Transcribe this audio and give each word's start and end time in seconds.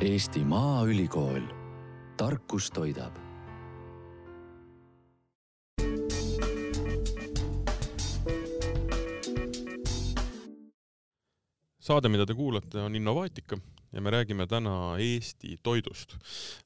Eesti 0.00 0.40
Maaülikool, 0.48 1.42
tarkus 2.16 2.70
toidab 2.72 3.18
saade, 11.84 12.08
mida 12.08 12.24
te 12.24 12.32
kuulate, 12.32 12.80
on 12.80 12.96
Innovaatika 12.96 13.58
ja 13.92 14.00
me 14.00 14.10
räägime 14.10 14.46
täna 14.48 14.96
Eesti 14.96 15.58
toidust. 15.62 16.16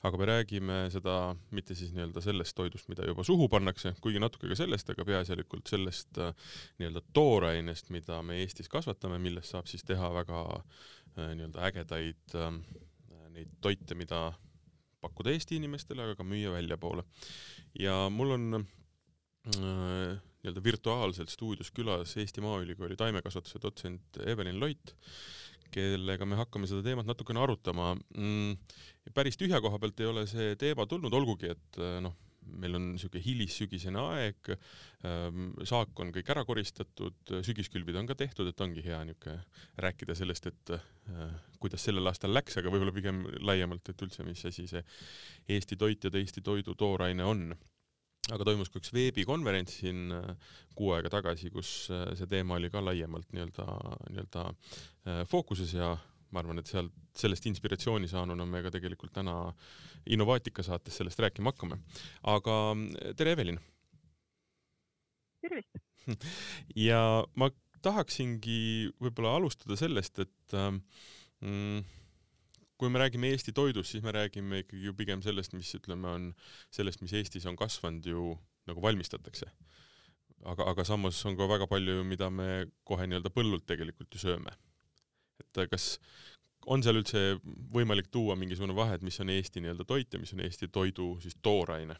aga 0.03 0.19
me 0.19 0.31
räägime 0.31 0.79
seda 0.95 1.35
mitte 1.51 1.75
siis 1.75 1.91
nii-öelda 1.91 2.23
sellest 2.23 2.55
toidust, 2.55 2.89
mida 2.89 3.03
juba 3.07 3.27
suhu 3.27 3.49
pannakse, 3.49 3.97
kuigi 4.01 4.23
natuke 4.23 4.47
ka 4.49 4.63
sellest, 4.63 4.95
aga 4.95 5.11
peaasjalikult 5.11 5.67
sellest 5.67 6.23
äh, 6.23 6.31
nii-öelda 6.79 7.03
toorainest, 7.13 7.91
mida 7.91 8.23
me 8.23 8.39
Eestis 8.47 8.71
kasvatame, 8.71 9.19
millest 9.19 9.51
saab 9.51 9.67
siis 9.67 9.83
teha 9.83 10.15
väga 10.23 10.47
äh, 10.55 11.35
nii-öelda 11.35 11.71
ägedaid 11.73 12.39
äh, 12.39 12.53
neid 13.35 13.55
toite, 13.65 13.97
mida 13.99 14.29
pakkuda 15.05 15.35
Eesti 15.35 15.59
inimestele, 15.61 16.07
aga 16.07 16.17
ka 16.19 16.27
müüa 16.27 16.55
väljapoole. 16.55 17.05
ja 17.79 18.07
mul 18.11 18.37
on 18.39 18.65
nii-öelda 19.45 20.63
virtuaalselt 20.65 21.33
stuudios 21.33 21.71
külas 21.75 22.17
Eesti 22.17 22.41
Maaülikooli 22.45 22.97
taimekasvatuse 22.97 23.61
dotsent 23.63 24.21
Evelin 24.25 24.61
Loit, 24.61 24.95
kellega 25.75 26.25
me 26.25 26.39
hakkame 26.39 26.69
seda 26.71 26.85
teemat 26.87 27.09
natukene 27.09 27.43
arutama 27.43 27.93
mm,. 27.95 28.57
päris 29.15 29.37
tühja 29.37 29.61
koha 29.61 29.81
pealt 29.83 30.01
ei 30.01 30.09
ole 30.09 30.27
see 30.31 30.55
teema 30.61 30.87
tulnud, 30.89 31.13
olgugi 31.13 31.51
et 31.53 31.81
noh, 32.05 32.15
meil 32.47 32.79
on 32.79 32.91
niisugune 32.93 33.23
hilissügisene 33.25 34.01
aeg, 34.01 34.51
saak 35.69 36.01
on 36.01 36.13
kõik 36.15 36.31
ära 36.33 36.45
koristatud, 36.49 37.35
sügiskülvid 37.45 37.97
on 38.01 38.09
ka 38.09 38.17
tehtud, 38.19 38.49
et 38.49 38.65
ongi 38.65 38.85
hea 38.85 39.01
niisugune 39.05 39.41
rääkida 39.85 40.17
sellest, 40.19 40.49
et 40.53 40.75
kuidas 41.65 41.85
sellel 41.87 42.11
aastal 42.11 42.35
läks, 42.35 42.59
aga 42.61 42.73
võib-olla 42.73 42.95
pigem 42.95 43.23
laiemalt, 43.45 43.89
et 43.89 44.03
üldse, 44.05 44.25
mis 44.27 44.43
asi 44.49 44.67
see 44.69 44.83
Eesti 45.55 45.79
toit 45.81 46.05
ja 46.05 46.13
Eesti 46.21 46.45
toidu 46.45 46.77
tooraine 46.79 47.25
on. 47.25 47.47
Aga 48.33 48.47
toimus 48.49 48.71
ka 48.73 48.81
üks 48.81 48.93
veebikonverents 48.95 49.81
siin 49.83 50.13
äh, 50.17 50.53
kuu 50.77 50.95
aega 50.97 51.11
tagasi, 51.13 51.51
kus 51.53 51.91
äh, 51.93 52.07
see 52.17 52.29
teema 52.31 52.57
oli 52.57 52.71
ka 52.73 52.81
laiemalt 52.81 53.35
nii-öelda, 53.37 53.67
nii-öelda 54.15 54.45
äh, 54.49 55.19
fookuses 55.29 55.75
ja 55.77 55.91
ma 56.31 56.41
arvan, 56.41 56.59
et 56.59 56.71
sealt, 56.71 56.93
sellest 57.15 57.47
inspiratsiooni 57.51 58.09
saanuna 58.11 58.47
me 58.47 58.63
ka 58.65 58.73
tegelikult 58.75 59.13
täna 59.15 59.37
Innovaatika 60.15 60.63
saates 60.63 60.99
sellest 61.01 61.21
rääkima 61.23 61.53
hakkame. 61.53 61.79
aga 62.29 62.57
tere, 63.17 63.33
Evelin! 63.37 63.61
tervist! 65.45 65.77
ja 66.89 67.01
ma 67.39 67.51
tahaksingi 67.85 68.91
võib-olla 69.03 69.37
alustada 69.39 69.77
sellest, 69.79 70.23
et 70.25 70.57
mm, 71.45 71.85
kui 72.81 72.91
me 72.93 73.03
räägime 73.03 73.31
Eesti 73.33 73.55
toidust, 73.57 73.93
siis 73.93 74.05
me 74.05 74.15
räägime 74.15 74.65
ikkagi 74.65 74.89
ju 74.89 74.97
pigem 74.97 75.23
sellest, 75.25 75.55
mis 75.57 75.71
ütleme, 75.77 76.11
on 76.11 76.31
sellest, 76.75 77.05
mis 77.05 77.15
Eestis 77.17 77.47
on 77.51 77.59
kasvanud 77.61 78.07
ju 78.09 78.35
nagu 78.69 78.85
valmistatakse. 78.85 79.51
aga, 80.45 80.67
aga 80.69 80.85
samas 80.85 81.23
on 81.25 81.37
ka 81.37 81.49
väga 81.49 81.67
palju, 81.69 82.03
mida 82.05 82.29
me 82.31 82.67
kohe 82.85 83.07
nii-öelda 83.09 83.33
põllult 83.33 83.65
tegelikult 83.69 84.13
ju 84.13 84.21
sööme. 84.21 84.53
Et 85.63 85.71
kas 85.71 85.99
on 86.67 86.83
seal 86.83 86.99
üldse 87.01 87.37
võimalik 87.75 88.09
tuua 88.13 88.37
mingisugune 88.41 88.75
vahe, 88.77 88.97
et 88.97 89.05
mis 89.05 89.21
on 89.21 89.31
Eesti 89.31 89.61
nii-öelda 89.61 89.85
toit 89.85 90.13
ja 90.13 90.21
mis 90.21 90.33
on 90.35 90.43
Eesti 90.45 90.69
toidu 90.73 91.15
siis 91.21 91.37
tooraine? 91.43 91.97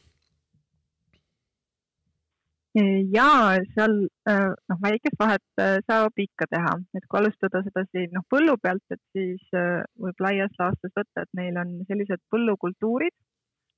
ja 3.15 3.55
seal 3.75 3.93
äh, 4.29 4.51
noh, 4.69 4.79
väikest 4.83 5.19
vahet 5.19 5.63
äh, 5.63 5.77
saab 5.87 6.19
ikka 6.19 6.49
teha, 6.51 6.73
et 6.99 7.05
kui 7.07 7.21
alustada 7.21 7.63
seda 7.63 7.85
siin 7.93 8.11
noh, 8.17 8.25
põllu 8.31 8.57
pealt, 8.63 8.83
et 8.91 9.03
siis 9.15 9.43
äh, 9.55 9.85
võib 10.01 10.19
laias 10.27 10.55
laastus 10.59 10.91
võtta, 10.97 11.23
et 11.23 11.31
meil 11.39 11.59
on 11.61 11.77
sellised 11.87 12.23
põllukultuurid 12.35 13.15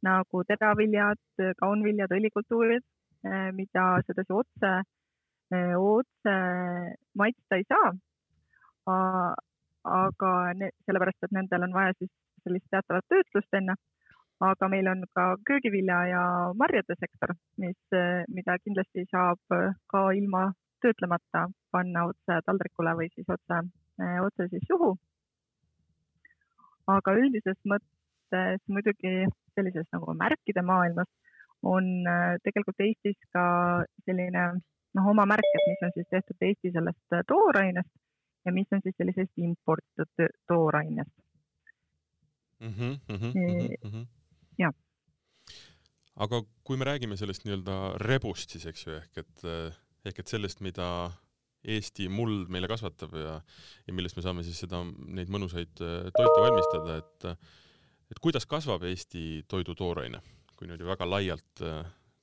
nagu 0.06 0.42
teraviljad, 0.47 1.19
kaunviljad, 1.58 2.12
õlikultuurid, 2.12 2.84
mida 3.56 3.84
sedasi 4.06 4.34
otse, 4.36 4.72
otse 5.81 6.34
maitsta 7.19 7.58
ei 7.58 7.64
saa. 7.66 7.88
Aga 9.86 10.30
ne, 10.54 10.70
sellepärast, 10.86 11.22
et 11.22 11.34
nendel 11.36 11.66
on 11.69 11.74
vaja 11.74 11.94
siis 11.98 12.10
sellist 12.44 12.66
teatavat 12.70 13.06
töötlust 13.10 13.58
enne 13.58 13.76
aga 14.41 14.69
meil 14.69 14.88
on 14.88 15.04
ka 15.16 15.24
köögivilja 15.48 15.98
ja 16.10 16.22
marjade 16.54 16.94
sektor, 17.00 17.32
mis, 17.56 17.78
mida 18.28 18.58
kindlasti 18.64 19.06
saab 19.10 19.41
ka 19.88 20.10
ilma 20.12 20.50
töötlemata 20.84 21.46
panna 21.72 22.04
otse 22.10 22.41
taldrikule 22.44 22.92
või 22.98 23.08
siis 23.14 23.28
otse, 23.32 23.62
otse 24.28 24.48
siis 24.52 24.66
suhu. 24.69 24.96
aga 26.86 27.12
üldises 27.19 27.58
mõttes 27.64 28.60
muidugi 28.69 29.26
sellises 29.54 29.86
nagu 29.92 30.12
märkide 30.14 30.62
maailmas 30.62 31.08
on 31.62 32.04
tegelikult 32.44 32.80
Eestis 32.80 33.16
ka 33.32 33.46
selline 34.04 34.44
noh, 34.94 35.08
oma 35.10 35.25
märk, 35.26 35.48
et 35.54 35.66
mis 35.70 35.82
on 35.82 35.94
siis 35.94 36.06
tehtud 36.10 36.46
Eesti 36.48 36.70
sellest 36.76 37.16
toorainest 37.26 37.91
ja 38.46 38.52
mis 38.54 38.72
on 38.72 38.82
siis 38.84 38.96
sellisest 38.98 39.38
imporditud 39.42 40.28
toorainest 40.48 41.16
mm. 42.60 42.68
-hmm, 42.68 42.92
mm 43.08 43.16
-hmm, 43.16 43.32
mm 43.84 43.90
-hmm 43.90 44.06
jah. 44.60 44.74
aga 46.16 46.40
kui 46.64 46.80
me 46.80 46.88
räägime 46.88 47.18
sellest 47.20 47.44
nii-öelda 47.44 47.76
rebust 48.02 48.54
siis, 48.54 48.66
eks 48.70 48.86
ju, 48.86 48.96
ehk 48.96 49.22
et, 49.22 49.46
ehk 50.08 50.22
et 50.22 50.34
sellest, 50.34 50.64
mida 50.64 50.88
Eesti 51.66 52.06
muld 52.12 52.50
meile 52.52 52.68
kasvatab 52.70 53.14
ja, 53.18 53.38
ja 53.86 53.94
millest 53.96 54.16
me 54.16 54.22
saame 54.22 54.44
siis 54.46 54.60
seda, 54.62 54.84
neid 54.86 55.32
mõnusaid 55.34 55.80
äh, 55.82 56.08
toite 56.14 56.42
valmistada, 56.44 56.98
et 57.02 57.30
et 58.12 58.20
kuidas 58.22 58.46
kasvab 58.46 58.84
Eesti 58.86 59.42
toidu 59.50 59.74
tooraine, 59.74 60.20
kui 60.54 60.68
niimoodi 60.68 60.86
väga 60.86 61.08
laialt 61.10 61.64
äh, 61.66 61.80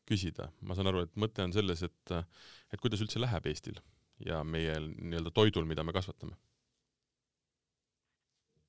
küsida. 0.08 0.48
ma 0.62 0.78
saan 0.78 0.88
aru, 0.92 1.04
et 1.04 1.20
mõte 1.20 1.44
on 1.44 1.52
selles, 1.56 1.84
et, 1.84 2.16
et 2.72 2.80
kuidas 2.80 3.04
üldse 3.04 3.20
läheb 3.20 3.52
Eestil 3.52 3.82
ja 4.26 4.44
meie 4.44 4.76
nii-öelda 4.80 5.32
toidul, 5.34 5.66
mida 5.70 5.84
me 5.84 5.96
kasvatame? 5.96 6.36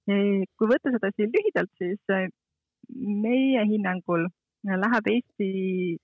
kui 0.05 0.69
võtta 0.69 0.91
seda 0.93 1.09
siin 1.17 1.31
lühidalt, 1.33 1.71
siis 1.81 2.01
meie 3.25 3.63
hinnangul 3.71 4.27
läheb 4.65 5.09
Eesti 5.13 5.49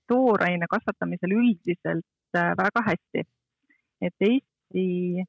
tooraine 0.09 0.65
kasvatamisel 0.69 1.35
üldiselt 1.37 2.37
äh, 2.37 2.53
väga 2.57 2.81
hästi. 2.87 3.23
et 4.01 4.25
Eesti 4.25 5.25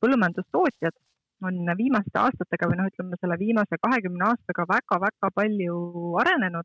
põllumajandustootjad 0.00 0.96
on 1.44 1.60
viimaste 1.76 2.18
aastatega 2.18 2.68
või 2.70 2.78
noh, 2.80 2.88
ütleme 2.88 3.18
selle 3.20 3.36
viimase 3.38 3.76
kahekümne 3.80 4.30
aastaga 4.30 4.64
väga-väga 4.70 5.30
palju 5.34 5.76
arenenud. 6.22 6.64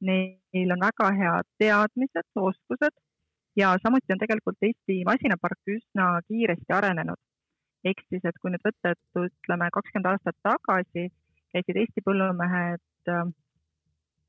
Neil 0.00 0.72
on 0.72 0.80
väga 0.80 1.10
head 1.18 1.48
teadmised, 1.60 2.28
oskused 2.36 2.96
ja 3.56 3.76
samuti 3.82 4.12
on 4.12 4.20
tegelikult 4.20 4.68
Eesti 4.68 5.02
masinapark 5.08 5.72
üsna 5.76 6.20
kiiresti 6.28 6.76
arenenud. 6.78 7.20
ehk 7.84 8.00
siis, 8.08 8.24
et 8.24 8.38
kui 8.42 8.50
nüüd 8.50 8.64
võtta, 8.66 8.92
et 8.92 9.20
ütleme 9.22 9.68
kakskümmend 9.72 10.12
aastat 10.12 10.36
tagasi 10.42 11.08
käisid 11.54 11.76
Eesti 11.82 12.02
põllumehed 12.06 12.82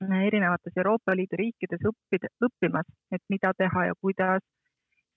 Äh, 0.01 0.27
erinevates 0.27 0.77
Euroopa 0.77 1.15
Liidu 1.17 1.38
riikides 1.39 1.81
õppida, 1.89 2.29
õppimas, 2.45 2.85
et 3.15 3.23
mida 3.33 3.49
teha 3.57 3.88
ja 3.88 3.95
kuidas, 3.97 4.43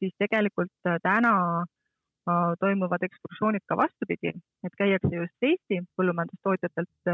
siis 0.00 0.15
tegelikult 0.22 0.88
äh, 0.88 0.97
täna 1.04 1.32
äh, 1.60 2.54
toimuvad 2.62 3.04
ekskursioonid 3.04 3.66
ka 3.69 3.77
vastupidi, 3.77 4.32
et 4.65 4.78
käiakse 4.81 5.12
just 5.12 5.48
Eesti 5.50 5.82
põllumajandustootjatelt 6.00 7.12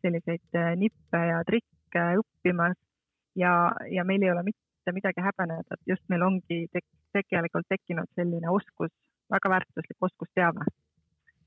selliseid 0.00 0.58
nippe 0.80 1.20
ja 1.32 1.42
trikke 1.44 2.06
õppimas 2.22 2.78
ja, 3.36 3.52
ja 3.92 4.06
meil 4.08 4.24
ei 4.24 4.32
ole 4.32 4.46
mitte 4.48 4.67
midagi 4.96 5.24
häbeneda, 5.24 5.76
et 5.76 5.92
just 5.94 6.04
meil 6.12 6.24
ongi 6.26 6.60
tek, 6.72 6.84
tegelikult 7.16 7.68
tekkinud 7.68 8.10
selline 8.18 8.50
oskus, 8.52 8.92
väga 9.32 9.50
väärtuslik 9.54 10.08
oskusteave. 10.10 10.68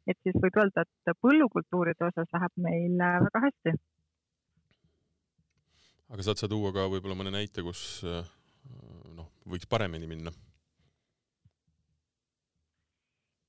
et 0.09 0.17
siis 0.25 0.37
võib 0.43 0.57
öelda, 0.57 0.81
et 0.81 1.17
põllukultuuride 1.21 2.07
osas 2.07 2.29
läheb 2.33 2.53
meil 2.57 2.97
väga 3.27 3.43
hästi 3.47 3.75
aga 6.11 6.25
saad 6.25 6.41
sa 6.41 6.49
tuua 6.51 6.73
ka 6.75 6.87
võib-olla 6.91 7.15
mõne 7.15 7.31
näite, 7.33 7.63
kus 7.63 8.03
äh, 8.03 8.27
noh, 9.15 9.29
võiks 9.47 9.69
paremini 9.71 10.09
minna? 10.09 10.33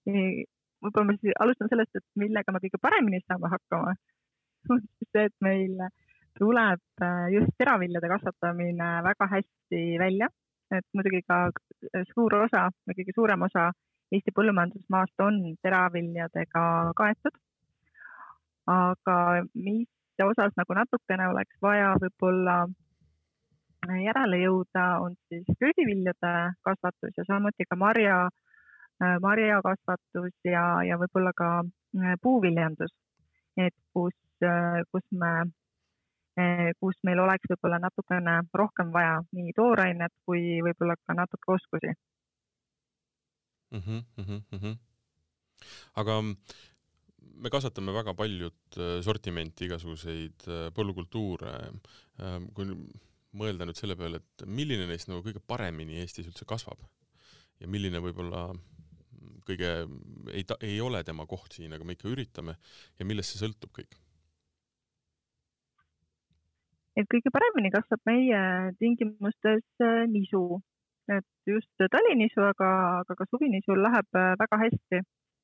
võib-olla 0.02 1.06
ma 1.06 1.14
siis 1.18 1.36
alustan 1.42 1.70
sellest, 1.70 1.98
et 1.98 2.06
millega 2.18 2.54
me 2.54 2.60
kõige 2.62 2.80
paremini 2.82 3.20
saame 3.22 3.50
hakkama. 3.52 3.92
see, 5.12 5.26
et 5.26 5.34
meil 5.44 5.76
tuleb 6.38 6.82
äh, 7.02 7.28
just 7.34 7.54
teraviljade 7.58 8.08
kasvatamine 8.08 8.90
väga 9.04 9.28
hästi 9.34 9.82
välja, 10.00 10.28
et 10.72 10.86
muidugi 10.94 11.22
ka 11.28 11.44
suur 12.14 12.34
osa 12.44 12.68
või 12.86 12.98
kõige 13.00 13.16
suurem 13.16 13.48
osa 13.48 13.70
Eesti 14.12 14.32
põllumajandusmaast 14.36 15.22
on 15.24 15.40
teraviljadega 15.64 16.62
kaetud. 16.96 17.36
aga 18.68 19.16
mis 19.54 19.88
osas 20.24 20.52
nagu 20.56 20.74
natukene 20.76 21.28
oleks 21.28 21.56
vaja 21.62 21.94
võib-olla 22.02 22.56
järele 23.88 24.38
jõuda, 24.42 24.84
on 25.02 25.16
siis 25.28 25.48
köögiviljade 25.58 26.52
kasvatus 26.62 27.16
ja 27.18 27.24
samuti 27.26 27.64
ka 27.68 27.76
marja, 27.76 28.28
marjakasvatus 29.20 30.36
ja, 30.44 30.64
ja 30.86 30.98
võib-olla 31.00 31.32
ka 31.34 31.48
äh, 31.64 32.14
puuviljandus. 32.22 32.92
et 33.56 33.74
kus, 33.92 34.14
äh, 34.44 34.82
kus 36.80 36.96
meil 37.04 37.20
oleks 37.20 37.50
võib-olla 37.50 37.78
natukene 37.82 38.38
rohkem 38.56 38.92
vaja 38.94 39.18
nii 39.36 39.52
toorainet 39.56 40.14
kui 40.24 40.60
võib-olla 40.64 40.96
ka 40.96 41.16
natuke 41.18 41.52
oskusi 41.52 41.92
mm. 43.72 43.82
-hmm, 43.82 44.02
mm 44.16 44.58
-hmm. 44.58 44.78
aga 46.00 46.20
me 47.42 47.50
kasvatame 47.50 47.92
väga 47.92 48.14
paljut 48.14 48.78
äh, 48.78 49.00
sortimenti, 49.04 49.66
igasuguseid 49.66 50.46
äh, 50.48 50.66
põllukultuure. 50.76 51.54
Ähm, 52.22 52.48
kui 52.54 52.68
mõelda 53.38 53.66
nüüd 53.66 53.78
selle 53.78 53.96
peale, 53.96 54.20
et 54.20 54.44
milline 54.46 54.86
neist 54.86 55.08
nagu 55.08 55.22
kõige 55.24 55.40
paremini 55.40 56.00
Eestis 56.02 56.28
üldse 56.28 56.44
kasvab 56.48 56.82
ja 57.62 57.68
milline 57.70 58.02
võib-olla 58.04 58.50
kõige 59.48 59.70
ei, 60.34 60.44
ei 60.60 60.80
ole 60.84 61.02
tema 61.06 61.26
koht 61.30 61.56
siin, 61.56 61.72
aga 61.72 61.86
me 61.86 61.96
ikka 61.96 62.10
üritame 62.12 62.58
ja 62.98 63.06
millest 63.08 63.32
see 63.32 63.44
sõltub 63.46 63.72
kõik? 63.78 63.96
Et 66.96 67.08
kõige 67.08 67.32
paremini 67.32 67.72
kasvab 67.72 68.02
meie 68.08 68.40
tingimustes 68.80 69.64
äh, 69.84 70.04
nisu, 70.10 70.60
et 71.10 71.26
just 71.48 71.86
talinisu, 71.94 72.44
aga, 72.52 72.68
aga 73.02 73.16
ka 73.18 73.26
suvinisul 73.30 73.80
läheb 73.86 74.18
äh, 74.18 74.34
väga 74.40 74.60
hästi. 74.66 75.02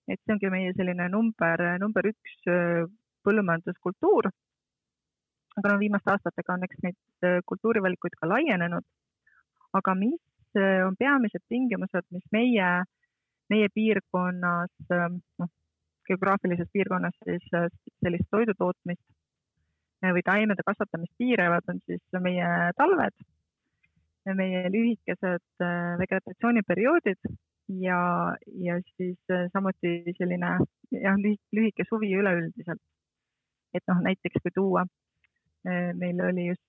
et 0.08 0.16
see 0.24 0.32
ongi 0.32 0.48
meie 0.48 0.72
selline 0.72 1.04
number, 1.12 1.62
number 1.80 2.06
üks 2.08 2.36
äh, 2.48 2.84
põllumajanduskultuur. 3.24 4.30
aga 5.58 5.72
no 5.72 5.80
viimaste 5.80 6.12
aastatega 6.12 6.54
on 6.54 6.64
eks 6.64 6.80
neid 6.84 7.28
kultuurivalikuid 7.50 8.16
ka 8.20 8.28
laienenud. 8.28 8.84
aga 9.80 9.94
mis 9.94 10.20
on 10.58 10.94
peamised 10.96 11.42
tingimused, 11.48 12.06
mis 12.10 12.24
meie, 12.32 12.68
meie 13.52 13.68
piirkonnas, 13.74 14.72
noh, 15.38 15.50
geograafilises 16.08 16.70
piirkonnas 16.72 17.14
siis 17.20 17.44
sellist 17.52 18.30
toidutootmist 18.32 19.04
või 20.02 20.22
taimede 20.24 20.62
kasvatamist 20.66 21.14
piiravad, 21.18 21.66
on 21.70 21.80
siis 21.86 22.20
meie 22.22 22.48
talved, 22.78 23.14
meie 24.36 24.68
lühikesed 24.72 25.64
äh, 25.64 25.96
vegetatsiooniperioodid 26.00 27.30
ja, 27.80 28.00
ja 28.66 28.78
siis 28.96 29.18
äh, 29.32 29.48
samuti 29.52 30.14
selline 30.18 30.54
jah, 30.92 31.18
lühike 31.54 31.86
suvi 31.88 32.12
üleüldiselt. 32.14 32.80
et 33.74 33.84
noh, 33.88 34.00
näiteks 34.04 34.42
kui 34.42 34.52
tuua, 34.54 34.86
äh, 35.68 35.92
meil 35.94 36.20
oli 36.24 36.48
just 36.52 36.64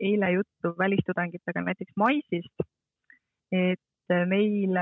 eile 0.00 0.30
juttu 0.34 0.74
välistudengitega 0.78 1.62
näiteks 1.64 1.94
maisist, 1.96 2.64
et 3.52 4.16
meil 4.28 4.76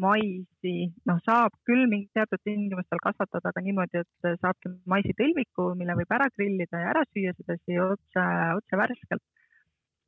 maisi, 0.00 0.74
noh, 1.08 1.18
saab 1.26 1.54
küll 1.68 1.84
mingil 1.90 2.08
teatud 2.16 2.40
tingimustel 2.46 3.00
kasvatada, 3.02 3.50
aga 3.50 3.62
niimoodi, 3.64 4.02
et 4.02 4.28
saabki 4.40 4.72
maisitõlviku, 4.88 5.72
mille 5.78 5.96
võib 5.98 6.14
ära 6.16 6.28
grillida 6.32 6.80
ja 6.80 6.92
ära 6.94 7.02
süüa 7.10 7.34
sedasi 7.36 7.78
otse, 7.82 8.26
otse 8.58 8.80
värskelt. 8.80 9.24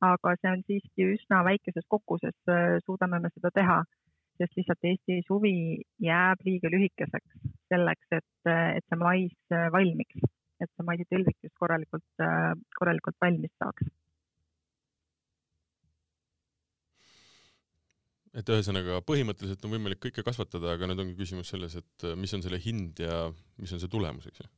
aga 0.05 0.33
see 0.37 0.49
on 0.51 0.61
siiski 0.67 1.05
üsna 1.15 1.37
väikeses 1.47 1.85
koguses, 1.89 2.35
suudame 2.85 3.19
me 3.23 3.29
seda 3.31 3.49
teha, 3.55 3.77
sest 4.37 4.57
lihtsalt 4.59 4.89
Eesti 4.89 5.21
suvi 5.25 5.53
jääb 6.03 6.43
liiga 6.45 6.69
lühikeseks 6.69 7.45
selleks, 7.71 8.07
et, 8.11 8.49
et 8.49 8.85
see 8.89 8.99
mais 8.99 9.55
valmiks, 9.77 10.27
et 10.61 10.69
see 10.69 10.87
maisitõlvik 10.89 11.37
just 11.47 11.55
korralikult, 11.61 12.25
korralikult 12.75 13.17
valmis 13.23 13.55
saaks 13.63 13.87
et 18.39 18.51
ühesõnaga 18.51 18.99
põhimõtteliselt 19.07 19.63
on 19.65 19.73
võimalik 19.75 20.01
kõike 20.03 20.23
kasvatada, 20.25 20.75
aga 20.75 20.89
nüüd 20.89 21.01
ongi 21.03 21.17
küsimus 21.19 21.51
selles, 21.53 21.77
et 21.79 22.07
äh, 22.07 22.15
mis 22.19 22.33
on 22.35 22.43
selle 22.43 22.59
hind 22.61 22.99
ja 22.99 23.25
mis 23.61 23.73
on 23.75 23.81
see 23.81 23.91
tulemus, 23.91 24.27
eks 24.29 24.43
ju? 24.43 24.49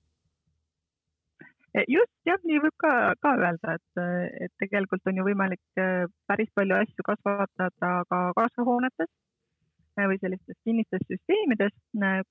E, 1.77 1.83
just, 1.93 2.13
jah, 2.25 2.41
nii 2.47 2.61
võib 2.63 2.75
ka, 2.81 2.91
ka 3.21 3.35
öelda, 3.37 3.77
et, 3.77 4.01
et 4.47 4.53
tegelikult 4.63 5.05
on 5.11 5.21
ju 5.21 5.27
võimalik 5.27 5.81
äh, 5.83 6.07
päris 6.29 6.49
palju 6.57 6.79
asju 6.79 7.05
kasvatada 7.05 7.93
ka 8.09 8.21
kasvuhoonetes 8.39 9.11
äh, 9.11 10.07
või 10.09 10.17
sellistes 10.23 10.57
kinnistes 10.65 11.05
süsteemides, 11.11 11.75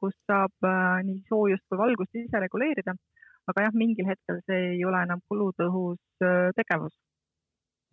kus 0.02 0.16
saab 0.26 0.70
nii 1.06 1.22
soojust 1.30 1.66
kui 1.70 1.78
valgust 1.78 2.18
ise 2.18 2.42
reguleerida. 2.42 2.96
aga 3.46 3.68
jah, 3.68 3.74
mingil 3.78 4.08
hetkel 4.10 4.40
see 4.50 4.72
ei 4.72 4.84
ole 4.84 4.98
enam 5.06 5.20
kulutõhus 5.30 6.02
tegevus 6.58 6.96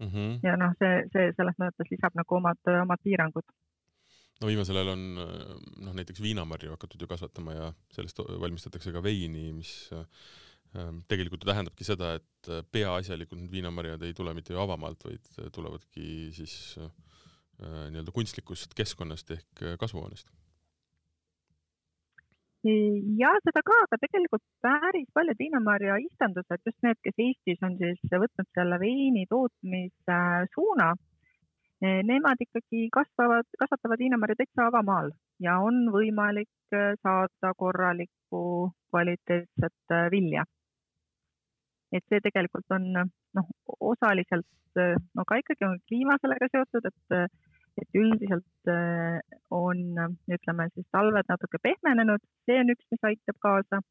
mm. 0.04 0.12
-hmm. 0.14 0.40
ja 0.48 0.56
noh, 0.60 0.74
see, 0.80 1.04
see 1.14 1.32
selles 1.38 1.60
mõttes 1.62 1.92
lisab 1.92 2.18
nagu 2.20 2.40
omad, 2.40 2.60
omad 2.82 3.04
piirangud. 3.04 3.56
no 4.42 4.50
viimasel 4.50 4.80
ajal 4.80 4.94
on 4.96 5.04
noh, 5.16 5.94
näiteks 5.94 6.22
viinamarju 6.22 6.76
hakatud 6.76 7.02
ju 7.02 7.08
kasvatama 7.08 7.58
ja 7.58 7.72
sellest 7.96 8.20
valmistatakse 8.46 8.92
ka 8.92 9.04
veini, 9.04 9.52
mis 9.54 9.74
ähm, 9.94 11.02
tegelikult 11.08 11.44
ju 11.44 11.52
tähendabki 11.52 11.88
seda, 11.88 12.16
et 12.20 12.54
peaasjalikult 12.72 13.42
need 13.42 13.52
viinamarjad 13.52 14.04
ei 14.04 14.14
tule 14.14 14.34
mitte 14.34 14.54
ju 14.54 14.60
avamaalt, 14.60 15.06
vaid 15.06 15.52
tulevadki 15.56 16.32
siis 16.36 16.78
äh, 16.82 16.92
nii-öelda 17.64 18.12
kunstlikust 18.12 18.74
keskkonnast 18.76 19.38
ehk 19.38 19.68
kasvuhoonest 19.80 20.32
ja 22.64 23.32
seda 23.44 23.62
ka, 23.66 23.76
aga 23.86 23.98
tegelikult 24.00 24.44
päris 24.64 25.08
paljud 25.14 25.40
viinamarja 25.40 25.98
istandused, 26.04 26.62
just 26.66 26.80
need, 26.86 27.00
kes 27.04 27.20
Eestis 27.20 27.66
on 27.68 27.76
siis 27.80 28.00
võtnud 28.08 28.48
selle 28.56 28.80
veini 28.80 29.26
tootmise 29.30 30.20
suuna, 30.54 30.94
nemad 31.84 32.40
ikkagi 32.46 32.88
kasvavad, 32.94 33.50
kasvatavad 33.60 34.00
viinamarja 34.00 34.40
täitsa 34.40 34.70
avamaal 34.70 35.12
ja 35.44 35.58
on 35.60 35.90
võimalik 35.92 36.78
saada 37.04 37.54
korralikku 37.60 38.72
kvaliteetset 38.90 39.98
vilja. 40.12 40.46
et 41.94 42.04
see 42.10 42.24
tegelikult 42.26 42.72
on 42.74 42.86
noh, 42.96 43.50
osaliselt 43.80 44.80
no 45.14 45.26
ka 45.28 45.36
ikkagi 45.38 45.68
on 45.68 45.76
kliima 45.86 46.16
sellega 46.22 46.48
seotud, 46.50 46.88
et 46.90 47.34
et 47.82 47.98
üldiselt 47.98 48.70
äh, 48.72 49.20
on, 49.52 49.82
ütleme 50.38 50.70
siis 50.74 50.88
talved 50.92 51.30
natuke 51.30 51.60
pehmenenud, 51.64 52.22
see 52.46 52.60
on 52.62 52.74
üks, 52.76 52.86
mis 52.94 53.10
aitab 53.12 53.40
kaasa. 53.42 53.82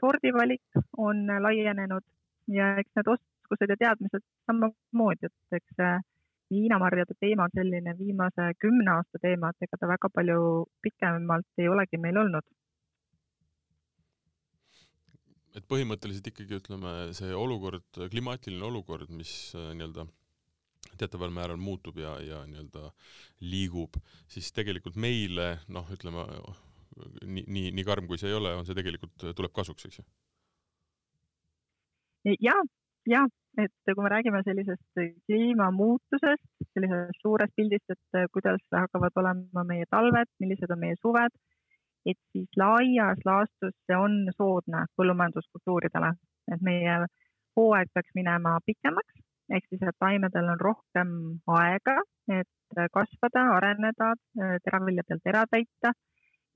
sordivalik 0.00 0.82
on 0.96 1.26
laienenud. 1.26 2.04
Ja 2.50 2.76
eks 2.78 2.90
need 2.98 3.08
oskused 3.10 3.70
ja 3.70 3.76
teadmised 3.78 4.22
samamoodi, 4.46 5.30
et 5.30 5.58
eks 5.58 5.82
viinamarjade 6.52 7.14
teema 7.20 7.46
on 7.46 7.54
selline 7.56 7.94
viimase 7.98 8.48
kümne 8.62 8.90
aasta 8.96 9.20
teema, 9.22 9.50
et 9.50 9.66
ega 9.66 9.78
ta 9.80 9.88
väga 9.90 10.10
palju 10.16 10.40
pikemalt 10.84 11.62
ei 11.62 11.68
olegi 11.72 12.00
meil 12.02 12.18
olnud. 12.24 12.46
Et 15.52 15.64
põhimõtteliselt 15.68 16.30
ikkagi 16.30 16.56
ütleme, 16.56 16.92
see 17.16 17.32
olukord, 17.36 17.84
klimaatiline 18.12 18.64
olukord, 18.64 19.10
mis 19.12 19.32
äh, 19.58 19.72
nii-öelda 19.76 20.06
teataval 20.98 21.32
määral 21.34 21.60
muutub 21.60 21.98
ja, 22.00 22.16
ja 22.22 22.42
nii-öelda 22.48 22.90
liigub, 23.44 23.98
siis 24.30 24.52
tegelikult 24.54 24.96
meile 25.00 25.56
noh, 25.72 25.88
ütleme 25.94 26.26
nii, 27.24 27.44
nii, 27.46 27.70
nii 27.76 27.84
karm 27.86 28.08
kui 28.10 28.20
see 28.20 28.30
ei 28.30 28.38
ole, 28.38 28.54
on 28.56 28.66
see 28.68 28.76
tegelikult, 28.78 29.14
tuleb 29.36 29.54
kasuks, 29.56 29.88
eks 29.88 30.00
ju? 30.00 30.04
ja, 32.40 32.56
ja 33.10 33.24
et 33.60 33.94
kui 33.94 34.04
me 34.04 34.10
räägime 34.12 34.40
sellisest 34.46 35.00
kliimamuutusest, 35.26 36.44
sellisest 36.72 37.24
suurest 37.24 37.52
pildist, 37.56 37.90
et 37.92 38.30
kuidas 38.32 38.62
hakkavad 38.72 39.18
olema 39.20 39.64
meie 39.68 39.88
talved, 39.90 40.30
millised 40.40 40.70
on 40.72 40.80
meie 40.80 40.96
suved, 41.00 41.34
et 42.08 42.18
siis 42.32 42.48
laias 42.58 43.20
laastus 43.28 43.74
see 43.86 43.98
on 43.98 44.24
soodne 44.36 44.86
põllumajanduskultuuridele, 44.96 46.14
et 46.54 46.64
meie 46.64 46.96
hooaeg 47.58 47.92
peaks 47.94 48.16
minema 48.16 48.56
pikemaks 48.66 49.20
ehk 49.50 49.66
siis, 49.68 49.82
et 49.82 49.98
taimedel 50.00 50.50
on 50.54 50.60
rohkem 50.60 51.12
aega, 51.58 51.96
et 52.30 52.80
kasvada, 52.92 53.44
areneda, 53.56 54.12
teraviljadelt 54.64 55.26
era 55.26 55.44
täita. 55.50 55.92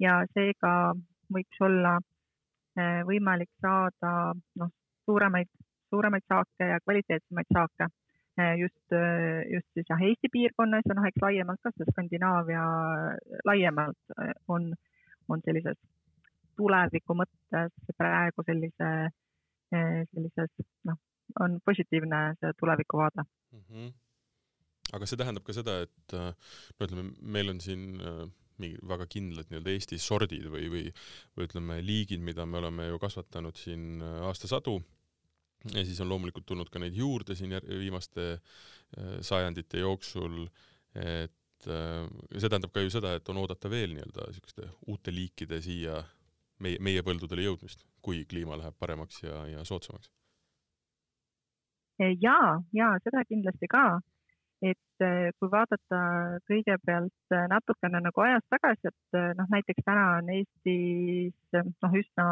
Ja 0.00 0.20
seega 0.36 0.92
võiks 1.32 1.60
olla 1.60 1.96
eh, 2.76 3.02
võimalik 3.08 3.50
saada 3.64 4.34
noh, 4.60 4.72
suuremaid, 5.08 5.48
suuremaid 5.90 6.24
saake 6.28 6.68
ja 6.72 6.80
kvaliteetsemaid 6.84 7.48
saake 7.52 7.88
just, 8.60 8.92
just 9.52 9.66
siis 9.74 9.86
jah, 9.88 10.00
Eesti 10.02 10.28
piirkonnas 10.32 10.84
ja 10.84 10.94
noh, 10.96 11.06
eks 11.08 11.22
laiemalt 11.22 11.60
ka 11.64 11.72
see 11.72 11.88
Skandinaavia 11.88 12.64
laiemalt 13.48 14.16
on, 14.52 14.74
on 15.28 15.44
sellises 15.44 15.78
tuleviku 16.56 17.16
mõttes 17.16 17.72
praegu 17.96 18.44
sellise, 18.44 18.90
sellises 19.72 20.52
noh, 20.88 21.00
on 21.40 21.60
positiivne 21.64 22.20
see 22.40 22.52
tulevikuvaade 22.60 23.22
mm. 23.22 23.62
-hmm. 23.68 23.92
aga 24.96 25.06
see 25.06 25.20
tähendab 25.20 25.46
ka 25.46 25.56
seda, 25.56 25.78
et 25.86 26.14
äh, 26.14 26.32
no 26.78 26.88
ütleme, 26.88 27.06
meil 27.20 27.52
on 27.52 27.60
siin 27.60 27.86
äh, 28.00 28.26
mingi 28.62 28.78
väga 28.88 29.06
kindlad 29.12 29.50
nii-öelda 29.50 29.72
Eesti 29.74 29.98
sordid 30.00 30.46
või, 30.52 30.68
või, 30.72 30.84
või 31.36 31.48
ütleme, 31.48 31.80
liigid, 31.84 32.22
mida 32.24 32.46
me 32.46 32.60
oleme 32.62 32.86
ju 32.88 33.00
kasvatanud 33.02 33.58
siin 33.60 34.02
äh, 34.02 34.20
aastasadu 34.28 34.78
ja 35.74 35.84
siis 35.84 36.00
on 36.00 36.08
loomulikult 36.08 36.46
tulnud 36.46 36.70
ka 36.70 36.78
neid 36.78 36.94
juurde 36.94 37.34
siin 37.34 37.56
viimaste 37.66 38.36
sajandite 39.20 39.80
jooksul, 39.80 40.44
et 40.94 41.64
see 41.66 42.46
tähendab 42.46 42.70
ka 42.70 42.84
ju 42.84 42.92
seda, 42.94 43.16
et 43.18 43.28
on 43.32 43.40
oodata 43.40 43.70
veel 43.72 43.96
nii-öelda 43.96 44.28
niisuguste 44.28 44.68
uute 44.86 45.10
liikide 45.10 45.58
siia 45.64 45.96
meie, 46.62 46.78
meie 46.78 47.02
põldudele 47.02 47.48
jõudmist, 47.48 47.82
kui 48.04 48.22
kliima 48.30 48.60
läheb 48.60 48.76
paremaks 48.78 49.24
ja, 49.24 49.40
ja 49.50 49.64
soodsamaks 49.66 50.12
ja, 51.98 52.38
ja 52.76 52.90
seda 53.04 53.24
kindlasti 53.28 53.68
ka 53.70 53.86
et 54.64 55.04
kui 55.36 55.50
vaadata 55.52 55.98
kõigepealt 56.48 57.34
natukene 57.52 58.00
nagu 58.00 58.22
ajas 58.24 58.44
tagasi, 58.48 58.88
et 58.88 59.18
noh, 59.36 59.48
näiteks 59.52 59.84
täna 59.84 60.06
on 60.16 60.30
Eestis 60.32 61.58
noh, 61.60 61.96
üsna 62.00 62.28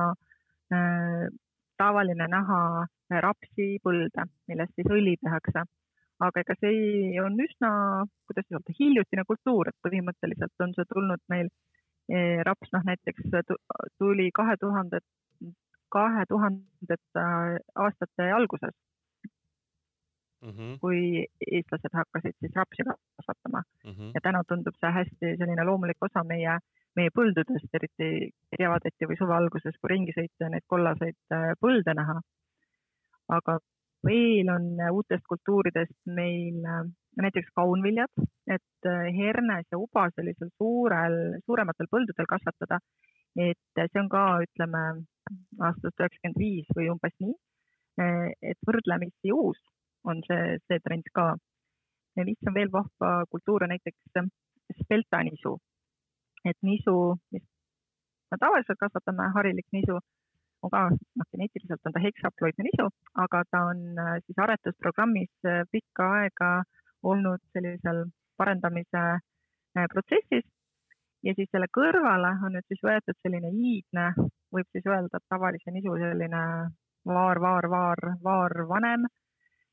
äh, 0.73 1.27
tavaline 1.79 2.27
näha 2.31 2.61
rapsipõlde, 3.25 4.27
millest 4.49 4.75
siis 4.77 4.91
õli 4.91 5.17
tehakse. 5.23 5.65
aga 6.25 6.41
ega 6.41 6.55
see 6.61 7.19
on 7.21 7.35
üsna, 7.43 7.71
kuidas 8.29 8.47
öelda, 8.53 8.73
hiljutine 8.79 9.25
kultuur, 9.27 9.69
et 9.69 9.77
põhimõtteliselt 9.85 10.63
on 10.63 10.73
see 10.77 10.87
tulnud 10.93 11.21
meil 11.29 11.49
eh, 12.09 12.39
raps, 12.47 12.71
noh 12.73 12.85
näiteks 12.87 13.35
tuli 13.99 14.31
kahe 14.33 14.55
tuhandet, 14.61 15.05
kahe 15.91 16.23
tuhandete 16.31 17.25
aastate 17.75 18.31
alguses 18.39 18.73
mm, 20.45 20.55
-hmm. 20.55 20.79
kui 20.81 21.01
eestlased 21.51 21.99
hakkasid 22.01 22.37
siis 22.41 22.57
rapsi 22.61 22.87
kasvatama 22.87 23.63
mm. 23.85 23.91
-hmm. 23.91 24.11
ja 24.15 24.21
täna 24.23 24.45
tundub 24.49 24.77
see 24.81 24.93
hästi 25.01 25.37
selline 25.41 25.65
loomulik 25.65 26.09
osa 26.09 26.25
meie, 26.25 26.59
meie 26.97 27.11
põldudest, 27.19 27.71
eriti 27.81 28.31
kevadeti 28.59 29.11
või 29.11 29.19
suve 29.19 29.35
alguses, 29.35 29.79
kui 29.81 29.95
ringi 29.95 30.17
sõita 30.19 30.47
ja 30.47 30.55
neid 30.55 30.67
kollaseid 30.67 31.21
äh, 31.33 31.53
põlde 31.61 31.95
näha 32.01 32.21
aga 33.29 33.59
veel 34.05 34.51
on 34.53 34.67
uutest 34.93 35.25
kultuuridest 35.29 35.97
meil 36.07 36.61
äh, 36.69 36.85
näiteks 37.21 37.49
kaunviljad, 37.57 38.13
et 38.47 38.89
äh, 38.89 39.09
hernes 39.17 39.67
ja 39.73 39.79
uba 39.79 40.09
sellisel 40.15 40.51
suurel, 40.59 41.41
suurematel 41.47 41.89
põldudel 41.91 42.29
kasvatada. 42.29 42.81
et 43.35 43.81
see 43.91 43.99
on 43.99 44.09
ka, 44.09 44.21
ütleme 44.45 44.81
aastast 45.59 45.99
üheksakümmend 45.99 46.37
viis 46.39 46.69
või 46.77 46.85
umbes 46.93 47.15
nii. 47.19 47.33
Äh, 47.99 48.29
et 48.53 48.59
võrdlemisi 48.69 49.33
uus 49.35 49.59
on 50.05 50.23
see, 50.29 50.59
see 50.69 50.81
trend 50.87 51.09
ka. 51.15 51.35
mis 52.17 52.49
on 52.49 52.55
veel 52.55 52.71
vahva 52.73 53.25
kultuur, 53.31 53.65
on 53.65 53.73
näiteks 53.75 54.25
speltanisu. 54.83 55.59
et 56.45 56.59
nisu, 56.63 57.17
mis 57.33 57.43
me 58.31 58.37
tavaliselt 58.41 58.79
kasvatame, 58.79 59.31
harilik 59.35 59.67
nisu 59.73 59.99
on 60.65 60.71
ka, 60.73 60.83
noh, 60.91 61.27
geneetiliselt 61.33 61.87
on 61.87 61.93
ta 61.93 62.03
heksaploidne 62.05 62.67
nisu, 62.69 62.89
aga 63.25 63.43
ta 63.51 63.63
on 63.71 63.81
äh, 63.99 64.17
siis 64.27 64.39
aretusprogrammis 64.47 65.33
äh, 65.49 65.63
pikka 65.73 66.09
aega 66.19 66.51
olnud 67.03 67.43
sellisel 67.53 68.05
parendamise 68.41 69.03
äh, 69.17 69.87
protsessis 69.93 70.47
ja 71.25 71.35
siis 71.37 71.51
selle 71.53 71.69
kõrvale 71.79 72.33
on 72.47 72.57
nüüd 72.57 72.69
siis 72.69 72.83
võetud 72.85 73.19
selline 73.21 73.53
iidne, 73.53 74.07
võib 74.55 74.69
siis 74.73 74.89
öelda, 74.89 75.21
tavalise 75.29 75.75
nisu 75.75 75.97
selline 76.01 76.45
vaar, 77.09 77.41
vaar, 77.47 77.69
vaar, 77.77 78.09
vaarvanem 78.25 79.09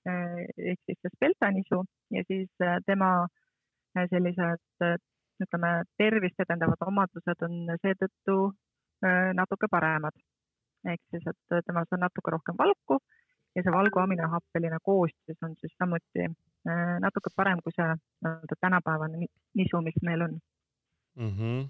ehk 0.05 0.79
siis 0.85 0.97
see 1.01 1.13
speltanisu 1.15 1.83
ja 2.15 2.23
siis 2.27 2.49
tema 2.85 3.27
sellised 4.09 4.85
ütleme, 5.43 5.71
tervist 5.97 6.41
edendavad 6.41 6.81
omadused 6.87 7.45
on 7.47 7.73
seetõttu 7.83 8.37
natuke 9.37 9.69
paremad 9.71 10.17
ehk 10.89 11.01
siis, 11.13 11.27
et 11.29 11.65
temas 11.67 11.91
on 11.93 12.01
natuke 12.05 12.33
rohkem 12.33 12.57
valku 12.57 12.97
ja 13.55 13.63
see 13.63 13.73
valgu 13.73 13.99
aminahappeline 14.01 14.79
koostis 14.85 15.45
on 15.45 15.55
siis 15.59 15.73
samuti 15.79 16.25
äh, 16.25 16.95
natuke 17.03 17.33
parem 17.35 17.61
kui 17.63 17.73
see 17.75 17.87
nii-öelda 17.89 18.57
tänapäevane 18.65 19.27
nisu, 19.59 19.81
mis 19.87 19.99
meil 20.07 20.25
on 20.27 20.37
mm. 21.15 21.33
-hmm. 21.37 21.67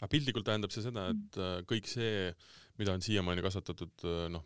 aga 0.00 0.10
piltlikult 0.10 0.46
tähendab 0.50 0.74
see 0.74 0.86
seda, 0.88 1.06
et 1.14 1.38
äh, 1.38 1.56
kõik 1.70 1.90
see, 1.90 2.34
mida 2.78 2.96
on 2.96 3.06
siiamaani 3.06 3.46
kasvatatud 3.46 4.06
äh, 4.10 4.26
noh, 4.36 4.44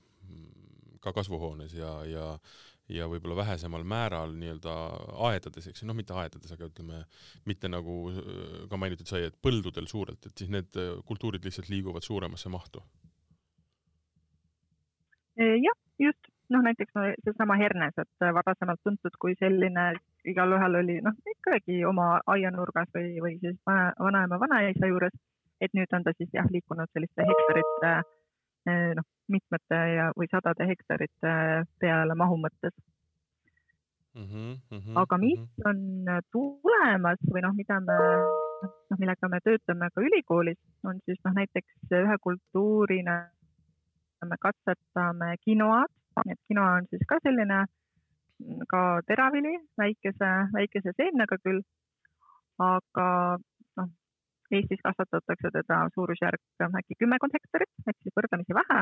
ka 1.09 1.21
kasvuhoones 1.21 1.77
ja, 1.79 1.93
ja 2.09 2.33
ja 2.89 3.05
võib-olla 3.05 3.35
vähesemal 3.43 3.83
määral 3.85 4.31
nii-öelda 4.41 4.75
aedades, 5.29 5.67
eks 5.69 5.83
ju, 5.83 5.89
noh, 5.91 5.97
mitte 5.99 6.15
aedades, 6.17 6.55
aga 6.55 6.71
ütleme, 6.71 7.03
mitte 7.45 7.69
nagu 7.69 7.99
ka 8.71 8.79
mainitud 8.81 9.11
sai, 9.11 9.27
et 9.29 9.37
põldudel 9.45 9.85
suurelt, 9.91 10.25
et 10.25 10.41
siis 10.41 10.49
need 10.49 10.79
kultuurid 11.05 11.45
lihtsalt 11.45 11.69
liiguvad 11.69 12.07
suuremasse 12.07 12.49
mahtu 12.49 12.81
jah, 15.39 15.79
just, 15.99 16.31
noh 16.51 16.63
näiteks 16.65 16.95
no, 16.97 17.05
seesama 17.25 17.57
hernes, 17.61 17.95
et 17.99 18.27
varasemalt 18.35 18.81
tuntud 18.85 19.19
kui 19.23 19.37
selline, 19.39 19.91
igalühel 20.29 20.81
oli 20.83 20.99
noh, 21.05 21.17
ikkagi 21.37 21.83
oma 21.87 22.19
aianurgas 22.27 22.91
või, 22.95 23.13
või 23.23 23.37
siis 23.43 23.59
vana, 23.67 23.93
vanaema, 24.01 24.41
vanaisa 24.41 24.91
juures. 24.91 25.15
et 25.61 25.73
nüüd 25.75 25.93
on 25.93 26.05
ta 26.07 26.13
siis 26.17 26.31
jah, 26.33 26.47
liikunud 26.51 26.91
selliste 26.95 27.25
hektarite 27.27 27.93
noh, 28.99 29.07
mitmete 29.29 29.81
ja, 29.95 30.11
või 30.17 30.29
sadade 30.31 30.67
hektarite 30.69 31.33
peale 31.81 32.15
mahu 32.19 32.39
mõttes 32.41 32.75
mm. 34.15 34.25
-hmm, 34.25 34.53
mm 34.71 34.79
-hmm, 34.79 35.01
aga 35.03 35.19
mis 35.19 35.39
mm 35.39 35.47
-hmm. 35.47 35.69
on 35.71 36.23
tulemas 36.33 37.19
või 37.33 37.43
noh, 37.47 37.55
mida 37.55 37.81
me, 37.81 37.99
noh, 38.91 38.99
millega 38.99 39.29
me 39.29 39.41
töötame 39.45 39.91
ka 39.95 40.01
ülikoolis, 40.01 40.61
on 40.85 41.01
siis 41.05 41.21
noh, 41.25 41.35
näiteks 41.41 41.99
ühe 42.03 42.17
kultuurina 42.21 43.19
me 44.27 44.37
katsetame 44.41 45.37
kinoad, 45.45 45.91
et 46.31 46.41
kinoa 46.49 46.73
on 46.81 46.87
siis 46.91 47.05
ka 47.09 47.19
selline 47.23 47.67
ka 48.69 49.01
teravili, 49.07 49.55
väikese, 49.79 50.31
väikese 50.55 50.93
seemnega 50.97 51.39
küll, 51.45 51.63
aga 52.59 53.39
Eestis 54.57 54.81
kasvatatakse 54.85 55.51
teda 55.53 55.83
suurusjärk 55.95 56.65
äkki 56.81 56.97
kümmekond 57.03 57.35
hektarit, 57.37 57.71
ehk 57.85 57.99
siis 58.01 58.15
võrdlemisi 58.17 58.57
vähe, 58.57 58.79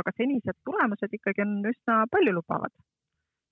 aga 0.00 0.12
senised 0.16 0.58
tulemused 0.68 1.14
ikkagi 1.16 1.44
on 1.46 1.54
üsna 1.72 2.02
paljulubavad. 2.12 2.74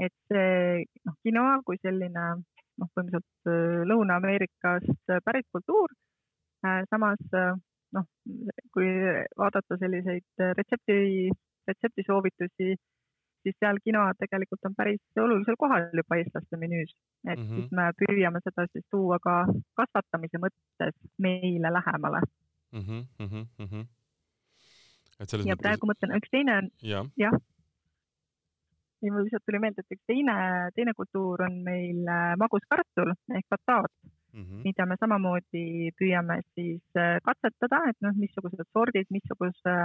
et 0.05 0.13
see 0.29 0.85
noh, 1.09 1.15
kinoa 1.25 1.63
kui 1.65 1.79
selline 1.81 2.25
noh, 2.37 2.89
põhimõtteliselt 2.93 3.49
äh, 3.49 3.85
Lõuna-Ameerikast 3.89 5.15
pärit 5.25 5.47
kultuur, 5.55 5.95
äh, 6.67 6.83
samas 6.91 7.23
äh, 7.33 7.55
noh, 7.97 8.05
kui 8.77 8.91
vaadata 9.41 9.79
selliseid 9.81 10.45
retsepti, 10.59 11.31
retseptisoovitusi, 11.71 12.77
siis 13.47 13.57
seal 13.63 13.79
kinoa 13.85 14.15
tegelikult 14.19 14.69
on 14.69 14.75
päris 14.79 15.21
olulisel 15.23 15.59
kohal 15.63 15.87
juba 16.01 16.19
eestlaste 16.21 16.59
menüüs. 16.63 16.95
et 17.31 17.39
mm 17.39 17.45
-hmm. 17.45 17.55
siis 17.55 17.71
me 17.79 17.85
püüame 18.01 18.41
seda 18.45 18.67
siis 18.73 18.87
tuua 18.91 19.19
ka 19.27 19.37
kasvatamise 19.81 20.43
mõttes 20.45 20.95
meile 21.27 21.73
lähemale 21.79 22.21
mm. 22.73 22.81
-hmm, 22.81 23.03
mm 23.19 23.29
-hmm. 23.71 23.85
et 25.21 25.29
selles 25.29 25.47
ja 25.47 25.55
mõttes... 25.55 25.63
praegu 25.63 25.93
mõtlen, 25.93 26.17
üks 26.19 26.35
teine 26.37 26.59
on 26.59 26.71
ja., 26.83 27.05
jah. 27.25 27.39
ja 29.03 29.13
mul 29.13 29.25
lihtsalt 29.25 29.47
tuli 29.47 29.63
meelde, 29.63 29.81
et 29.85 29.97
üks 29.97 30.07
teine, 30.13 30.37
teine 30.77 30.95
kultuur 31.01 31.43
on 31.49 31.63
meil 31.71 32.03
maguskartul 32.43 33.15
ehk 33.39 33.47
bataat 33.55 33.93
mm, 34.37 34.45
-hmm. 34.45 34.61
mida 34.65 34.87
me 34.87 34.97
samamoodi 35.01 35.91
püüame 35.99 36.41
siis 36.55 36.85
äh, 36.97 37.19
katsetada, 37.29 37.83
et 37.91 37.99
noh, 38.01 38.15
missugused 38.23 38.69
sordid, 38.73 39.07
missuguse 39.11 39.77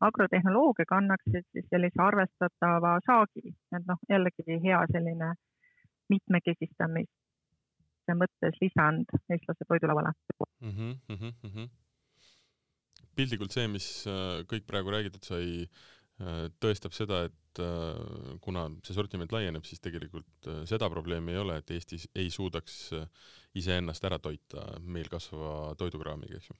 agrotehnoloogiaga 0.00 1.00
annaksid 1.00 1.46
siis 1.52 1.66
sellise 1.70 2.02
arvestatava 2.02 2.96
saagi, 3.06 3.54
et 3.76 3.88
noh, 3.88 4.00
jällegi 4.10 4.58
hea 4.64 4.82
selline 4.92 5.32
mitmekesistamise 6.12 8.16
mõttes 8.20 8.60
lisand 8.62 9.10
eestlase 9.32 9.66
toidulauale 9.68 10.12
mm. 10.60 10.70
-hmm, 10.70 10.94
mm 11.08 11.50
-hmm. 11.50 11.68
piltlikult 13.16 13.52
see, 13.52 13.68
mis 13.68 14.06
äh, 14.06 14.44
kõik 14.52 14.66
praegu 14.66 14.90
räägitud 14.90 15.24
sai, 15.24 15.68
äh, 16.20 16.46
tõestab 16.60 16.92
seda, 16.92 17.24
et 17.24 17.34
kuna 18.44 18.66
see 18.84 18.94
sortiment 18.94 19.32
laieneb, 19.32 19.64
siis 19.64 19.80
tegelikult 19.80 20.48
seda 20.68 20.90
probleemi 20.92 21.32
ei 21.32 21.38
ole, 21.38 21.56
et 21.56 21.70
Eestis 21.70 22.08
ei 22.14 22.30
suudaks 22.30 22.90
iseennast 23.54 24.04
ära 24.04 24.18
toita 24.18 24.80
meil 24.80 25.08
kasvava 25.08 25.74
toidukraamiga, 25.80 26.36
eks 26.36 26.50
ju? 26.50 26.56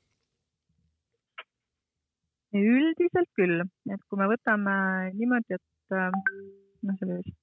Üldiselt 2.55 3.31
küll, 3.37 3.63
et 3.91 4.03
kui 4.09 4.21
me 4.21 4.29
võtame 4.31 4.77
niimoodi, 5.17 5.59
et 5.59 5.97
äh, 5.97 6.15
noh, 6.87 6.99
sellist 7.01 7.35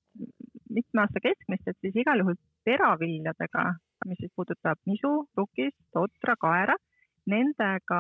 mitme 0.74 1.04
aasta 1.04 1.22
keskmist, 1.24 1.68
et 1.68 1.78
siis 1.82 1.98
igal 2.00 2.22
juhul 2.22 2.38
teraviljadega, 2.68 3.66
mis 4.08 4.20
siis 4.22 4.32
puudutab 4.36 4.80
nisu, 4.90 5.12
rukist, 5.38 5.86
otra, 6.00 6.38
kaera, 6.40 6.78
nendega 7.30 8.00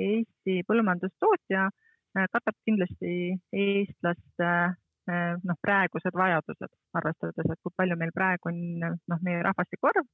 Eesti 0.00 0.60
põllumajandustootja 0.68 1.66
äh, 1.66 2.28
katab 2.32 2.56
kindlasti 2.66 3.34
eestlaste 3.52 4.50
äh, 4.50 5.34
noh, 5.42 5.58
praegused 5.64 6.16
vajadused, 6.16 6.72
arvestades, 6.98 7.50
et 7.50 7.62
kui 7.62 7.74
palju 7.76 7.98
meil 7.98 8.14
praegu 8.14 8.52
on 8.52 8.62
noh, 8.80 9.22
meie 9.26 9.42
rahvastiku 9.46 9.92
arv. 9.92 10.08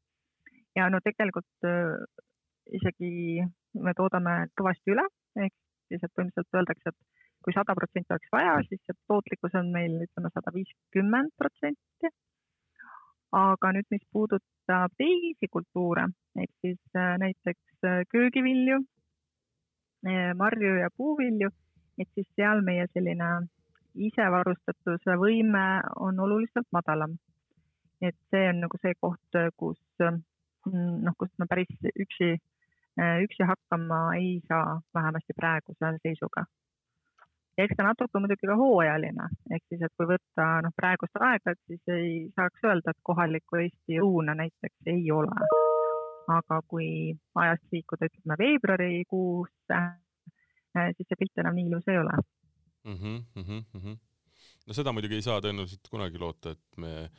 Ja 0.76 0.90
no 0.92 0.98
tegelikult 1.00 1.68
isegi 2.76 3.40
me 3.80 3.94
toodame 3.96 4.34
kõvasti 4.58 4.92
üle, 4.92 5.06
ehk 5.40 5.54
siis, 5.88 6.02
et 6.02 6.12
põhimõtteliselt 6.12 6.58
öeldakse, 6.60 6.92
et 6.92 7.24
kui 7.44 7.54
sada 7.54 7.74
protsenti 7.78 8.14
oleks 8.14 8.32
vaja, 8.32 8.54
siis 8.68 8.80
see 8.84 8.96
tootlikkus 9.10 9.56
on 9.60 9.72
meil 9.74 9.98
ütleme 10.06 10.30
sada 10.34 10.52
viiskümmend 10.54 11.34
protsenti. 11.38 12.12
aga 13.36 13.72
nüüd, 13.74 13.86
mis 13.90 14.04
puudutab 14.14 14.92
teisi 14.96 15.48
kultuure, 15.52 16.06
ehk 16.40 16.52
siis 16.64 16.78
äh, 16.96 17.16
näiteks 17.20 17.84
äh, 17.84 18.04
köögivilju, 18.08 18.78
marju 20.38 20.76
ja 20.78 20.88
puuvilju, 20.96 21.48
et 21.98 22.08
siis 22.14 22.28
seal 22.38 22.62
meie 22.62 22.86
selline 22.92 23.30
isevarustatuse 24.08 25.16
võime 25.18 25.64
on 25.96 26.20
oluliselt 26.20 26.68
madalam. 26.72 27.16
et 28.00 28.16
see 28.30 28.48
on 28.50 28.58
nagu 28.60 28.76
see 28.82 28.92
koht, 29.00 29.36
kus 29.56 29.78
noh, 29.98 31.14
kus 31.18 31.30
me 31.38 31.46
päris 31.48 31.70
üksi, 31.96 32.36
üksi 32.96 33.44
hakkama 33.48 34.14
ei 34.16 34.40
saa, 34.48 34.80
vähemasti 34.94 35.34
praeguse 35.36 35.90
seisuga. 36.02 36.44
ja 37.58 37.64
eks 37.64 37.76
ta 37.76 37.84
natuke 37.86 38.20
muidugi 38.20 38.48
ka 38.48 38.56
hooajaline, 38.56 39.28
ehk 39.50 39.64
siis, 39.68 39.82
et 39.82 39.92
kui 39.96 40.08
võtta 40.12 40.46
noh, 40.64 40.72
praegust 40.76 41.20
aega, 41.28 41.52
et 41.52 41.62
siis 41.66 41.92
ei 41.92 42.10
saaks 42.36 42.64
öelda, 42.64 42.92
et 42.92 43.02
kohalikku 43.10 43.60
Eesti 43.62 44.00
õuna 44.04 44.36
näiteks 44.36 44.92
ei 44.92 45.10
ole. 45.12 45.50
aga 46.26 46.62
kui 46.66 46.88
ajast 47.38 47.68
liikuda, 47.72 48.08
ütleme 48.10 48.36
veebruarikuusse, 48.38 49.82
siis 50.96 51.06
see 51.08 51.20
pilt 51.20 51.38
enam 51.38 51.54
nii 51.54 51.68
ilus 51.70 51.86
ei 51.88 51.98
ole 51.98 52.16
mm. 52.86 52.94
-hmm, 52.94 53.42
mm 53.42 53.80
-hmm. 53.80 53.96
no 54.66 54.74
seda 54.74 54.92
muidugi 54.92 55.14
ei 55.14 55.22
saa 55.22 55.40
tõenäoliselt 55.40 55.90
kunagi 55.90 56.18
loota, 56.18 56.50
et 56.50 56.76
me 56.76 57.10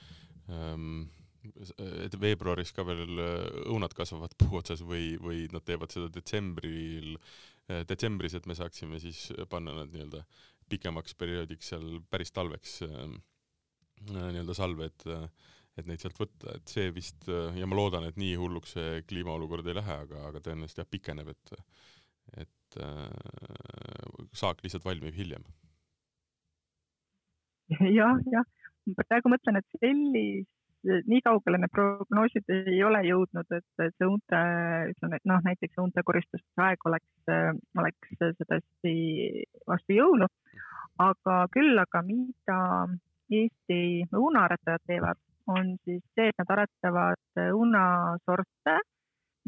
ähm, 0.49 1.07
et 2.05 2.15
veebruaris 2.21 2.73
ka 2.75 2.85
veel 2.87 3.21
äh, 3.23 3.47
õunad 3.67 3.95
kasvavad 3.97 4.35
puu 4.39 4.59
otsas 4.59 4.83
või, 4.85 5.15
või 5.21 5.45
nad 5.53 5.65
teevad 5.67 5.93
seda 5.93 6.11
detsembril, 6.13 7.17
äh, 7.69 7.83
detsembris, 7.89 8.37
et 8.37 8.47
me 8.49 8.57
saaksime 8.57 9.01
siis 9.03 9.27
panna 9.51 9.75
nad 9.77 9.93
nii-öelda 9.93 10.23
pikemaks 10.71 11.15
perioodiks 11.15 11.73
seal 11.73 12.01
päris 12.11 12.33
talveks 12.35 12.81
äh, 12.87 13.05
nii-öelda 14.11 14.57
salve, 14.57 14.91
et 14.91 15.07
et 15.77 15.85
neid 15.85 16.01
sealt 16.01 16.17
võtta, 16.17 16.55
et 16.57 16.71
see 16.73 16.87
vist 16.89 17.27
ja 17.29 17.67
ma 17.69 17.77
loodan, 17.77 18.07
et 18.07 18.15
nii 18.17 18.31
hulluks 18.41 18.71
see 18.73 19.03
kliimaolukord 19.05 19.67
ei 19.69 19.75
lähe, 19.77 19.97
aga, 20.07 20.23
aga 20.31 20.39
tõenäoliselt 20.41 20.79
jah, 20.81 20.87
pikeneb, 20.89 21.29
et 21.29 21.51
et 22.35 22.77
äh, 22.81 24.27
saak 24.35 24.63
lihtsalt 24.63 24.85
valmib 24.85 25.15
hiljem. 25.15 25.45
Jah, 27.97 28.15
jah, 28.31 28.45
praegu 29.09 29.27
mõtlen, 29.31 29.59
et 29.59 29.79
sellist, 29.81 30.47
nii 30.85 31.21
kaugele 31.25 31.59
need 31.61 31.73
prognoosid 31.73 32.51
ei 32.53 32.81
ole 32.85 33.01
jõudnud, 33.07 33.49
et 33.57 33.83
see 33.97 34.07
uute, 34.07 34.41
ütleme, 34.91 35.19
et 35.19 35.29
noh, 35.29 35.41
näiteks 35.45 35.79
uute 35.81 36.03
koristuste 36.05 36.63
aeg 36.63 36.85
oleks, 36.89 37.31
oleks 37.81 38.13
sedasi 38.21 38.95
vastu 39.67 39.97
jõulu. 39.97 40.27
aga 40.97 41.45
küll, 41.53 41.77
aga 41.77 42.01
mida 42.01 42.59
Eesti 43.29 44.07
õunaaretajad 44.15 44.85
teevad, 44.87 45.19
on 45.51 45.75
siis 45.83 46.01
see, 46.15 46.29
et 46.31 46.39
nad 46.39 46.53
aretavad 46.55 47.41
õunasorte, 47.51 48.77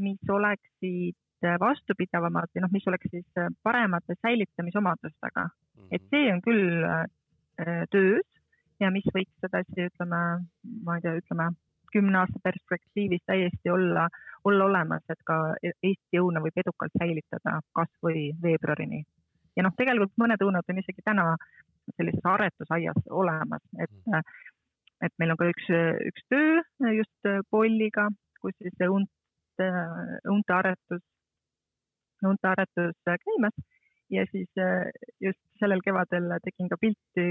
mis 0.03 0.29
oleksid 0.29 1.17
vastupidavamad 1.59 2.51
või 2.53 2.65
noh, 2.65 2.73
mis 2.73 2.87
oleks 2.91 3.07
siis 3.13 3.47
paremate 3.63 4.15
säilitamisomadustega 4.19 5.45
mm. 5.45 5.49
-hmm. 5.49 5.95
et 5.95 6.03
see 6.11 6.33
on 6.33 6.41
küll 6.43 6.83
Äh, 7.59 7.85
töös 7.91 8.38
ja 8.79 8.91
mis 8.91 9.07
võiks 9.15 9.33
sedasi, 9.43 9.87
ütleme, 9.89 10.19
ma 10.85 10.97
ei 10.97 11.03
tea, 11.03 11.17
ütleme 11.19 11.49
kümne 11.93 12.19
aasta 12.21 12.39
perspektiivis 12.43 13.23
täiesti 13.25 13.71
olla, 13.73 14.07
olla 14.45 14.65
olemas, 14.65 15.03
et 15.09 15.21
ka 15.25 15.39
Eesti 15.63 16.21
õuna 16.21 16.41
võib 16.43 16.59
edukalt 16.61 16.93
säilitada 17.01 17.59
kasvõi 17.77 18.29
veebruarini. 18.43 19.03
ja 19.57 19.65
noh, 19.65 19.73
tegelikult 19.77 20.13
mõned 20.21 20.41
õunad 20.45 20.69
on 20.69 20.81
isegi 20.81 21.03
täna 21.05 21.33
sellises 21.97 22.25
aretusaias 22.25 23.01
olemas, 23.09 23.63
et, 23.81 24.19
et 25.05 25.13
meil 25.17 25.33
on 25.33 25.39
ka 25.41 25.49
üks, 25.49 25.69
üks 26.11 26.27
töö 26.29 26.61
just 26.93 27.31
Polliga, 27.49 28.07
kus 28.41 28.55
siis 28.61 28.75
see 28.77 28.87
unt, 28.87 29.09
unte 30.29 30.53
aretus, 30.55 31.03
unte 32.23 32.47
aretus 32.53 32.95
käimas 33.25 33.57
ja 34.13 34.23
siis 34.31 34.49
just 35.19 35.41
sellel 35.59 35.81
kevadel 35.85 36.31
tegin 36.45 36.69
ka 36.69 36.77
pilti 36.79 37.25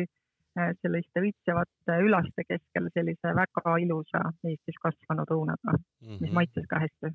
selliste 0.83 1.23
õitsevate 1.23 1.97
ülaste 2.05 2.45
keskel 2.49 2.89
sellise 2.95 3.35
väga 3.41 3.75
ilusa 3.85 4.23
Eestis 4.51 4.79
kasvanud 4.83 5.31
õunaga 5.35 5.75
mm, 5.75 5.83
-hmm. 6.01 6.21
mis 6.21 6.31
mhm. 6.31 6.35
maitses 6.41 6.67
ka 6.71 6.81
hästi. 6.85 7.13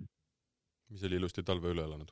mis 0.90 1.04
oli 1.10 1.20
ilusti 1.22 1.44
talve 1.44 1.72
üle 1.74 1.86
elanud. 1.88 2.12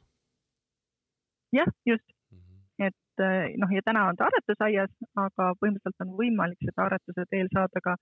jah, 1.57 1.71
just 1.85 2.07
mm. 2.31 2.37
-hmm. 2.37 2.87
et 2.87 3.25
äh, 3.27 3.57
noh, 3.63 3.71
ja 3.75 3.81
täna 3.85 4.07
on 4.09 4.17
ta 4.17 4.29
aretusaias, 4.29 4.93
aga 5.15 5.53
põhimõtteliselt 5.61 6.07
on 6.07 6.15
võimalik 6.21 6.61
seda 6.65 6.85
aretuse 6.85 7.25
teel 7.29 7.51
saada 7.53 7.83
ka 7.83 7.95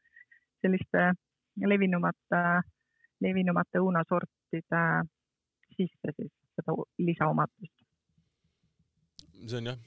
selliste 0.62 1.12
levinumate, 1.74 2.44
levinumate 3.22 3.80
õunasortide 3.80 4.84
sisse 5.76 6.16
siis 6.16 6.34
seda 6.56 6.76
lisaomadust. 6.98 7.78
see 9.48 9.58
on 9.58 9.72
jah 9.72 9.80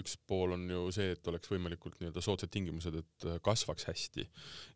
üks 0.00 0.16
pool 0.28 0.54
on 0.56 0.64
ju 0.70 0.82
see, 0.94 1.12
et 1.14 1.30
oleks 1.30 1.50
võimalikult 1.52 1.98
nii-öelda 2.00 2.22
soodsad 2.24 2.52
tingimused, 2.54 2.98
et 3.00 3.28
kasvaks 3.44 3.88
hästi 3.88 4.26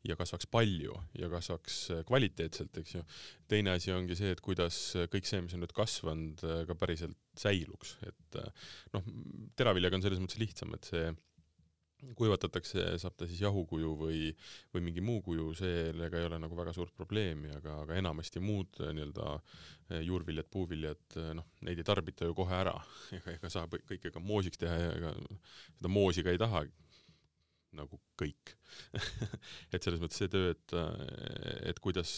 ja 0.08 0.16
kasvaks 0.18 0.48
palju 0.52 0.96
ja 1.18 1.30
kasvaks 1.32 1.80
kvaliteetselt, 2.08 2.78
eks 2.82 2.96
ju. 2.96 3.04
teine 3.52 3.76
asi 3.76 3.92
ongi 3.94 4.16
see, 4.18 4.32
et 4.32 4.44
kuidas 4.44 4.78
kõik 5.12 5.28
see, 5.28 5.42
mis 5.44 5.56
on 5.56 5.64
nüüd 5.64 5.74
kasvanud, 5.76 6.46
ka 6.68 6.78
päriselt 6.78 7.18
säiluks, 7.38 7.96
et 8.08 8.40
noh, 8.94 9.12
teraviljaga 9.58 9.98
on 9.98 10.06
selles 10.06 10.22
mõttes 10.22 10.40
lihtsam, 10.42 10.74
et 10.76 10.88
see 10.88 11.12
kuivatatakse, 12.18 12.84
saab 13.00 13.16
ta 13.18 13.26
siis 13.30 13.42
jahukuju 13.44 13.92
või, 13.98 14.22
või 14.74 14.84
mingi 14.88 15.04
muu 15.04 15.22
kuju, 15.24 15.52
sellega 15.58 16.18
ei 16.18 16.26
ole 16.26 16.40
nagu 16.42 16.58
väga 16.58 16.74
suurt 16.76 16.94
probleemi, 16.98 17.52
aga, 17.56 17.78
aga 17.84 17.98
enamasti 18.00 18.42
muud 18.42 18.80
nii-öelda 18.82 19.28
eh, 19.36 20.02
juurviljad, 20.08 20.48
puuviljad, 20.52 21.04
eh, 21.20 21.32
noh, 21.38 21.48
neid 21.66 21.78
ei 21.80 21.86
tarbita 21.86 22.28
ju 22.28 22.36
kohe 22.38 22.56
ära, 22.58 22.74
ega, 23.18 23.36
ega 23.36 23.52
saab 23.52 23.78
kõike 23.88 24.12
ka 24.14 24.22
moosiks 24.22 24.62
teha 24.62 24.78
ja 24.80 24.94
ega 24.98 25.14
seda 25.18 25.92
moosi 25.92 26.26
ka 26.26 26.34
ei 26.34 26.42
taha 26.42 26.64
nagu 27.72 27.96
kõik. 28.20 28.52
Et 29.72 29.80
selles 29.80 30.02
mõttes 30.02 30.18
see 30.20 30.28
töö, 30.28 30.50
et, 30.52 30.74
et 31.70 31.78
kuidas 31.80 32.10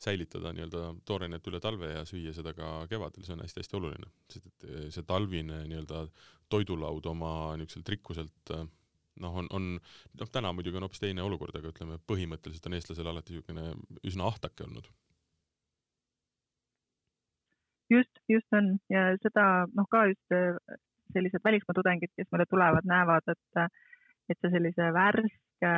säilitada 0.00 0.52
nii-öelda 0.52 0.82
toorainet 1.08 1.48
üle 1.48 1.62
talve 1.64 1.88
ja 1.94 2.02
süüa 2.08 2.34
seda 2.36 2.52
ka 2.56 2.74
kevadel, 2.90 3.24
see 3.24 3.32
on 3.32 3.40
hästi-hästi 3.44 3.78
oluline, 3.78 4.10
sest 4.28 4.50
et 4.50 4.68
see 4.92 5.06
talvine 5.08 5.62
nii-öelda 5.70 6.04
toidulaud 6.52 7.08
oma 7.08 7.32
niisuguselt 7.56 7.92
rikkuselt 7.94 8.54
noh, 9.20 9.36
on, 9.42 9.48
on, 9.52 9.68
noh, 10.20 10.32
täna 10.32 10.52
muidugi 10.56 10.78
on 10.80 10.86
hoopis 10.86 11.02
teine 11.02 11.22
olukord, 11.22 11.56
aga 11.58 11.72
ütleme, 11.72 11.98
põhimõtteliselt 12.08 12.68
on 12.68 12.78
eestlasel 12.78 13.10
alati 13.12 13.36
niisugune 13.36 13.72
üsna 14.08 14.28
ahtake 14.30 14.64
olnud. 14.68 14.88
just, 17.92 18.22
just 18.28 18.56
on 18.56 18.78
ja 18.92 19.10
seda 19.20 19.66
noh, 19.76 19.86
ka 19.90 20.06
just 20.08 20.34
äh, 20.36 20.56
sellised 21.12 21.44
välismaa 21.44 21.76
tudengid, 21.76 22.12
kes 22.16 22.30
meile 22.32 22.46
tulevad, 22.48 22.86
näevad, 22.88 23.26
et, 23.28 23.66
et 24.32 24.38
see 24.40 24.52
sellise 24.54 24.88
värske, 24.96 25.74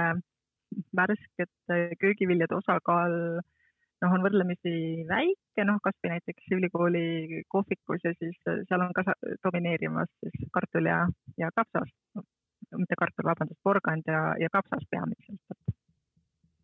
värskete 1.01 1.79
köögiviljade 2.03 2.55
osakaal 2.55 3.17
noh, 4.05 4.13
on 4.13 4.25
võrdlemisi 4.27 5.05
väike, 5.09 5.67
noh, 5.67 5.81
kasvõi 5.83 6.15
näiteks 6.15 6.55
ülikooli 6.59 7.43
kohvikus 7.53 8.07
ja 8.07 8.15
siis 8.21 8.39
seal 8.45 8.85
on 8.85 8.95
ka 8.97 9.07
domineerimas 9.47 10.11
siis 10.23 10.51
kartul 10.55 10.91
ja, 10.91 11.03
ja 11.41 11.51
kapsas 11.57 11.91
mitte 12.73 12.99
kartul, 12.99 13.27
vabandust, 13.29 13.61
porgand 13.63 14.11
ja, 14.11 14.21
ja 14.41 14.51
kapsas 14.53 14.87
peamiselt 14.91 15.41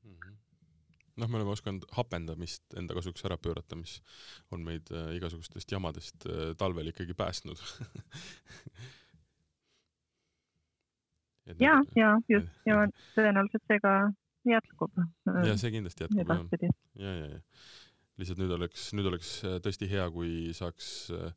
mm 0.03 0.15
-hmm. 0.15 0.39
noh, 1.17 1.29
me 1.29 1.41
oleme 1.41 1.51
osanud 1.57 1.85
hapendamist 1.97 2.65
enda 2.77 2.95
kasuks 2.95 3.25
ära 3.25 3.37
pöörata, 3.37 3.77
mis 3.77 4.03
on 4.51 4.65
meid 4.65 4.91
äh, 4.93 5.17
igasugustest 5.17 5.73
jamadest 5.73 6.27
äh, 6.27 6.57
talvel 6.57 6.87
ikkagi 6.95 7.15
päästnud 7.15 7.59
ja, 11.67 11.83
ja 11.97 12.17
just 12.29 12.53
ja 12.67 12.87
tõenäoliselt 13.17 13.67
see 13.67 13.81
ka 13.83 13.95
jätkub. 14.45 14.93
ja 15.27 15.57
see 15.57 15.71
kindlasti 15.71 16.05
jätkub 16.05 16.29
jah. 16.29 16.75
ja, 16.95 17.15
ja, 17.15 17.27
ja 17.37 17.41
lihtsalt 18.21 18.41
nüüd 18.43 18.53
oleks, 18.57 18.91
nüüd 18.97 19.09
oleks 19.11 19.33
äh, 19.47 19.59
tõesti 19.65 19.89
hea, 19.91 20.05
kui 20.13 20.53
saaks 20.57 20.91
äh, 21.17 21.33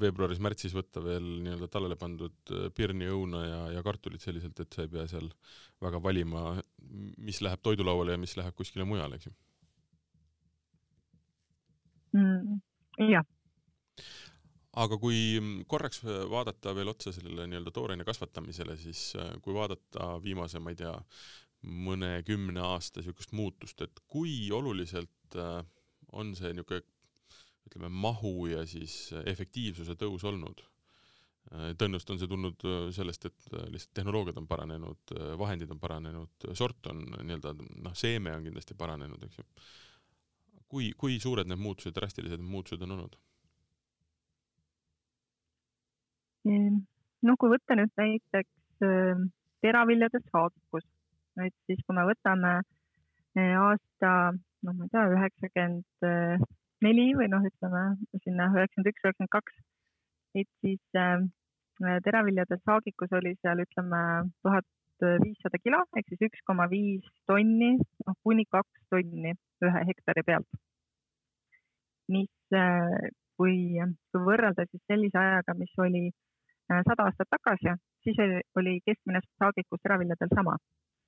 veebruaris-märtsis 0.00 0.74
võtta 0.76 1.02
veel 1.04 1.24
nii-öelda 1.44 1.68
tallele 1.72 1.96
pandud 2.00 2.52
äh, 2.52 2.68
pirni, 2.76 3.08
õuna 3.12 3.42
ja, 3.44 3.60
ja 3.76 3.84
kartulit 3.84 4.24
selliselt, 4.24 4.60
et 4.60 4.74
sa 4.74 4.84
ei 4.84 4.92
pea 4.92 5.06
seal 5.10 5.30
väga 5.82 6.00
valima, 6.02 6.56
mis 7.18 7.40
läheb 7.44 7.62
toidulauale 7.64 8.16
ja 8.16 8.20
mis 8.20 8.36
läheb 8.38 8.56
kuskile 8.58 8.86
mujale, 8.88 9.18
eks 9.18 9.30
ju 9.30 9.34
mm,. 12.18 12.60
jah. 13.10 13.26
aga 14.84 14.98
kui 15.00 15.64
korraks 15.68 16.02
vaadata 16.04 16.76
veel 16.76 16.92
otsa 16.92 17.14
sellele 17.14 17.48
nii-öelda 17.50 17.74
tooraine 17.74 18.08
kasvatamisele, 18.08 18.76
siis 18.80 19.12
äh, 19.20 19.34
kui 19.44 19.56
vaadata 19.56 20.16
viimase, 20.24 20.60
ma 20.60 20.74
ei 20.74 20.82
tea, 20.84 20.94
mõne-kümne 21.62 22.60
aasta 22.66 23.00
niisugust 23.00 23.32
muutust, 23.38 23.84
et 23.84 24.00
kui 24.10 24.50
oluliselt 24.52 25.38
äh, 25.38 25.60
on 26.12 26.34
see 26.36 26.52
niisugune 26.52 26.84
ütleme, 27.72 27.88
mahu 27.88 28.46
ja 28.50 28.66
siis 28.68 29.12
efektiivsuse 29.26 29.96
tõus 29.96 30.24
olnud. 30.28 30.62
tõenäoliselt 31.52 32.10
on 32.14 32.18
see 32.20 32.28
tulnud 32.30 32.64
äh, 32.64 32.84
sellest, 32.94 33.24
et 33.26 33.46
äh, 33.52 33.64
lihtsalt 33.68 33.90
tehnoloogiad 33.98 34.36
on 34.38 34.46
paranenud, 34.48 35.10
äh, 35.12 35.32
vahendid 35.36 35.72
on 35.74 35.80
paranenud, 35.82 36.46
sort 36.56 36.86
on 36.86 37.02
nii-öelda 37.02 37.52
noh, 37.58 37.96
seeme 37.98 38.32
on 38.36 38.44
kindlasti 38.46 38.76
paranenud, 38.78 39.24
eks 39.26 39.40
ju. 39.40 39.44
kui, 40.68 40.92
kui 40.96 41.18
suured 41.20 41.50
need 41.50 41.60
muutused, 41.60 41.92
drastilised 41.96 42.40
muutused 42.40 42.86
on 42.86 42.94
olnud? 42.94 43.18
Ehm, 46.46 46.78
no 47.26 47.36
kui 47.36 47.52
võtta 47.52 47.76
nüüd 47.76 47.92
näiteks 48.00 48.86
teraviljade 49.66 50.22
saagikus. 50.30 50.86
et 51.42 51.54
siis, 51.66 51.84
kui 51.84 51.98
me 51.98 52.06
võtame 52.06 52.54
aasta, 53.58 54.32
noh, 54.62 54.72
ma 54.78 54.86
ei 54.86 54.94
tea, 54.94 55.04
üheksakümmend 55.18 56.48
neli 56.84 57.12
või 57.18 57.28
noh, 57.32 57.44
ütleme 57.46 57.82
sinna 58.24 58.48
üheksakümmend 58.52 58.90
üks, 58.90 59.04
üheksakümmend 59.04 59.32
kaks, 59.32 59.58
et 60.42 60.48
siis 60.64 60.98
äh, 60.98 61.24
teraviljade 62.06 62.58
saagikus 62.62 63.12
oli 63.18 63.34
seal 63.40 63.62
ütleme 63.64 64.02
tuhat 64.42 64.68
viissada 65.02 65.58
kilo 65.58 65.80
ehk 65.98 66.10
siis 66.12 66.20
üks 66.28 66.42
koma 66.46 66.68
viis 66.70 67.06
tonni, 67.26 67.72
noh 68.06 68.16
kuni 68.22 68.44
kaks 68.54 68.84
tonni 68.92 69.32
ühe 69.66 69.80
hektari 69.88 70.22
pealt. 70.26 70.60
mis, 72.12 72.30
äh, 72.54 73.08
kui, 73.40 73.56
kui 74.12 74.24
võrrelda 74.26 74.66
siis 74.68 74.82
sellise 74.90 75.18
ajaga, 75.18 75.54
mis 75.58 75.72
oli 75.80 76.04
äh, 76.10 76.82
sada 76.88 77.08
aastat 77.08 77.30
tagasi, 77.32 77.74
siis 78.04 78.18
oli 78.58 78.78
keskmine 78.86 79.22
saagikus 79.40 79.80
teraviljadel 79.82 80.34
sama 80.34 80.56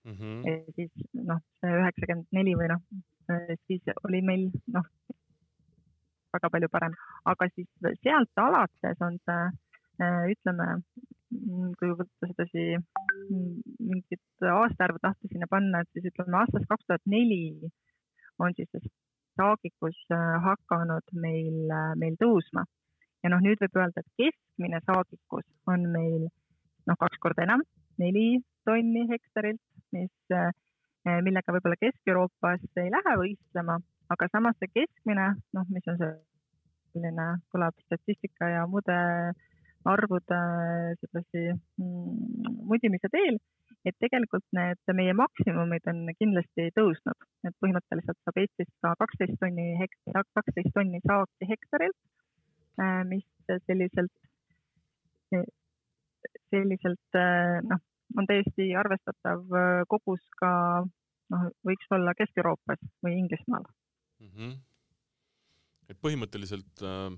mm. 0.05 0.13
-hmm. 0.13 0.73
siis 0.77 0.93
noh, 1.31 1.43
see 1.61 1.77
üheksakümmend 1.81 2.39
neli 2.39 2.55
või 2.61 2.71
noh, 2.73 2.83
siis 3.67 3.95
oli 4.09 4.23
meil 4.23 4.49
noh, 4.77 4.89
väga 6.35 6.51
palju 6.53 6.71
parem, 6.73 6.97
aga 7.31 7.49
siis 7.53 7.69
sealt 8.03 8.43
alates 8.45 9.05
on 9.07 9.19
see, 9.29 9.47
äh, 10.03 10.21
ütleme, 10.35 10.69
mm, 11.35 11.73
kui 11.81 11.95
võtta 12.01 12.31
sedasi 12.31 12.67
mm, 12.79 13.55
mingit 13.91 14.49
aastaarvu 14.55 15.03
tahta 15.03 15.31
sinna 15.31 15.49
panna, 15.51 15.83
et 15.83 15.91
siis 15.95 16.11
ütleme 16.13 16.41
aastast 16.43 16.69
kaks 16.71 16.87
tuhat 16.89 17.05
neli 17.17 17.71
on 18.43 18.55
siis 18.59 18.71
see 18.75 18.93
saagikus 19.39 19.99
äh, 20.15 20.35
hakanud 20.49 21.15
meil, 21.27 21.61
äh, 21.71 21.93
meil 22.01 22.19
tõusma. 22.23 22.67
ja 23.25 23.31
noh, 23.33 23.41
nüüd 23.41 23.61
võib 23.63 23.79
öelda, 23.81 24.03
et 24.03 24.21
keskmine 24.21 24.83
saagikus 24.85 25.47
on 25.71 25.89
meil 25.95 26.27
noh, 26.89 26.99
kaks 27.01 27.23
korda 27.23 27.47
enam, 27.47 27.63
neli 27.99 28.43
tonni 28.69 29.07
hektarilt, 29.09 29.63
mis, 29.93 30.13
millega 31.25 31.53
võib-olla 31.53 31.79
Kesk-Euroopas 31.81 32.65
ei 32.81 32.91
lähe 32.93 33.15
võistlema, 33.21 33.79
aga 34.15 34.29
samas 34.33 34.57
see 34.61 34.71
keskmine, 34.73 35.33
noh, 35.57 35.67
mis 35.75 35.91
on 35.91 35.99
selline, 36.01 37.27
kõlab 37.53 37.75
statistika 37.87 38.51
ja 38.53 38.65
muude 38.71 38.99
arvude 39.85 40.41
sedasi 41.01 41.43
mm, 41.53 42.55
mudimise 42.69 43.11
teel, 43.13 43.39
et 43.85 43.97
tegelikult 44.01 44.45
need 44.57 44.95
meie 44.97 45.13
maksimumid 45.17 45.85
on 45.93 46.07
kindlasti 46.17 46.71
tõusnud, 46.79 47.27
et 47.45 47.57
põhimõtteliselt 47.61 48.19
saab 48.23 48.41
Eestis 48.41 48.71
ka 48.85 48.95
kaksteist 49.03 49.37
tonni 49.43 49.75
hekt-, 49.81 50.17
kaksteist 50.39 50.73
tonni 50.77 51.03
saaki 51.05 51.51
hektarilt, 51.51 51.99
äh, 52.81 53.03
mis 53.11 53.27
selliselt, 53.69 54.15
selliselt 56.55 57.21
äh, 57.21 57.61
noh, 57.69 57.85
on 58.17 58.29
täiesti 58.31 58.71
arvestatav 58.79 59.57
äh, 59.61 59.85
kogus 59.91 60.25
ka 60.41 60.51
noh, 61.35 61.49
võiks 61.67 61.93
olla 61.93 62.17
Kesk-Euroopas 62.17 62.81
või 63.05 63.19
Inglismaal 63.21 63.69
mm. 64.25 64.31
-hmm 64.37 64.55
et 65.91 66.01
põhimõtteliselt 66.01 66.85
äh, 66.85 67.09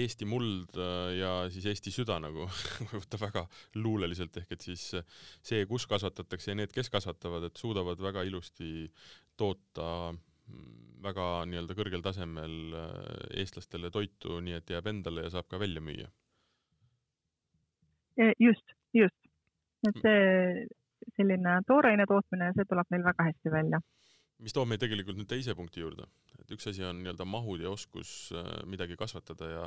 Eesti 0.00 0.26
muld 0.28 0.76
äh, 0.78 1.12
ja 1.18 1.30
siis 1.50 1.66
Eesti 1.72 1.92
süda 1.94 2.18
nagu 2.22 2.46
võtta 2.92 3.20
väga 3.20 3.44
luuleliselt, 3.78 4.36
ehk 4.40 4.56
et 4.56 4.66
siis 4.66 4.84
see, 4.94 5.64
kus 5.70 5.86
kasvatatakse 5.90 6.52
ja 6.52 6.60
need, 6.60 6.74
kes 6.74 6.90
kasvatavad, 6.92 7.48
et 7.48 7.60
suudavad 7.60 8.02
väga 8.02 8.24
ilusti 8.28 8.88
toota 9.38 10.10
mm, 10.12 10.76
väga 11.06 11.28
nii-öelda 11.50 11.76
kõrgel 11.78 12.04
tasemel 12.04 12.58
äh, 12.78 12.90
eestlastele 13.42 13.92
toitu, 13.94 14.38
nii 14.44 14.58
et 14.60 14.74
jääb 14.76 14.90
endale 14.92 15.26
ja 15.26 15.34
saab 15.36 15.48
ka 15.50 15.58
välja 15.62 15.82
müüa. 15.82 16.10
E, 18.20 18.34
just, 18.42 18.74
just. 18.94 19.16
et 19.88 19.96
see 20.04 20.66
selline 21.16 21.60
tooraine 21.66 22.04
tootmine, 22.06 22.50
see 22.54 22.66
tuleb 22.68 22.90
meil 22.92 23.06
väga 23.06 23.24
hästi 23.30 23.52
välja 23.54 23.80
mis 24.40 24.54
toob 24.56 24.68
meid 24.70 24.80
tegelikult 24.82 25.18
nüüd 25.18 25.28
teise 25.30 25.54
punkti 25.56 25.82
juurde, 25.82 26.06
et 26.40 26.52
üks 26.54 26.68
asi 26.70 26.84
on 26.86 27.02
nii-öelda 27.02 27.26
mahud 27.28 27.62
ja 27.62 27.72
oskus 27.72 28.30
äh, 28.36 28.52
midagi 28.70 28.96
kasvatada 29.00 29.50
ja 29.50 29.64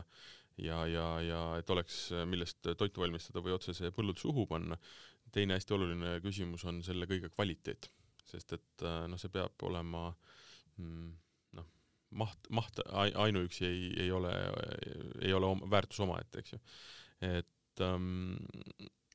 ja, 0.62 0.84
ja, 0.88 1.08
ja 1.22 1.42
et 1.58 1.70
oleks, 1.74 2.12
äh, 2.14 2.26
millest 2.30 2.62
toitu 2.78 3.02
valmistada 3.02 3.42
või 3.44 3.56
otse 3.56 3.74
see 3.78 3.92
põllult 3.96 4.22
suhu 4.22 4.46
panna. 4.50 4.78
teine 5.34 5.56
hästi 5.58 5.74
oluline 5.74 6.10
küsimus 6.22 6.62
on 6.70 6.84
selle 6.86 7.08
kõige 7.10 7.32
kvaliteet, 7.34 7.90
sest 8.30 8.54
et 8.54 8.86
äh, 8.86 9.06
noh, 9.10 9.18
see 9.18 9.34
peab 9.34 9.66
olema 9.66 10.12
mm, 10.78 11.10
noh, 11.58 11.70
maht, 12.12 12.50
maht 12.50 12.84
ainuüksi 12.94 13.66
ei, 13.66 13.90
ei 14.06 14.12
ole, 14.12 14.34
ei 15.22 15.34
ole 15.34 15.50
oma, 15.56 15.70
väärtus 15.70 16.04
omaette, 16.06 16.44
eks 16.44 16.54
ju. 16.54 16.62
et 17.34 17.82
ähm, 17.82 18.36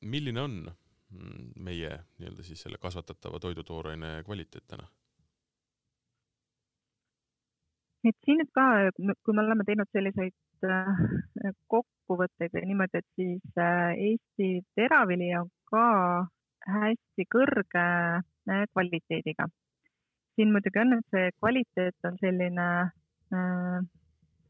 milline 0.01 0.43
on 0.43 0.61
mm, 0.67 1.51
meie 1.55 1.93
nii-öelda 2.17 2.43
siis 2.43 2.67
selle 2.67 2.81
kasvatatava 2.81 3.39
toidutooraine 3.39 4.19
kvaliteet 4.27 4.67
täna? 4.67 4.87
Et 8.09 8.17
siin 8.25 8.41
nüüd 8.41 8.51
ka, 8.55 8.65
kui 9.23 9.35
me 9.35 9.43
oleme 9.43 9.65
teinud 9.67 9.89
selliseid 9.95 10.67
äh, 10.67 11.53
kokkuvõtteid 11.73 12.55
või 12.55 12.65
niimoodi, 12.71 13.01
et 13.01 13.07
siis 13.19 13.61
äh, 13.61 13.93
Eesti 14.09 14.49
teravili 14.77 15.31
on 15.39 15.49
ka 15.71 15.85
hästi 16.67 17.27
kõrge 17.35 17.85
äh, 18.19 18.65
kvaliteediga. 18.73 19.47
siin 20.35 20.53
muidugi 20.55 20.79
on, 20.79 20.93
et 20.95 21.15
see 21.15 21.31
kvaliteet 21.39 22.07
on 22.07 22.19
selline 22.21 22.67
äh, 23.35 23.79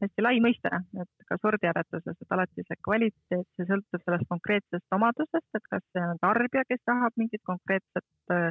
hästi 0.00 0.24
lai 0.24 0.40
mõiste, 0.42 0.70
et 1.02 1.28
ka 1.28 1.36
sordiaretuses, 1.42 2.16
et 2.16 2.34
alati 2.36 2.64
see 2.66 2.78
kvaliteet, 2.86 3.46
see 3.56 3.68
sõltub 3.68 4.04
sellest 4.04 4.28
konkreetsest 4.30 4.96
omadusest, 4.96 5.48
et 5.58 5.66
kas 5.72 5.84
see 5.92 6.04
on 6.04 6.20
tarbija, 6.22 6.64
kes 6.68 6.82
tahab 6.88 7.16
mingit 7.20 7.42
konkreetset 7.48 8.36
äh, 8.36 8.50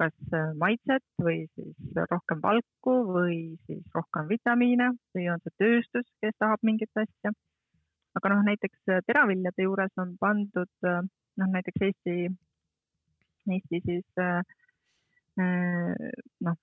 kas 0.00 0.16
äh, 0.32 0.50
maitset 0.56 1.04
või 1.20 1.44
siis 1.54 2.00
rohkem 2.10 2.40
valku 2.42 2.94
või 3.10 3.36
siis 3.68 3.84
rohkem 3.94 4.28
vitamiine 4.30 4.90
või 5.14 5.28
on 5.32 5.42
see 5.44 5.56
tööstus, 5.60 6.06
kes 6.24 6.36
tahab 6.40 6.64
mingit 6.66 7.02
asja. 7.02 7.32
aga 8.18 8.32
noh, 8.32 8.42
näiteks 8.46 8.92
äh, 8.94 9.02
teraviljade 9.06 9.66
juures 9.66 9.92
on 10.02 10.16
pandud 10.20 10.88
äh, 10.88 11.02
noh, 11.42 11.50
näiteks 11.56 11.86
Eesti, 11.88 12.16
Eesti 13.56 13.80
siis 13.86 14.22
noh, 15.40 16.56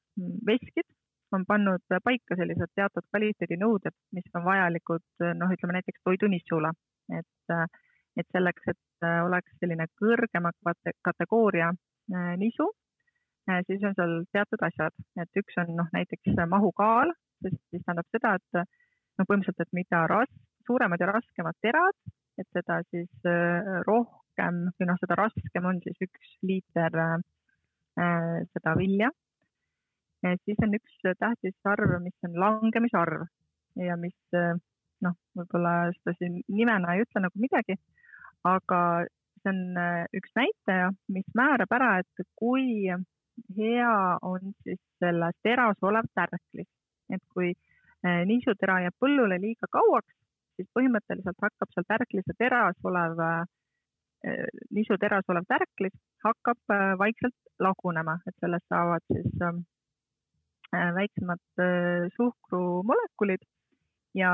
veskid 0.46 0.86
on 1.34 1.46
pannud 1.48 1.96
paika 2.04 2.36
sellised 2.38 2.72
teatud 2.76 3.06
kvaliteedinõuded, 3.10 3.96
mis 4.14 4.28
on 4.36 4.44
vajalikud 4.46 5.26
noh, 5.40 5.54
ütleme 5.56 5.78
näiteks 5.80 6.04
toidunissule, 6.06 6.72
et, 7.18 7.56
et 8.22 8.28
selleks, 8.36 8.70
et 8.74 9.08
oleks 9.26 9.58
selline 9.62 9.88
kõrgema 9.98 10.52
kategooria 11.10 11.72
nisu 12.44 12.70
siis 13.68 13.84
on 13.88 13.96
seal 13.96 14.14
teatud 14.36 14.64
asjad, 14.68 14.96
et 15.22 15.40
üks 15.40 15.58
on 15.62 15.74
noh, 15.80 15.90
näiteks 15.96 16.36
mahukaal, 16.52 17.14
sest 17.44 17.60
siis 17.72 17.84
tähendab 17.86 18.08
seda, 18.12 18.36
et 18.40 18.58
noh, 18.60 19.26
põhimõtteliselt, 19.26 19.64
et 19.64 19.78
mida 19.78 20.04
ras-, 20.12 20.40
suuremad 20.68 21.02
ja 21.02 21.12
raskemad 21.12 21.58
terad, 21.64 21.98
et 22.38 22.48
seda 22.54 22.82
siis 22.92 23.30
äh, 23.30 23.80
rohkem 23.88 24.68
või 24.78 24.90
noh, 24.90 25.00
seda 25.02 25.18
raskem 25.18 25.70
on 25.70 25.80
siis 25.86 25.98
üks 26.06 26.36
liiter 26.46 27.00
äh, 27.04 28.44
seda 28.52 28.76
vilja. 28.78 29.10
siis 30.44 30.60
on 30.66 30.74
üks 30.74 31.02
tähtis 31.20 31.56
arv, 31.72 32.00
mis 32.04 32.28
on 32.28 32.40
langemisarv 32.42 33.28
ja 33.86 33.98
mis 33.98 34.18
äh, 34.36 34.56
noh, 35.06 35.16
võib-olla 35.38 35.92
seda 36.00 36.16
siin 36.18 36.42
nimena 36.48 36.96
ei 36.96 37.06
ütle 37.06 37.24
nagu 37.24 37.42
midagi, 37.42 37.78
aga 38.48 38.82
see 39.42 39.54
on 39.54 39.78
äh, 39.82 40.04
üks 40.18 40.34
näitaja, 40.38 40.92
mis 41.14 41.28
määrab 41.38 41.74
ära, 41.78 41.92
et 42.04 42.28
kui 42.40 42.90
hea 43.58 44.18
on 44.22 44.54
siis 44.64 44.80
selles 45.00 45.36
teras 45.44 45.78
olev 45.82 46.08
tärklis, 46.16 46.70
et 47.14 47.24
kui 47.34 47.52
eh, 47.52 48.22
niisutera 48.30 48.82
jääb 48.86 48.98
põllule 49.00 49.40
liiga 49.42 49.70
kauaks, 49.72 50.14
siis 50.58 50.70
põhimõtteliselt 50.78 51.40
hakkab 51.42 51.74
seal 51.74 51.88
tärklise 51.88 52.36
teras 52.38 52.78
olev, 52.84 53.22
eh, 54.28 54.46
niisuteras 54.74 55.30
olev 55.34 55.48
tärklis 55.50 55.96
hakkab 56.26 56.76
eh, 56.76 56.94
vaikselt 57.00 57.38
lagunema, 57.64 58.20
et 58.28 58.38
sellest 58.42 58.68
saavad 58.70 59.06
siis 59.12 59.44
väiksemad 60.68 61.62
suhkrumolekulid 62.18 63.46
ja 64.20 64.32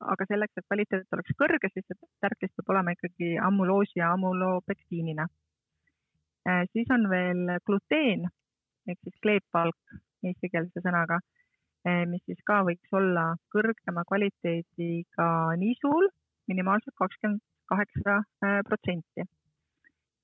aga 0.00 0.26
selleks, 0.26 0.58
et 0.58 0.66
kvaliteet 0.66 1.14
oleks 1.14 1.36
kõrge, 1.38 1.70
siis 1.70 1.86
see 1.86 2.08
tärklis 2.24 2.50
peab 2.56 2.72
olema 2.74 2.96
ikkagi 2.96 3.36
amuloosi 3.38 4.00
ja 4.00 4.10
amulopektiinina 4.16 5.28
Äh, 5.28 5.45
siis 6.72 6.90
on 6.94 7.08
veel 7.10 7.56
gluteen 7.66 8.26
ehk 8.90 9.00
siis 9.02 9.16
kleepvalk 9.22 9.96
eestikeelse 10.26 10.82
sõnaga, 10.84 11.18
äh, 11.88 12.04
mis 12.10 12.22
siis 12.28 12.40
ka 12.46 12.60
võiks 12.66 12.92
olla 12.96 13.32
kõrgema 13.54 14.04
kvaliteediga 14.08 15.28
niisul 15.60 16.08
minimaalselt 16.50 16.94
kakskümmend 16.98 17.42
kaheksa 17.70 18.20
äh, 18.22 18.60
protsenti. 18.68 19.26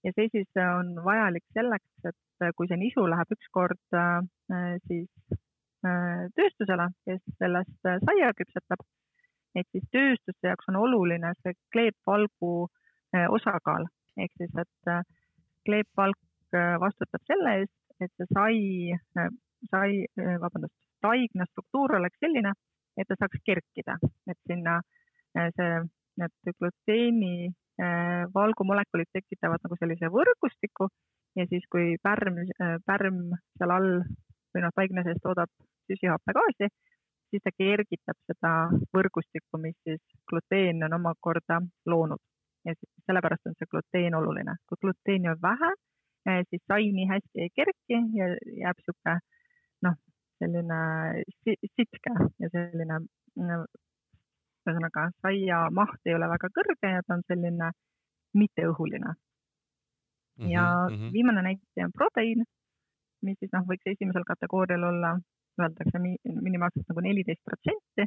ja 0.02 0.11
see 0.16 0.28
siis 0.32 0.61
on 0.62 0.96
vajalik 1.04 1.44
selleks, 1.54 2.11
et 2.11 2.46
kui 2.58 2.66
see 2.66 2.78
nisu 2.78 3.04
läheb 3.06 3.35
ükskord 3.37 3.96
siis 4.88 5.37
tööstusele, 6.38 6.88
kes 7.06 7.20
sellest 7.38 7.87
saia 8.06 8.32
küpsetab, 8.35 8.82
et 9.54 9.68
siis 9.70 9.87
tööstuse 9.94 10.48
jaoks 10.48 10.70
on 10.72 10.80
oluline 10.80 11.30
see 11.44 11.54
kleepvalgu 11.74 12.50
osakaal 13.37 13.87
ehk 14.18 14.35
siis, 14.42 14.50
et 14.58 14.90
kleepvalk 15.68 16.59
vastutab 16.83 17.22
selle 17.27 17.55
eest, 17.62 17.75
et 18.03 18.12
see 18.18 18.29
sai, 18.35 18.59
sai, 19.70 20.05
vabandust, 20.42 20.75
taigna 21.05 21.46
struktuur 21.48 21.96
oleks 21.98 22.20
selline, 22.20 22.53
et 22.98 23.09
ta 23.09 23.16
saaks 23.16 23.40
kerkida, 23.46 23.96
et 24.29 24.38
sinna 24.51 24.81
see, 25.57 25.81
need 26.20 26.55
gluteeni 26.59 27.53
valgumolekulid 28.35 29.09
tekitavad 29.16 29.62
nagu 29.64 29.79
sellise 29.81 30.11
võrgustiku 30.12 30.90
ja 31.40 31.46
siis, 31.48 31.64
kui 31.72 31.96
pärm, 32.05 32.42
pärm 32.87 33.22
seal 33.57 33.72
all 33.72 33.92
või 34.53 34.64
noh, 34.66 34.75
taigna 34.77 35.05
sees 35.07 35.20
toodab 35.25 35.48
süsihappegaasi, 35.88 36.68
siis 37.33 37.42
ta 37.44 37.55
kergitab 37.57 38.18
seda 38.29 38.53
võrgustikku, 38.92 39.61
mis 39.62 39.79
siis 39.87 40.03
gluteen 40.29 40.85
on 40.85 40.98
omakorda 41.01 41.62
loonud. 41.88 42.20
Ja 42.64 42.75
sellepärast 43.07 43.48
on 43.51 43.57
see 43.59 43.70
gluteen 43.70 44.14
oluline. 44.14 44.57
kui 44.68 44.81
gluteeni 44.85 45.31
on 45.33 45.40
vähe, 45.42 45.70
siis 46.51 46.62
sai 46.70 46.90
nii 46.96 47.09
hästi 47.11 47.46
ei 47.46 47.51
kerki 47.61 48.01
ja 48.18 48.29
jääb 48.62 48.79
niisugune 48.79 49.16
noh, 49.87 49.96
selline 50.38 50.81
sitke 51.46 52.14
ja 52.44 52.53
selline 52.55 53.01
ühesõnaga 54.62 55.09
saia 55.25 55.64
maht 55.75 56.07
ei 56.07 56.14
ole 56.14 56.31
väga 56.35 56.51
kõrge 56.59 56.94
ja 56.96 57.03
ta 57.07 57.18
on 57.18 57.27
selline 57.27 57.70
mitteõhuline 58.38 59.14
ja 60.38 60.64
mm 60.88 60.96
-hmm. 60.96 61.12
viimane 61.12 61.42
näitaja 61.42 61.87
on 61.87 61.92
proteiin, 61.92 62.44
mis 63.22 63.38
siis 63.38 63.53
noh, 63.53 63.64
võiks 63.70 63.87
esimesel 63.87 64.25
kategoorial 64.27 64.83
olla, 64.83 65.18
öeldakse 65.61 65.98
minimaalselt 66.25 66.88
nagu 66.88 67.01
neliteist 67.01 67.42
protsenti 67.44 68.07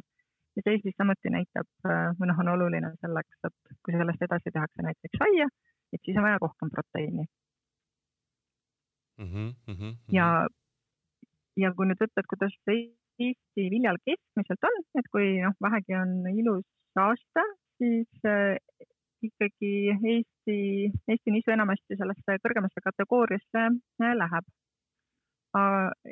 ja 0.56 0.64
see 0.64 0.80
siis 0.82 0.96
samuti 0.98 1.32
näitab 1.32 1.68
või 2.18 2.28
noh, 2.30 2.42
on 2.42 2.52
oluline 2.54 2.92
selleks, 3.00 3.40
et 3.48 3.74
kui 3.84 3.96
sellest 3.96 4.22
edasi 4.28 4.52
tehakse 4.52 4.86
näiteks 4.86 5.20
saia, 5.20 5.48
et 5.92 6.00
siis 6.04 6.16
on 6.16 6.26
vaja 6.26 6.40
rohkem 6.42 6.72
proteiini 6.72 7.24
mm. 9.18 9.26
-hmm, 9.26 9.54
mm 9.66 9.74
-hmm. 9.74 9.94
ja, 10.18 10.28
ja 11.56 11.72
kui 11.74 11.86
nüüd 11.86 12.00
võtta, 12.02 12.20
et 12.20 12.32
kuidas 12.34 12.56
Eesti 13.26 13.70
viljal 13.72 13.96
keskmiselt 14.04 14.66
on, 14.68 14.82
et 15.00 15.06
kui 15.12 15.38
noh, 15.40 15.54
vähegi 15.64 15.94
on 15.96 16.10
ilus 16.32 16.66
aasta, 17.00 17.44
siis 17.78 18.26
ikkagi 19.22 19.72
Eesti, 20.12 20.58
Eesti 21.08 21.34
nisu 21.34 21.52
enamasti 21.54 21.96
sellesse 22.00 22.38
kõrgemasse 22.44 22.82
kategooriasse 22.84 23.62
äh, 23.68 24.14
läheb. 24.20 24.48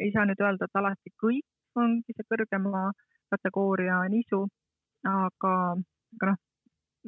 ei 0.01 0.11
saa 0.13 0.25
nüüd 0.25 0.41
öelda, 0.41 0.65
et 0.65 0.79
alati 0.81 1.11
kõik 1.21 1.81
ongi 1.83 2.15
see 2.17 2.25
kõrgema 2.33 2.87
kategooria 3.33 4.01
nisu, 4.13 4.45
aga, 5.09 5.55
aga 6.17 6.31
noh, 6.31 6.39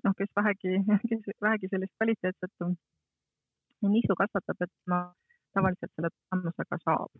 noh, 0.04 0.14
kes 0.18 0.32
vähegi, 0.40 0.80
kes 1.10 1.38
vähegi 1.42 1.72
sellist 1.72 1.94
kvaliteetset 1.98 2.68
nisu 3.86 4.16
kasvatab, 4.18 4.62
et 4.66 4.74
ma 4.90 5.00
tavaliselt 5.56 5.92
selle 5.94 6.10
tulemusega 6.14 6.78
saab 6.84 7.10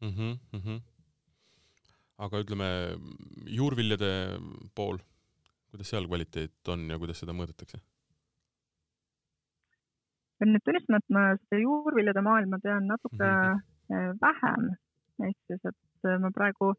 mm. 0.00 0.12
-hmm, 0.12 0.36
mm 0.52 0.60
-hmm. 0.60 0.78
aga 2.18 2.44
ütleme 2.44 2.68
juurviljade 3.58 4.12
pool 4.74 4.98
kuidas 5.74 5.90
seal 5.90 6.06
kvaliteet 6.06 6.70
on 6.70 6.86
ja 6.90 6.98
kuidas 7.02 7.18
seda 7.22 7.34
mõõdetakse? 7.34 7.80
pean 10.38 10.52
nüüd 10.54 10.62
tunnistama, 10.66 10.98
et 11.00 11.12
ma 11.16 11.22
seda 11.40 11.60
juurviljade 11.62 12.22
maailma 12.26 12.58
tean 12.62 12.86
natuke 12.90 13.26
mm 13.26 13.58
-hmm. 13.90 14.18
vähem, 14.22 14.68
ehk 15.22 15.38
siis, 15.46 15.62
et 15.70 16.10
ma 16.20 16.30
praegu 16.34 16.72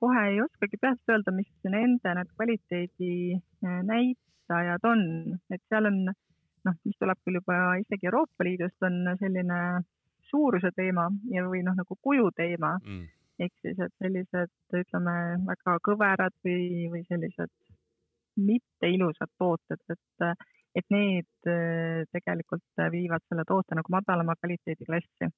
kohe 0.00 0.22
ei 0.30 0.40
oskagi 0.40 0.78
peast 0.80 1.12
öelda, 1.12 1.32
mis 1.36 1.50
nende 1.68 2.14
need 2.16 2.30
kvaliteedi 2.36 3.12
äh, 3.36 3.80
on, 4.88 5.02
et 5.52 5.62
seal 5.68 5.86
on 5.90 5.98
noh, 6.08 6.76
mis 6.84 6.98
tuleb 6.98 7.18
küll 7.24 7.38
juba 7.38 7.58
isegi 7.80 8.08
Euroopa 8.10 8.44
Liidust, 8.44 8.76
on 8.82 9.16
selline 9.20 9.60
suuruse 10.30 10.70
teema 10.76 11.08
ja, 11.32 11.44
või 11.48 11.62
noh, 11.66 11.76
nagu 11.78 11.96
kuju 12.02 12.30
teema. 12.36 12.76
Mm. 12.84 13.08
Ehk 13.40 13.52
siis, 13.64 13.78
et 13.80 13.92
sellised, 14.02 14.52
ütleme, 14.76 15.14
väga 15.46 15.78
kõverad 15.86 16.34
või, 16.44 16.88
või 16.92 17.04
sellised 17.08 17.52
mitte 18.40 18.88
ilusad 18.88 19.30
tooted, 19.40 19.80
et, 19.94 20.42
et 20.76 20.92
need 20.92 21.48
äh, 21.48 22.04
tegelikult 22.12 22.84
viivad 22.92 23.24
selle 23.28 23.46
toote 23.48 23.78
nagu 23.78 23.92
madalama 23.92 24.36
kvaliteediklassi. 24.42 25.30
Äh, 25.30 25.32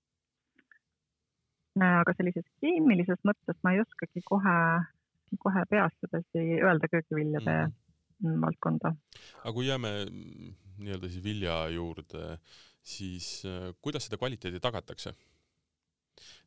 aga 1.80 2.14
sellises 2.16 2.44
keemilises 2.60 3.20
mõttes 3.24 3.58
ma 3.64 3.72
ei 3.74 3.80
oskagi 3.80 4.22
kohe, 4.28 4.56
kohe 5.40 5.64
peast 5.70 5.96
sedasi 6.04 6.60
öelda 6.60 6.90
köögiviljade 6.92 7.56
mm. 7.64 8.40
valdkonda. 8.44 8.94
aga 9.42 9.54
kui 9.56 9.68
jääme 9.68 9.92
nii-öelda 10.82 11.10
siis 11.10 11.24
vilja 11.24 11.56
juurde, 11.72 12.36
siis 12.82 13.34
äh, 13.48 13.70
kuidas 13.80 14.08
seda 14.08 14.20
kvaliteedi 14.20 14.60
tagatakse? 14.60 15.14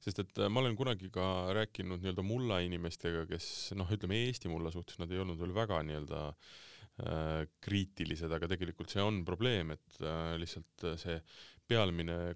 sest 0.03 0.21
et 0.21 0.39
äh, 0.39 0.51
ma 0.51 0.61
olen 0.61 0.77
kunagi 0.77 1.09
ka 1.13 1.51
rääkinud 1.57 2.03
nii-öelda 2.03 2.25
mulla 2.25 2.61
inimestega, 2.65 3.25
kes 3.29 3.73
noh, 3.77 3.89
ütleme 3.91 4.21
Eesti 4.27 4.51
mulla 4.51 4.71
suhtes 4.73 4.99
nad 5.01 5.11
ei 5.11 5.21
olnud 5.23 5.39
veel 5.41 5.55
väga 5.55 5.81
nii-öelda 5.87 6.21
äh, 6.29 7.45
kriitilised, 7.65 8.31
aga 8.31 8.49
tegelikult 8.51 8.93
see 8.93 9.03
on 9.03 9.23
probleem, 9.27 9.73
et 9.75 10.01
äh, 10.01 10.35
lihtsalt 10.41 10.85
äh, 10.85 10.99
see 11.01 11.17
pealmine 11.67 12.35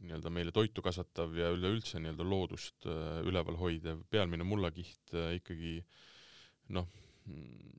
nii-öelda 0.00 0.32
meile 0.32 0.54
toitu 0.54 0.82
kasvatav 0.84 1.34
ja 1.36 1.50
üleüldse 1.54 2.00
nii-öelda 2.00 2.26
loodust 2.26 2.88
äh, 2.88 3.20
üleval 3.26 3.58
hoidev 3.60 4.04
pealmine 4.10 4.46
mullakiht 4.46 5.14
äh, 5.14 5.34
ikkagi 5.40 5.78
noh, 6.76 6.88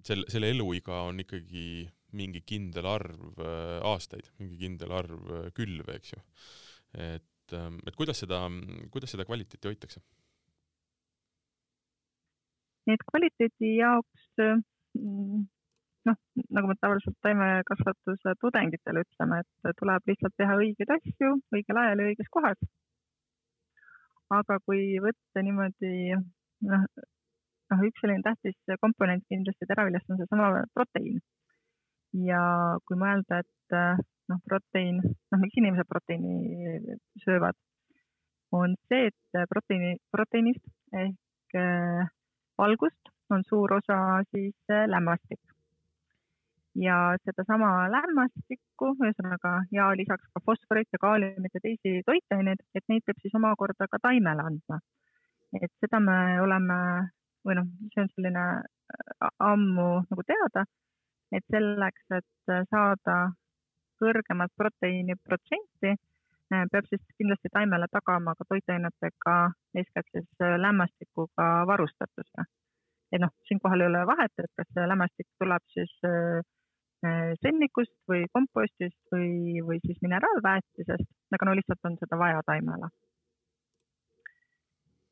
selle, 0.05 0.27
selle 0.31 0.51
eluiga 0.53 1.03
on 1.07 1.23
ikkagi 1.23 1.87
mingi 2.17 2.43
kindel 2.43 2.87
arv 2.91 3.39
äh, 3.39 3.79
aastaid, 3.87 4.29
mingi 4.39 4.59
kindel 4.59 4.93
arv 4.95 5.51
külve, 5.57 5.97
eks 5.97 6.15
ju. 6.15 6.23
et 6.99 7.27
et, 7.51 7.57
ähm, 7.57 7.79
et 7.85 7.95
kuidas 7.95 8.19
seda, 8.23 8.47
kuidas 8.91 9.11
seda 9.11 9.25
kvaliteeti 9.25 9.67
hoitakse? 9.67 10.01
et 12.89 13.03
kvaliteedi 13.07 13.75
jaoks 13.77 14.23
mm, 14.41 15.43
noh, 16.09 16.17
nagu 16.49 16.69
me 16.69 16.75
tavaliselt 16.79 17.17
taimekasvatuse 17.25 18.35
tudengitele 18.41 19.03
ütleme, 19.05 19.41
et 19.41 19.79
tuleb 19.79 20.11
lihtsalt 20.11 20.35
teha 20.37 20.57
õigeid 20.63 20.93
asju 20.97 21.33
õigel 21.55 21.81
ajal 21.83 22.03
ja 22.03 22.11
õiges 22.11 22.31
kohas. 22.37 22.59
aga 24.31 24.59
kui 24.65 24.99
võtta 25.03 25.43
niimoodi 25.43 26.15
noh, 26.15 26.85
noh, 27.71 27.83
üks 27.87 28.03
selline 28.03 28.23
tähtis 28.25 28.77
komponent 28.83 29.25
kindlasti 29.29 29.67
teraviljast 29.67 30.13
on 30.13 30.21
seesama 30.21 30.63
proteiin. 30.73 31.19
ja 32.27 32.43
kui 32.87 32.97
mõelda, 32.99 33.41
et 33.43 33.77
noh, 34.31 34.39
proteiin, 34.47 35.01
noh, 35.03 35.43
miks 35.43 35.59
inimesed 35.59 35.87
proteiini 35.89 36.97
söövad, 37.25 37.59
on 38.51 38.75
see, 38.91 39.11
et 39.11 39.45
proteiini, 39.51 39.95
proteiinist 40.11 40.65
ehk 41.03 41.59
valgust 42.59 43.11
on 43.31 43.43
suur 43.47 43.73
osa 43.73 43.97
siis 44.31 44.55
äh, 44.71 44.87
lämmastik. 44.87 45.39
Ja 46.75 46.97
sedasama 47.25 47.89
lämmastikku, 47.91 48.93
ühesõnaga 49.03 49.53
ja 49.75 49.89
lisaks 49.97 50.29
ka 50.33 50.41
fosforit 50.45 50.87
ja 50.93 50.99
kaaliumit 51.01 51.53
ja 51.53 51.63
teisi 51.63 52.03
toitaineid, 52.07 52.61
et 52.75 52.85
neid 52.87 53.03
peab 53.05 53.19
siis 53.21 53.35
omakorda 53.35 53.87
ka 53.91 53.99
taimele 54.01 54.45
andma. 54.49 54.79
et 55.61 55.71
seda 55.83 55.99
me 55.99 56.39
oleme 56.41 56.77
või 57.45 57.57
noh, 57.57 57.67
see 57.93 58.05
on 58.05 58.09
selline 58.15 58.45
äh, 58.61 59.29
ammu 59.39 59.89
nagu 60.07 60.23
teada, 60.23 60.63
et 61.35 61.43
selleks, 61.51 62.05
et 62.15 62.53
saada 62.69 63.17
kõrgemat 64.01 64.53
proteiini 64.57 65.15
protsenti, 65.27 65.93
äh, 65.93 66.63
peab 66.71 66.87
siis 66.89 67.03
kindlasti 67.19 67.51
taimele 67.53 67.89
tagama 67.91 68.33
ka 68.37 68.47
toitainetega, 68.49 69.35
eeskätt 69.77 70.09
siis 70.15 70.29
äh, 70.41 70.57
lämmastikuga 70.65 71.51
varustatuse. 71.69 72.47
et 73.11 73.19
noh, 73.19 73.31
siinkohal 73.47 73.81
ei 73.83 73.89
ole 73.91 74.05
vahet, 74.07 74.31
et 74.39 74.51
kas 74.55 74.85
lämmastik 74.87 75.27
tuleb 75.41 75.63
siis 75.75 75.91
äh, 76.07 76.39
sennikust 77.41 77.95
või 78.09 78.27
kompostist 78.33 78.99
või, 79.13 79.61
või 79.65 79.79
siis 79.85 79.97
mineraalväetisest, 80.05 81.07
aga 81.33 81.47
no 81.47 81.55
lihtsalt 81.57 81.89
on 81.89 81.95
seda 81.97 82.19
vaja 82.21 82.43
taimele. 82.45 82.89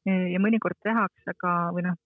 ja 0.05 0.39
mõnikord 0.39 0.77
tehakse 0.85 1.33
ka 1.37 1.53
või 1.73 1.87
noh, 1.87 1.97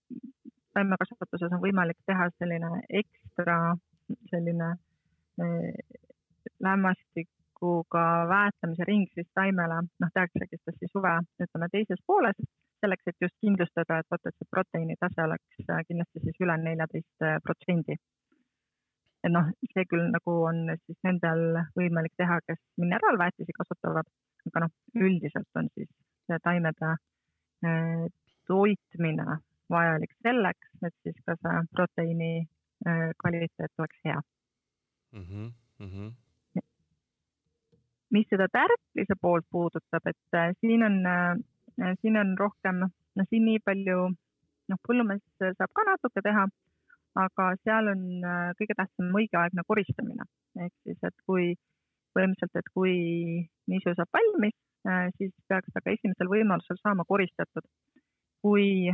taimekasvatuses 0.73 1.51
on 1.51 1.61
võimalik 1.63 1.99
teha 2.07 2.29
selline 2.37 2.71
ekstra 3.01 3.75
selline 4.31 4.71
lämmastikuga 6.63 8.05
väetamise 8.29 8.87
ring 8.87 9.07
siis 9.13 9.29
taimele, 9.35 9.83
noh, 9.99 10.11
tehaksegi 10.13 10.59
seda 10.59 10.75
siis 10.77 10.91
suve, 10.95 11.13
ütleme 11.43 11.69
teises 11.71 12.01
pooles, 12.07 12.39
selleks, 12.83 13.07
et 13.07 13.25
just 13.25 13.35
kindlustada, 13.43 13.99
et 13.99 14.11
vot, 14.11 14.27
et 14.27 14.35
see 14.37 14.51
proteiini 14.51 14.97
tase 14.99 15.23
oleks 15.23 15.69
äh, 15.69 15.81
kindlasti 15.87 16.23
siis 16.25 16.43
üle 16.43 16.57
neljateist 16.65 17.27
äh, 17.27 17.39
protsendi. 17.45 17.97
Et 19.23 19.31
noh, 19.31 19.49
see 19.71 19.85
küll 19.89 20.09
nagu 20.11 20.35
on 20.49 20.65
siis 20.85 20.99
nendel 21.07 21.61
võimalik 21.79 22.13
teha, 22.19 22.39
kes 22.47 22.59
mineraalväetisi 22.81 23.55
kasutavad, 23.55 24.09
aga 24.49 24.65
noh, 24.65 24.73
üldiselt 24.99 25.59
on 25.59 25.69
siis 25.77 25.89
taimede 26.43 26.91
äh, 26.91 28.05
toitmine 28.47 29.39
vajalik 29.71 30.11
selleks, 30.21 30.69
et 30.83 30.95
siis 31.03 31.17
ka 31.25 31.37
see 31.39 31.65
proteiini 31.71 32.33
kvaliteet 32.83 33.79
oleks 33.79 33.99
hea 34.03 34.17
mm. 34.19 35.21
-hmm 35.23 35.51
mm. 35.79 35.89
-hmm. 35.91 36.11
mis 38.09 38.27
seda 38.29 38.47
tärklise 38.47 39.15
poolt 39.21 39.45
puudutab, 39.51 40.07
et 40.07 40.33
äh, 40.35 40.55
siin 40.61 40.83
on, 40.83 41.05
äh, 41.05 41.95
siin 42.01 42.17
on 42.17 42.37
rohkem, 42.37 42.75
noh, 43.15 43.25
siin 43.29 43.45
nii 43.45 43.59
palju, 43.59 43.97
noh, 44.69 44.79
põllumees 44.87 45.23
saab 45.39 45.71
ka 45.73 45.85
natuke 45.89 46.21
teha, 46.21 46.47
aga 47.19 47.47
seal 47.61 47.91
on 47.91 48.03
kõige 48.59 48.75
tähtsam 48.77 49.13
õigeaegne 49.19 49.65
koristamine 49.67 50.25
ehk 50.65 50.73
siis, 50.83 50.99
et 51.03 51.15
kui 51.27 51.53
põhimõtteliselt, 52.13 52.59
et 52.61 52.69
kui 52.73 52.95
nisu 53.71 53.93
saab 53.97 54.09
valmis, 54.13 54.55
siis 55.17 55.33
peaks 55.49 55.73
ta 55.73 55.81
ka 55.81 55.93
esimesel 55.93 56.29
võimalusel 56.29 56.77
saama 56.81 57.05
koristatud. 57.09 57.65
kui 58.43 58.91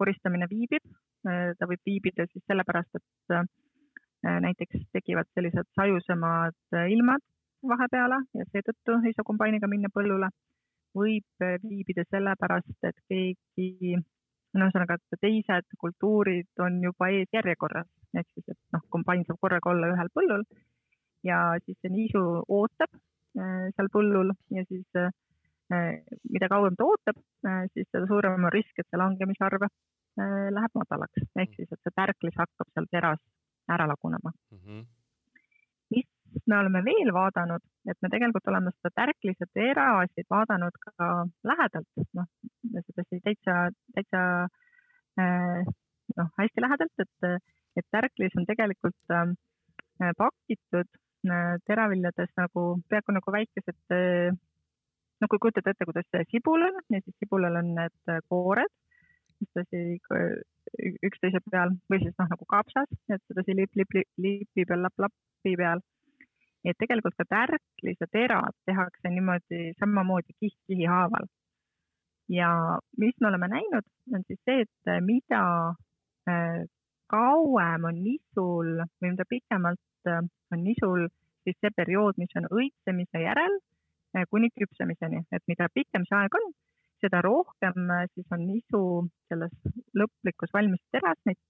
koristamine 0.00 0.46
viibib, 0.50 0.84
ta 1.22 1.66
võib 1.68 1.82
viibida 1.86 2.24
siis 2.30 2.44
sellepärast, 2.48 2.96
et 2.96 3.50
Äh, 4.26 4.40
näiteks 4.42 4.80
tekivad 4.92 5.28
sellised 5.34 5.66
sajusemad 5.78 6.56
äh, 6.74 6.88
ilmad 6.90 7.22
vahepeale 7.70 8.16
ja 8.34 8.46
seetõttu 8.50 8.96
ei 9.06 9.14
saa 9.14 9.26
kombainiga 9.28 9.70
minna 9.70 9.90
põllule. 9.94 10.30
võib 10.98 11.44
äh, 11.44 11.54
viibida 11.62 12.02
sellepärast, 12.10 12.74
et 12.88 12.96
keegi, 13.12 14.00
ühesõnaga, 14.56 14.96
et 14.96 15.20
teised 15.20 15.76
kultuurid 15.78 16.64
on 16.64 16.80
juba 16.82 17.10
eesjärjekorras, 17.14 17.88
ehk 18.16 18.28
siis, 18.34 18.48
et 18.48 18.58
noh, 18.72 18.82
kombain 18.90 19.24
saab 19.26 19.40
korraga 19.40 19.70
olla 19.70 19.92
ühel 19.92 20.10
põllul 20.14 20.44
ja 21.26 21.40
siis 21.64 21.76
see 21.82 21.92
niisu 21.92 22.22
ootab 22.48 22.90
seal 23.38 23.90
põllul 23.92 24.32
ja 24.54 24.64
siis 24.68 24.86
mida 26.32 26.48
kauem 26.48 26.76
ta 26.78 26.86
ootab, 26.88 27.18
siis 27.74 27.88
seda 27.92 28.06
suurem 28.08 28.38
on 28.38 28.52
risk, 28.52 28.72
et 28.78 28.88
see 28.88 29.00
langemisarv 29.00 29.66
läheb 30.56 30.78
madalaks, 30.80 31.26
ehk 31.36 31.52
siis, 31.54 31.68
et 31.70 31.82
see 31.82 31.94
tärklis 31.94 32.38
hakkab 32.38 32.72
seal 32.72 32.88
teras 32.90 33.20
ära 33.68 33.86
lagunema 33.86 34.32
mm. 34.32 34.58
-hmm. 34.58 34.86
Me 36.48 36.58
oleme 36.58 36.82
veel 36.84 37.10
vaadanud, 37.14 37.62
et 37.90 37.98
me 38.02 38.10
tegelikult 38.12 38.48
oleme 38.50 38.72
seda 38.74 38.92
tärklise 39.02 39.48
terasid 39.56 40.28
vaadanud 40.32 40.78
ka 40.84 41.08
lähedalt, 41.50 42.02
noh, 42.16 42.28
sedasi 42.86 43.20
täitsa, 43.24 43.58
täitsa 43.96 44.22
äh, 45.20 45.68
noh, 46.16 46.30
hästi 46.40 46.64
lähedalt, 46.64 47.04
et, 47.04 47.46
et 47.76 47.88
tärklis 47.94 48.36
on 48.40 48.48
tegelikult 48.48 49.14
äh, 49.14 49.32
pakitud 50.18 50.90
äh, 51.28 51.54
teraviljades 51.68 52.32
nagu 52.40 52.68
peaaegu 52.88 53.16
nagu 53.18 53.38
väikesed 53.38 53.98
no 55.18 55.26
kui 55.30 55.40
kujutate 55.42 55.74
ette, 55.74 55.88
kuidas 55.88 56.28
sibul 56.30 56.68
on 56.68 56.80
ja 56.94 57.00
siis 57.02 57.16
sibulal 57.18 57.58
on 57.60 57.74
need 57.76 58.12
koored, 58.30 58.72
tõsi 59.54 59.98
üksteise 61.06 61.40
peal 61.50 61.74
või 61.90 62.00
siis 62.02 62.14
noh, 62.18 62.28
nagu 62.30 62.46
kapsas, 62.50 62.90
et 63.10 63.22
sedasi 63.30 63.56
lipp, 63.56 63.74
lipp, 63.78 63.94
lipi 64.20 64.64
peal, 64.68 64.82
lapp, 64.86 64.98
lapi 65.02 65.54
peal. 65.58 65.82
Et 66.64 66.78
tegelikult 66.78 67.14
ka 67.18 67.26
tärklis 67.28 68.00
ja 68.00 68.08
terad 68.12 68.54
tehakse 68.66 69.12
niimoodi 69.12 69.74
samamoodi 69.78 70.34
kiht 70.40 70.58
kihi 70.66 70.88
haaval. 70.90 71.28
ja 72.28 72.78
mis 72.98 73.14
me 73.20 73.28
oleme 73.28 73.48
näinud, 73.48 73.86
on 74.14 74.24
siis 74.26 74.40
see, 74.44 74.64
et 74.66 75.04
mida 75.04 75.44
äh, 76.28 76.66
kauem 77.08 77.88
on 77.88 78.02
nisul 78.04 78.82
või 79.00 79.14
mida 79.14 79.24
pikemalt 79.28 80.10
äh, 80.10 80.20
on 80.52 80.64
nisul 80.64 81.08
siis 81.44 81.56
see 81.60 81.72
periood, 81.76 82.18
mis 82.20 82.34
on 82.36 82.48
õitsemise 82.52 83.22
järel 83.22 83.58
äh, 83.58 84.26
kuni 84.30 84.50
küpsemiseni, 84.52 85.24
et 85.32 85.44
mida 85.48 85.70
pikem 85.74 86.04
see 86.08 86.18
aeg 86.20 86.36
on, 86.40 86.50
seda 87.02 87.22
rohkem 87.24 87.92
äh, 87.96 88.06
siis 88.14 88.28
on 88.34 88.44
nisu 88.46 88.82
selles 89.30 89.54
lõplikus 89.96 90.52
valmis 90.54 90.82
teras 90.92 91.20
neid 91.28 91.40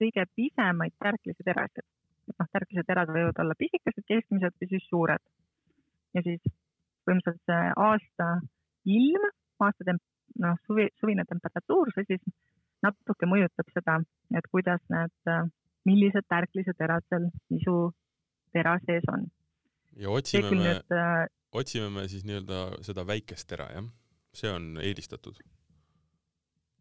kõige 0.00 0.26
pisemaid 0.34 0.96
tärklise 1.02 1.46
terasid. 1.46 1.86
Noh, 2.32 2.48
tärklise 2.52 2.84
terad 2.88 3.12
võivad 3.12 3.38
olla 3.42 3.56
pisikesed, 3.58 4.04
keskmised 4.08 4.56
või 4.60 4.70
siis 4.72 4.88
suured. 4.90 5.22
ja 6.14 6.22
siis 6.22 6.40
põhimõtteliselt 7.04 7.50
see 7.50 7.70
aasta 7.86 8.28
ilm, 8.96 9.30
aasta 9.66 9.86
temp-, 9.88 10.04
noh, 10.44 10.58
suvi, 10.66 10.88
suvine 11.00 11.24
temperatuur, 11.28 11.92
see 11.94 12.06
siis 12.12 12.22
natuke 12.84 13.28
mõjutab 13.28 13.70
seda, 13.74 13.98
et 14.36 14.48
kuidas 14.52 14.82
need, 14.92 15.32
millised 15.88 16.26
tärklised 16.28 16.76
terad 16.80 17.04
seal 17.08 17.28
nisu 17.52 17.78
tera 18.54 18.76
sees 18.86 19.06
on. 19.12 19.26
ja 20.00 20.10
otsime 20.10 20.50
me, 20.50 20.76
äh, 20.92 21.26
otsime 21.52 21.90
me 21.90 22.06
siis 22.08 22.24
nii-öelda 22.28 22.84
seda 22.86 23.06
väikest 23.06 23.48
tera, 23.50 23.68
jah? 23.74 23.90
see 24.34 24.50
on 24.50 24.74
eelistatud? 24.82 25.38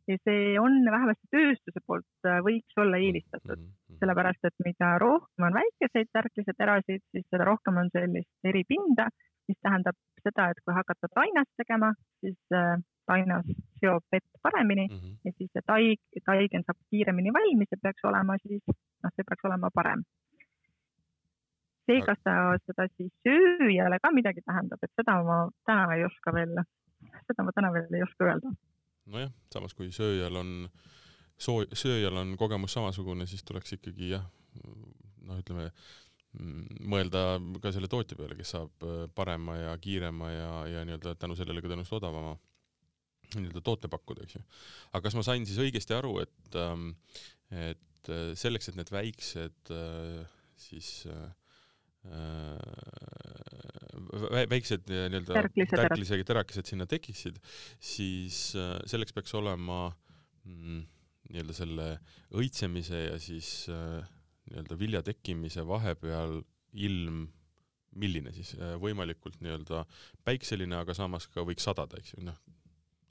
Ja 0.07 0.17
see 0.23 0.55
on 0.59 0.79
vähemasti 0.91 1.29
tööstuse 1.31 1.81
poolt 1.87 2.27
äh, 2.27 2.39
võiks 2.45 2.79
olla 2.83 2.99
eelistatud 2.99 3.59
mm, 3.59 3.67
-hmm. 3.67 3.99
sellepärast 4.01 4.49
et 4.49 4.65
mida 4.65 4.97
rohkem 5.03 5.47
on 5.47 5.59
väikeseid 5.59 6.09
tärklise 6.17 6.55
terasid, 6.57 7.03
siis 7.11 7.27
seda 7.29 7.47
rohkem 7.47 7.77
on 7.83 7.91
sellist 7.93 8.49
eripinda, 8.51 9.07
mis 9.47 9.59
tähendab 9.61 9.95
seda, 10.23 10.49
et 10.51 10.59
kui 10.65 10.75
hakata 10.75 11.11
tainast 11.19 11.51
tegema, 11.61 11.93
siis 12.23 12.39
äh, 12.55 12.75
tainas 13.07 13.47
seob 13.79 14.03
vett 14.11 14.41
paremini 14.43 14.87
mm 14.87 14.97
-hmm. 14.97 15.15
ja 15.25 15.31
siis 15.37 15.51
see 15.53 15.63
taig, 15.71 15.99
taigen 16.25 16.63
saab 16.67 16.79
kiiremini 16.89 17.33
valmis 17.39 17.71
ja 17.71 17.77
peaks 17.83 18.03
olema 18.11 18.37
siis, 18.43 18.63
noh, 19.03 19.11
see 19.15 19.29
peaks 19.29 19.45
olema 19.45 19.69
parem. 19.73 20.03
see, 21.85 22.01
kas 22.01 22.19
ta 22.23 22.33
seda 22.65 22.87
siis 22.97 23.11
sööjale 23.27 23.97
ka 24.03 24.11
midagi 24.11 24.41
tähendab, 24.41 24.79
et 24.83 24.91
seda 24.99 25.23
ma 25.23 25.37
täna 25.67 25.95
ei 25.95 26.05
oska 26.05 26.31
veel 26.33 26.55
seda 27.27 27.43
ma 27.43 27.51
täna 27.55 27.73
veel 27.73 27.97
ei 27.97 28.03
oska 28.03 28.25
öelda. 28.25 28.53
Nojah, 29.11 29.33
samas 29.53 29.75
kui 29.77 29.91
sööjal 29.95 30.39
on, 30.39 30.53
soo-, 31.39 31.67
sööjal 31.75 32.17
on 32.21 32.35
kogemus 32.39 32.75
samasugune, 32.77 33.27
siis 33.29 33.43
tuleks 33.47 33.75
ikkagi 33.77 34.13
jah, 34.13 34.25
noh, 35.27 35.39
ütleme, 35.39 35.69
mm, 36.37 36.79
mõelda 36.93 37.25
ka 37.63 37.73
selle 37.75 37.91
tootja 37.91 38.17
peale, 38.19 38.37
kes 38.39 38.55
saab 38.55 38.87
äh, 38.87 39.05
parema 39.15 39.57
ja 39.59 39.75
kiirema 39.81 40.31
ja, 40.31 40.49
ja 40.71 40.87
nii-öelda 40.87 41.15
tänu 41.19 41.37
sellele 41.39 41.63
ka 41.63 41.71
tõenäoliselt 41.71 41.99
odavama 41.99 42.35
nii-öelda 43.33 43.63
toote 43.65 43.89
pakkuda, 43.89 44.25
eks 44.25 44.37
ju. 44.37 44.43
aga 44.91 45.03
kas 45.07 45.17
ma 45.17 45.25
sain 45.25 45.47
siis 45.49 45.59
õigesti 45.63 45.95
aru, 45.97 46.17
et, 46.23 46.59
ähm, 46.59 46.91
et 47.49 48.11
äh, 48.13 48.33
selleks, 48.39 48.69
et 48.69 48.79
need 48.79 48.93
väiksed 48.93 49.73
äh, 49.73 50.23
siis 50.59 51.05
väiksed 54.51 54.89
nii-öelda 54.89 55.43
tärklisega 55.71 56.25
terakesed 56.27 56.69
sinna 56.69 56.87
tekiksid, 56.89 57.37
siis 57.81 58.39
äh, 58.59 58.75
selleks 58.89 59.15
peaks 59.15 59.35
olema 59.39 59.85
mm, 60.47 60.81
nii-öelda 61.31 61.55
selle 61.57 61.87
õitsemise 62.35 63.05
ja 63.05 63.19
siis 63.21 63.69
äh, 63.71 64.01
nii-öelda 64.49 64.79
vilja 64.79 65.03
tekkimise 65.05 65.65
vahepeal 65.67 66.41
ilm 66.73 67.25
milline 67.99 68.33
siis, 68.33 68.55
äh, 68.57 68.75
võimalikult 68.81 69.39
nii-öelda 69.43 69.83
päikseline, 70.25 70.77
aga 70.81 70.95
samas 70.97 71.27
ka 71.31 71.45
võiks 71.45 71.65
sadada, 71.67 71.99
eks 71.99 72.15
ju, 72.15 72.23
noh, 72.25 72.39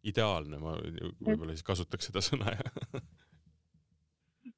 ideaalne, 0.09 0.59
ma 0.59 0.75
võib-olla 0.83 1.55
siis 1.55 1.66
kasutaks 1.66 2.11
seda 2.11 2.23
sõna 2.25 2.57
ja 2.57 2.73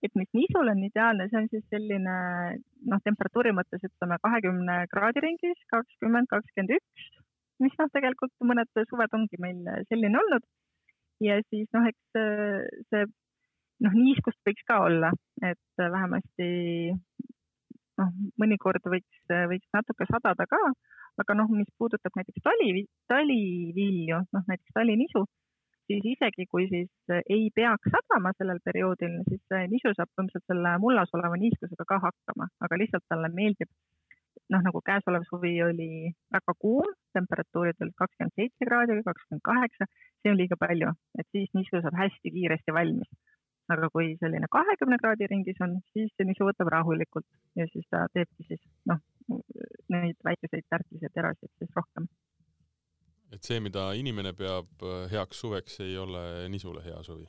et 0.04 0.14
mis 0.18 0.28
nisul 0.36 0.68
on 0.68 0.82
ideaalne, 0.84 1.28
see 1.30 1.40
on 1.40 1.50
siis 1.52 1.64
selline 1.72 2.14
noh, 2.90 3.02
temperatuuri 3.06 3.54
mõttes 3.56 3.84
ütleme 3.88 4.18
kahekümne 4.22 4.78
kraadi 4.92 5.22
ringis, 5.24 5.60
kakskümmend, 5.72 6.28
kakskümmend 6.32 6.74
üks, 6.76 7.06
mis 7.64 7.76
noh, 7.80 7.90
tegelikult 7.94 8.34
mõned 8.44 8.84
suved 8.90 9.16
ongi 9.16 9.40
meil 9.40 9.62
selline 9.88 10.20
olnud. 10.20 10.46
ja 11.24 11.38
siis 11.48 11.68
noh, 11.72 11.86
eks 11.88 12.18
see 12.90 13.04
noh, 13.84 13.94
niiskust 13.94 14.40
võiks 14.46 14.66
ka 14.68 14.80
olla, 14.88 15.12
et 15.42 15.84
vähemasti 15.96 16.48
noh, 18.00 18.10
mõnikord 18.40 18.84
võiks, 18.90 19.22
võiks 19.30 19.70
natuke 19.76 20.06
sadada 20.10 20.46
ka, 20.50 20.60
aga 21.22 21.38
noh, 21.38 21.48
mis 21.54 21.70
puudutab 21.78 22.16
näiteks 22.18 22.42
tali, 22.44 22.84
talivilju, 23.08 24.20
noh 24.34 24.46
näiteks 24.50 24.76
talinisu 24.76 25.24
siis 25.90 26.06
isegi 26.14 26.46
kui 26.50 26.68
siis 26.70 26.90
äh, 27.12 27.22
ei 27.36 27.50
peaks 27.54 27.92
sadama 27.96 28.32
sellel 28.38 28.60
perioodil, 28.64 29.20
siis 29.28 29.58
nisu 29.72 29.92
saab 29.96 30.10
põhimõtteliselt 30.14 30.52
selle 30.52 30.76
mullas 30.84 31.12
oleva 31.18 31.40
niiskusega 31.40 31.86
ka 31.88 32.00
hakkama, 32.06 32.48
aga 32.66 32.80
lihtsalt 32.80 33.06
talle 33.10 33.30
meeldib, 33.34 33.70
noh, 34.52 34.64
nagu 34.64 34.80
käesolev 34.88 35.26
suvi 35.28 35.54
oli 35.64 35.90
väga 36.34 36.54
kuum, 36.64 36.90
temperatuurid 37.16 37.84
olid 37.84 37.96
kakskümmend 38.00 38.34
seitse 38.40 38.68
kraadi 38.68 38.98
või 38.98 39.06
kakskümmend 39.06 39.44
kaheksa, 39.50 39.88
see 40.22 40.32
on 40.32 40.40
liiga 40.40 40.58
palju, 40.60 40.90
et 41.20 41.28
siis 41.36 41.52
nisu 41.58 41.80
saab 41.80 41.96
hästi 42.02 42.34
kiiresti 42.36 42.76
valmis. 42.80 43.14
aga 43.72 43.88
kui 43.88 44.10
selline 44.20 44.44
kahekümne 44.52 44.98
kraadi 45.00 45.26
ringis 45.30 45.60
on, 45.64 45.78
siis 45.96 46.10
see 46.16 46.26
nisu 46.28 46.44
võtab 46.44 46.68
rahulikult 46.74 47.24
ja 47.56 47.64
siis 47.70 47.86
ta 47.88 48.02
teebki 48.12 48.44
siis 48.50 48.60
noh, 48.90 49.00
neid 49.94 50.18
väikeseid 50.28 50.66
tärkliseid 50.68 51.14
terasid 51.16 51.48
siis 51.62 51.70
rohkem 51.78 52.04
et 53.34 53.46
see, 53.46 53.60
mida 53.62 53.88
inimene 53.98 54.32
peab 54.38 54.84
äh, 54.86 55.06
heaks 55.12 55.40
suveks, 55.44 55.80
ei 55.84 55.96
ole 55.98 56.48
nisule 56.52 56.84
hea 56.84 57.00
suvi, 57.06 57.26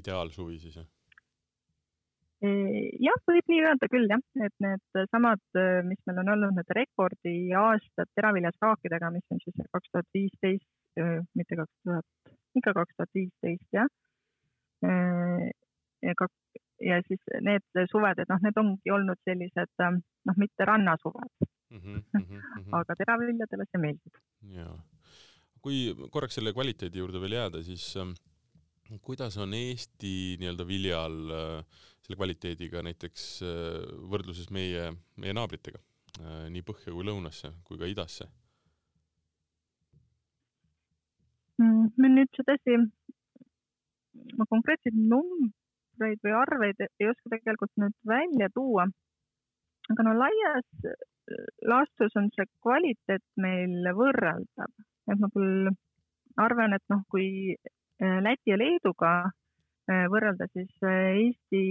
ideaalsuvi 0.00 0.58
siis 0.62 0.80
jah? 0.80 0.88
jah, 2.40 3.18
võib 3.28 3.50
nii 3.52 3.60
öelda 3.68 3.88
küll 3.92 4.06
jah, 4.08 4.20
et 4.46 4.54
need 4.64 5.00
samad, 5.12 5.42
äh, 5.60 5.82
mis 5.84 6.00
meil 6.08 6.22
on 6.22 6.32
olnud 6.34 6.56
need 6.56 6.70
rekordiaastad 6.78 8.08
teraviljasaakidega, 8.16 9.10
mis 9.12 9.34
on 9.34 9.42
siis 9.44 9.58
kaks 9.68 9.92
tuhat 9.92 10.08
viisteist, 10.16 10.68
äh, 10.98 11.18
mitte 11.36 11.58
kaks 11.60 11.74
tuhat, 11.84 12.36
ikka 12.56 12.72
kaks 12.80 12.96
tuhat 12.96 13.18
viisteist 13.18 13.76
jah. 13.76 13.90
ja 16.80 16.96
siis 17.04 17.20
need 17.44 17.82
suved, 17.92 18.22
et 18.22 18.30
noh, 18.32 18.40
need 18.40 18.56
ongi 18.56 18.94
olnud 18.96 19.20
sellised 19.28 19.84
noh, 19.84 20.38
mitte 20.40 20.64
rannasuved, 20.64 21.34
mm. 21.44 21.76
-hmm, 21.76 22.00
mm 22.16 22.24
-hmm. 22.24 22.72
aga 22.80 22.96
teraviljadele 23.02 23.68
see 23.68 23.82
meeldib. 23.84 24.16
jaa. 24.56 24.78
Kui 25.60 25.90
korraks 26.10 26.38
selle 26.38 26.54
kvaliteedi 26.56 27.02
juurde 27.02 27.20
veel 27.20 27.36
jääda, 27.36 27.62
siis 27.64 27.84
äh, 28.00 28.12
kuidas 28.98 29.38
on 29.38 29.54
Eesti 29.54 30.36
nii-öelda 30.40 30.66
viljal 30.66 31.16
äh, 31.30 31.64
selle 32.02 32.16
kvaliteediga 32.16 32.82
näiteks 32.82 33.26
äh, 33.46 33.78
võrdluses 34.10 34.50
meie, 34.50 34.90
meie 35.20 35.34
naabritega, 35.36 35.78
äh, 36.18 36.48
nii 36.50 36.64
põhja 36.66 36.94
kui 36.94 37.06
lõunasse 37.06 37.52
kui 37.64 37.78
ka 37.78 37.88
idasse? 37.90 38.26
Mm, 41.60 41.92
me 42.00 42.12
nüüd 42.16 42.32
sedasi, 42.34 42.78
ma 44.40 44.48
konkreetseid 44.50 44.96
numbreid 44.96 46.22
või 46.24 46.34
arveid 46.40 46.82
ei 46.88 47.10
oska 47.12 47.36
tegelikult 47.36 47.72
nüüd 47.78 47.96
välja 48.08 48.50
tuua. 48.54 48.88
aga 49.90 50.02
no 50.06 50.12
laias 50.14 50.66
laastus 51.66 52.16
on 52.16 52.30
see 52.34 52.46
kvaliteet 52.62 53.22
meil 53.36 53.90
võrreldav, 53.94 54.72
et 55.08 55.18
ma 55.20 55.28
küll 55.34 55.70
arvan, 56.36 56.74
et 56.76 56.84
noh, 56.92 57.04
kui 57.08 57.56
Äh, 58.02 58.22
Läti 58.22 58.50
ja 58.50 58.56
Leeduga 58.56 59.12
äh, 59.90 60.06
võrrelda, 60.08 60.46
siis 60.54 60.70
äh, 60.88 61.18
Eesti 61.20 61.64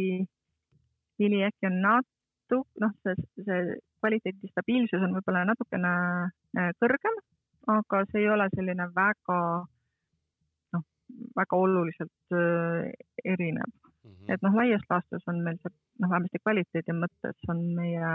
vili 1.18 1.40
äkki 1.48 1.66
on 1.72 1.80
natu-, 1.82 2.68
noh, 2.84 2.92
see, 3.02 3.16
see 3.48 3.80
kvaliteedi 4.00 4.52
stabiilsus 4.52 5.02
on 5.08 5.18
võib-olla 5.18 5.42
natukene 5.50 5.94
kõrgem, 6.80 7.18
aga 7.74 8.04
see 8.12 8.22
ei 8.22 8.30
ole 8.30 8.46
selline 8.54 8.86
väga, 8.94 9.40
noh, 10.78 10.86
väga 11.42 11.60
oluliselt 11.66 12.38
erinev 13.26 13.68
mm. 13.68 14.14
-hmm. 14.14 14.30
et 14.30 14.46
noh, 14.46 14.56
laias 14.62 14.86
laastus 14.90 15.26
on 15.28 15.42
meil 15.44 15.58
see, 15.64 15.74
noh, 16.00 16.14
vähemasti 16.14 16.44
kvaliteedi 16.46 16.96
mõttes 17.02 17.50
on 17.50 17.66
meie, 17.82 18.14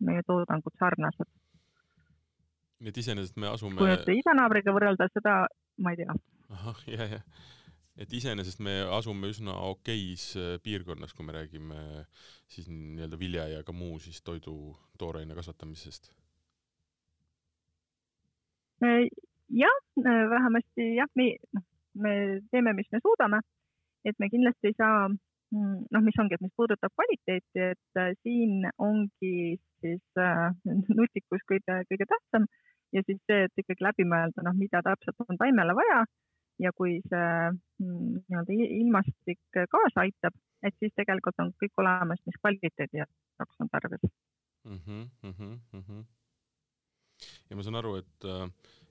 meie 0.00 0.22
toodangud 0.30 0.78
sarnased. 0.78 1.28
Nii 2.80 2.92
et 2.92 3.02
iseenesest 3.02 3.36
me 3.40 3.50
asume. 3.50 3.78
kui 3.80 3.90
nüüd 3.90 4.10
idanaabriga 4.20 4.74
võrrelda, 4.76 5.08
seda 5.12 5.36
ma 5.82 5.92
ei 5.94 6.02
tea. 6.02 6.16
ahah, 6.56 6.82
ja, 6.90 7.08
ja 7.16 7.20
et 7.96 8.12
iseenesest 8.12 8.60
me 8.64 8.74
asume 8.98 9.30
üsna 9.32 9.54
okeis 9.70 10.28
äh, 10.36 10.56
piirkonnas, 10.62 11.14
kui 11.16 11.26
me 11.26 11.36
räägime 11.36 12.04
siis 12.52 12.68
nii-öelda 12.68 13.18
vilja 13.18 13.46
ja 13.54 13.62
ka 13.64 13.72
muu 13.72 13.98
siis 14.02 14.20
toidu 14.22 14.76
tooraine 14.98 15.34
kasvatamisest. 15.38 16.10
Äh, 18.84 19.06
jah, 19.48 19.78
äh, 20.04 20.24
vähemasti 20.30 20.90
jah, 20.98 21.08
me, 21.14 21.30
noh, 21.56 21.64
me 21.94 22.12
teeme, 22.50 22.76
mis 22.76 22.90
me 22.92 23.00
suudame, 23.00 23.40
et 24.04 24.18
me 24.18 24.28
kindlasti 24.30 24.70
ei 24.70 24.76
saa, 24.76 25.08
mm, 25.08 25.86
noh, 25.96 26.04
mis 26.04 26.20
ongi, 26.20 26.36
et 26.36 26.44
mis 26.44 26.52
puudutab 26.56 26.92
kvaliteeti, 26.92 27.64
et 27.72 28.00
äh, 28.02 28.12
siin 28.22 28.68
ongi 28.76 29.56
siis 29.80 30.20
äh, 30.20 30.52
nutikus 30.98 31.44
kõige, 31.48 31.80
kõige 31.88 32.08
tähtsam 32.12 32.44
ja 32.96 33.02
siis 33.06 33.20
see, 33.28 33.46
et 33.46 33.62
ikkagi 33.62 33.84
läbi 33.84 34.06
mõelda, 34.08 34.44
noh, 34.46 34.56
mida 34.56 34.82
täpselt 34.84 35.20
on 35.26 35.38
taimele 35.40 35.74
vaja 35.76 36.04
ja 36.62 36.72
kui 36.76 36.98
see 37.04 37.32
mm, 37.52 38.22
nii-öelda 38.26 38.56
ilmastik 38.80 39.58
kaasa 39.72 40.06
aitab, 40.06 40.36
et 40.64 40.76
siis 40.80 40.94
tegelikult 40.96 41.42
on 41.44 41.52
kõik 41.60 41.82
olemas, 41.82 42.22
mis 42.28 42.38
kvaliteedi 42.40 43.02
jaoks 43.02 43.60
on 43.60 43.72
tarvis 43.72 44.06
mm. 44.06 44.78
-hmm, 44.78 45.02
mm 45.28 45.82
-hmm. 45.82 46.04
ja 47.50 47.56
ma 47.56 47.62
saan 47.62 47.80
aru, 47.82 47.96
et 48.00 48.24
äh, 48.24 48.48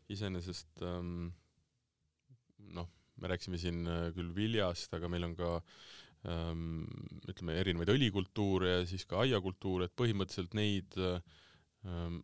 iseenesest 0.10 0.82
ähm, 0.82 1.34
noh, 2.78 2.90
me 3.22 3.28
rääkisime 3.28 3.58
siin 3.58 3.88
äh, 3.88 4.14
küll 4.14 4.36
viljast, 4.36 4.94
aga 4.94 5.10
meil 5.10 5.24
on 5.24 5.36
ka 5.36 5.52
ähm, 6.30 6.86
ütleme, 7.30 7.58
erinevaid 7.60 7.90
õlikultuure 7.90 8.80
ja 8.80 8.86
siis 8.86 9.06
ka 9.06 9.24
aiakultuure, 9.26 9.86
et 9.86 9.98
põhimõtteliselt 10.02 10.54
neid 10.54 10.98
ähm, 11.02 12.22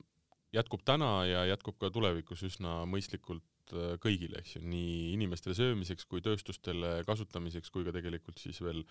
jätkub 0.55 0.83
täna 0.87 1.11
ja 1.27 1.45
jätkub 1.49 1.77
ka 1.81 1.89
tulevikus 1.93 2.43
üsna 2.47 2.81
mõistlikult 2.89 3.75
äh, 3.75 3.95
kõigile, 4.03 4.41
eks 4.41 4.57
ju, 4.57 4.63
nii 4.65 5.13
inimestele 5.15 5.55
söömiseks 5.57 6.07
kui 6.09 6.23
tööstustele 6.25 6.99
kasutamiseks 7.07 7.71
kui 7.71 7.87
ka 7.87 7.95
tegelikult 7.95 8.41
siis 8.41 8.59
veel 8.63 8.83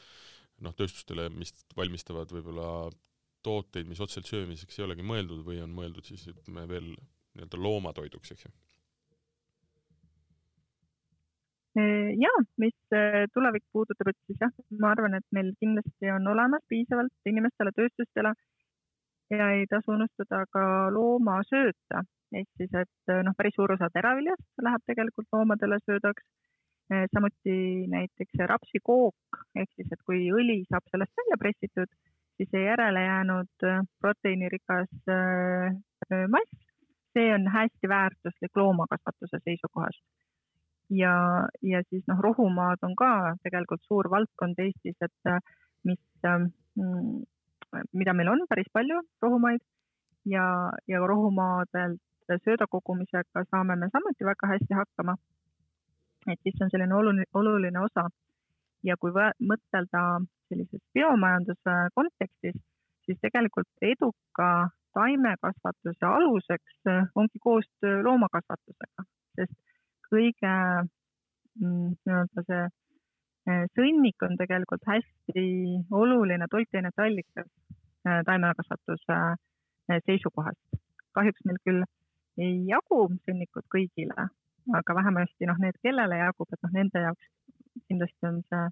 noh, 0.65 0.75
tööstustele, 0.77 1.29
mis 1.35 1.53
valmistavad 1.77 2.33
võib-olla 2.33 2.89
tooteid, 3.45 3.89
mis 3.89 4.01
otseselt 4.01 4.29
söömiseks 4.29 4.79
ei 4.79 4.87
olegi 4.89 5.07
mõeldud 5.07 5.45
või 5.45 5.61
on 5.65 5.73
mõeldud 5.77 6.09
siis 6.09 6.27
ütleme 6.33 6.67
veel 6.69 6.91
nii-öelda 6.91 7.61
loomatoiduks, 7.61 8.35
eks 8.35 8.49
ju. 8.49 8.53
Äh, 11.79 12.13
ja, 12.19 12.33
mis 12.59 12.77
äh, 12.97 13.27
tulevik 13.35 13.67
puudutab, 13.73 14.11
et 14.11 14.19
siis 14.27 14.41
jah, 14.43 14.53
ma 14.81 14.95
arvan, 14.97 15.15
et 15.21 15.29
meil 15.37 15.53
kindlasti 15.61 16.09
on 16.17 16.27
olemas 16.33 16.65
piisavalt 16.73 17.31
inimestele, 17.31 17.73
tööstustele 17.77 18.33
ja 19.31 19.51
ei 19.57 19.67
tasu 19.71 19.95
unustada 19.95 20.45
ka 20.55 20.63
loomasööta, 20.95 22.05
ehk 22.35 22.49
siis, 22.59 22.73
et 22.75 23.13
noh, 23.27 23.35
päris 23.39 23.57
suur 23.59 23.73
osa 23.77 23.91
teraviljast 23.95 24.63
läheb 24.67 24.87
tegelikult 24.87 25.29
loomadele 25.33 25.79
söödaks. 25.87 26.25
samuti 27.15 27.87
näiteks 27.87 28.41
rapsikook 28.51 29.37
ehk 29.55 29.69
siis, 29.77 29.93
et 29.93 30.01
kui 30.07 30.25
õli 30.35 30.65
saab 30.67 30.83
sellest 30.91 31.21
välja 31.21 31.37
pressitud, 31.39 31.93
siis 32.37 32.51
see 32.51 32.65
järele 32.65 33.05
jäänud 33.05 33.67
proteiinirikas 34.03 34.91
äh, 35.15 35.77
mass, 36.35 36.51
see 37.15 37.35
on 37.35 37.47
hästi 37.55 37.89
väärtuslik 37.89 38.57
loomakasvatuse 38.57 39.39
seisukohast. 39.45 40.03
ja, 40.91 41.15
ja 41.63 41.83
siis 41.89 42.03
noh, 42.11 42.19
rohumaad 42.19 42.83
on 42.83 42.97
ka 42.99 43.37
tegelikult 43.47 43.83
suur 43.87 44.11
valdkond 44.11 44.59
Eestis, 44.59 44.97
et 45.07 45.35
mis 45.87 46.03
mm, 46.27 47.23
mida 47.93 48.15
meil 48.15 48.29
on 48.33 48.47
päris 48.51 48.71
palju, 48.73 49.01
rohumaid 49.23 49.61
ja, 50.27 50.45
ja 50.89 51.01
rohumaadelt 51.07 52.01
sööda 52.45 52.67
kogumisega 52.71 53.45
saame 53.51 53.77
me 53.77 53.89
samuti 53.93 54.27
väga 54.27 54.49
hästi 54.53 54.75
hakkama. 54.75 55.17
et 56.29 56.39
siis 56.43 56.61
on 56.63 56.71
selline 56.71 56.95
oluline, 56.95 57.25
oluline 57.35 57.81
osa. 57.81 58.09
ja 58.83 58.97
kui 58.97 59.13
mõtelda 59.13 60.03
sellises 60.49 60.81
biomajanduse 60.95 61.75
kontekstis, 61.95 62.57
siis 63.05 63.19
tegelikult 63.21 63.69
eduka 63.83 64.71
taimekasvatuse 64.95 66.07
aluseks 66.07 66.91
ongi 67.15 67.39
koostöö 67.39 68.03
loomakasvatusega, 68.03 69.05
sest 69.37 69.57
kõige 70.11 70.55
mm, 71.61 71.93
nii-öelda 72.07 72.47
see 72.47 72.65
sõnnik 73.49 74.23
on 74.23 74.37
tegelikult 74.37 74.85
hästi 74.87 75.45
oluline 75.91 76.47
toitainete 76.51 77.03
allikas 77.03 77.47
äh, 78.07 78.21
taimekasvatuse 78.27 79.17
äh, 79.17 80.03
seisukohast. 80.07 80.61
kahjuks 81.13 81.45
meil 81.45 81.59
küll 81.65 81.83
ei 82.39 82.67
jagu 82.69 83.01
sõnnikut 83.27 83.67
kõigile, 83.75 84.29
aga 84.79 84.95
vähemasti 84.95 85.49
noh, 85.49 85.59
need, 85.59 85.77
kellele 85.83 86.21
jagub, 86.21 86.47
et 86.53 86.63
noh, 86.63 86.73
nende 86.73 87.03
jaoks 87.03 87.27
kindlasti 87.89 88.29
on 88.29 88.43
see, 88.47 88.69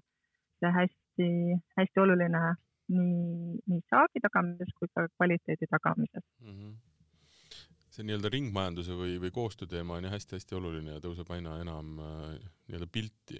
see 0.61 0.71
hästi-hästi 0.77 2.03
oluline 2.03 2.43
nii, 2.89 3.59
nii 3.67 3.81
saagi 3.89 4.23
tagamises 4.23 4.71
kui 4.79 4.87
ka 4.93 5.07
kvaliteedi 5.17 5.67
tagamises 5.69 6.23
mm. 6.23 6.53
-hmm 6.53 6.88
see 7.93 8.05
nii-öelda 8.05 8.29
ringmajanduse 8.33 8.95
või, 8.97 9.15
või 9.21 9.31
koostööteema 9.33 9.97
on 9.97 10.05
ju 10.05 10.11
hästi-hästi 10.13 10.57
oluline 10.57 10.95
ja 10.95 11.03
tõuseb 11.03 11.29
aina 11.33 11.55
enam 11.63 11.95
äh, 12.03 12.35
nii-öelda 12.69 12.87
pilti 12.93 13.39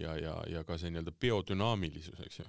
ja, 0.00 0.16
ja, 0.18 0.34
ja 0.50 0.64
ka 0.66 0.78
see 0.80 0.90
nii-öelda 0.90 1.14
biodünaamilisus, 1.22 2.18
eks 2.26 2.40
ju. 2.40 2.46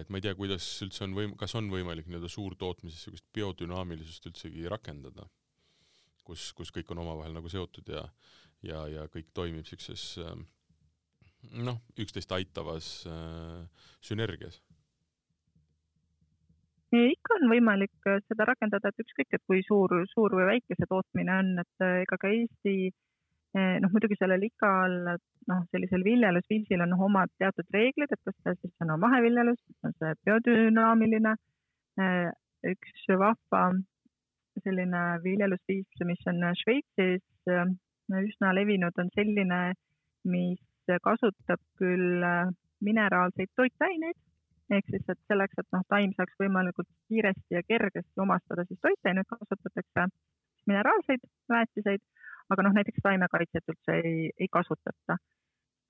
et 0.00 0.10
ma 0.10 0.18
ei 0.18 0.26
tea, 0.26 0.34
kuidas 0.38 0.66
üldse 0.86 1.06
on 1.06 1.14
võim-, 1.18 1.36
kas 1.38 1.54
on 1.58 1.70
võimalik 1.72 2.10
nii-öelda 2.10 2.30
suurtootmises 2.32 2.98
niisugust 2.98 3.28
biodünaamilisust 3.36 4.26
üldsegi 4.32 4.66
rakendada, 4.72 5.28
kus, 6.26 6.50
kus 6.58 6.74
kõik 6.74 6.90
on 6.94 7.04
omavahel 7.04 7.38
nagu 7.38 7.52
seotud 7.52 7.94
ja, 7.94 8.02
ja, 8.66 8.82
ja 8.90 9.06
kõik 9.12 9.30
toimib 9.36 9.62
niisuguses 9.62 10.08
äh, 10.24 10.34
noh, 11.62 11.78
üksteist 11.98 12.34
aitavas 12.34 12.94
äh, 13.10 13.86
sünergias 14.02 14.58
ikka 16.92 17.38
on 17.40 17.48
võimalik 17.50 18.08
äh, 18.08 18.20
seda 18.28 18.46
rakendada, 18.48 18.90
et 18.90 19.04
ükskõik, 19.04 19.30
et 19.32 19.42
kui 19.48 19.62
suur, 19.66 19.94
suur 20.12 20.34
või 20.36 20.48
väike 20.50 20.76
see 20.76 20.88
tootmine 20.90 21.38
on, 21.40 21.52
et 21.62 21.84
äh, 21.84 22.02
ega 22.04 22.18
ka 22.20 22.30
Eesti 22.32 22.74
äh, 22.88 23.78
noh, 23.82 23.92
muidugi 23.94 24.18
sellel 24.20 24.44
igal 24.46 24.96
noh, 25.08 25.62
sellisel 25.72 26.04
viljelusviisil 26.06 26.84
on 26.84 26.96
omad 27.08 27.32
teatud 27.40 27.68
reeglid, 27.74 28.12
et 28.12 28.22
kas 28.28 28.36
ta 28.44 28.54
siis 28.58 28.84
on 28.84 28.94
maheviljelus, 29.00 29.60
on 29.86 29.96
see 29.98 30.14
biodünaamiline. 30.26 31.36
üks 32.62 33.06
vahva 33.20 33.62
selline 34.64 35.00
viljelusviis, 35.24 36.04
mis 36.08 36.28
on 36.30 36.44
Šveitsis 36.60 37.50
üsna 38.22 38.52
levinud, 38.54 38.96
on 39.02 39.10
selline, 39.16 39.58
mis 40.24 40.94
kasutab 41.02 41.60
küll 41.80 42.24
mineraalseid 42.80 43.50
toitaineid 43.58 44.16
ehk 44.76 44.88
siis, 44.90 45.04
et 45.08 45.20
selleks, 45.28 45.58
et 45.60 45.68
noh, 45.74 45.84
taim 45.92 46.12
saaks 46.16 46.38
võimalikult 46.40 46.88
kiiresti 47.10 47.58
ja 47.58 47.62
kergesti 47.68 48.24
omastada, 48.24 48.64
siis 48.68 48.80
toitaineid 48.84 49.28
kasutatakse 49.28 50.06
mineraalseid 50.70 51.24
väetiseid, 51.52 52.02
aga 52.52 52.66
noh, 52.66 52.74
näiteks 52.78 53.04
taimekaitset 53.04 53.72
üldse 53.74 53.98
ei, 54.00 54.30
ei 54.38 54.48
kasutata. 54.52 55.18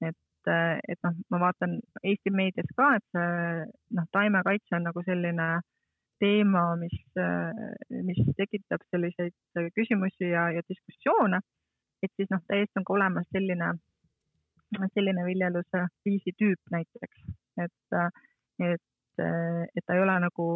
et, 0.02 0.50
et 0.90 0.98
noh, 1.06 1.18
ma 1.30 1.38
vaatan 1.44 1.76
Eesti 2.02 2.32
meedias 2.34 2.70
ka, 2.76 2.96
et 2.98 3.04
see 3.14 3.66
noh, 3.98 4.08
taimekaitse 4.16 4.76
on 4.78 4.88
nagu 4.88 5.04
selline 5.06 5.48
teema, 6.22 6.64
mis, 6.78 6.98
mis 8.08 8.20
tekitab 8.38 8.82
selliseid 8.90 9.62
küsimusi 9.76 10.30
ja, 10.30 10.48
ja 10.56 10.62
diskussioone, 10.68 11.40
et 12.02 12.12
siis 12.18 12.30
noh, 12.34 12.42
täiesti 12.50 12.80
on 12.80 12.86
ka 12.86 12.96
olemas 12.96 13.26
selline, 13.34 13.72
selline 14.94 15.24
viljeluse 15.26 15.86
viisi 16.06 16.34
tüüp 16.38 16.74
näiteks, 16.74 17.24
et, 17.66 17.96
et, 18.62 19.22
et 19.22 19.84
ta 19.86 19.96
ei 19.96 20.02
ole 20.02 20.18
nagu, 20.24 20.48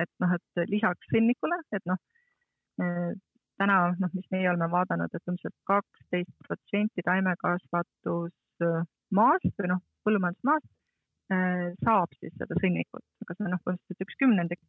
et 0.00 0.10
noh, 0.20 0.34
et 0.36 0.70
lisaks 0.70 1.12
sõnnikule, 1.12 1.58
et 1.72 1.84
noh, 1.88 2.00
täna 3.62 3.76
noh, 4.00 4.10
mis 4.16 4.26
meie 4.34 4.48
oleme 4.50 4.68
vaadanud, 4.72 5.12
et 5.14 5.30
umbes 5.30 5.54
kaksteist 5.68 6.34
protsenti 6.46 7.00
taimekasvatusmaast 7.06 9.60
või 9.60 9.68
noh, 9.72 9.82
põllumajandusmaast 10.06 10.68
äh, 11.34 11.66
saab 11.86 12.10
siis 12.18 12.34
seda 12.40 12.54
sõnnikut, 12.60 13.04
aga 13.24 13.30
see 13.36 13.46
on 13.46 13.52
noh, 13.54 13.62
põhimõtteliselt 13.64 14.04
üks 14.06 14.16
kümnendik, 14.22 14.62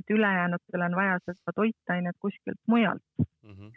et 0.00 0.06
ülejäänutel 0.16 0.80
on 0.88 0.94
vaja 0.98 1.14
seda 1.26 1.50
toitainet 1.58 2.16
kuskilt 2.24 2.62
mujalt 2.72 3.08
mm. 3.20 3.52
-hmm. 3.52 3.70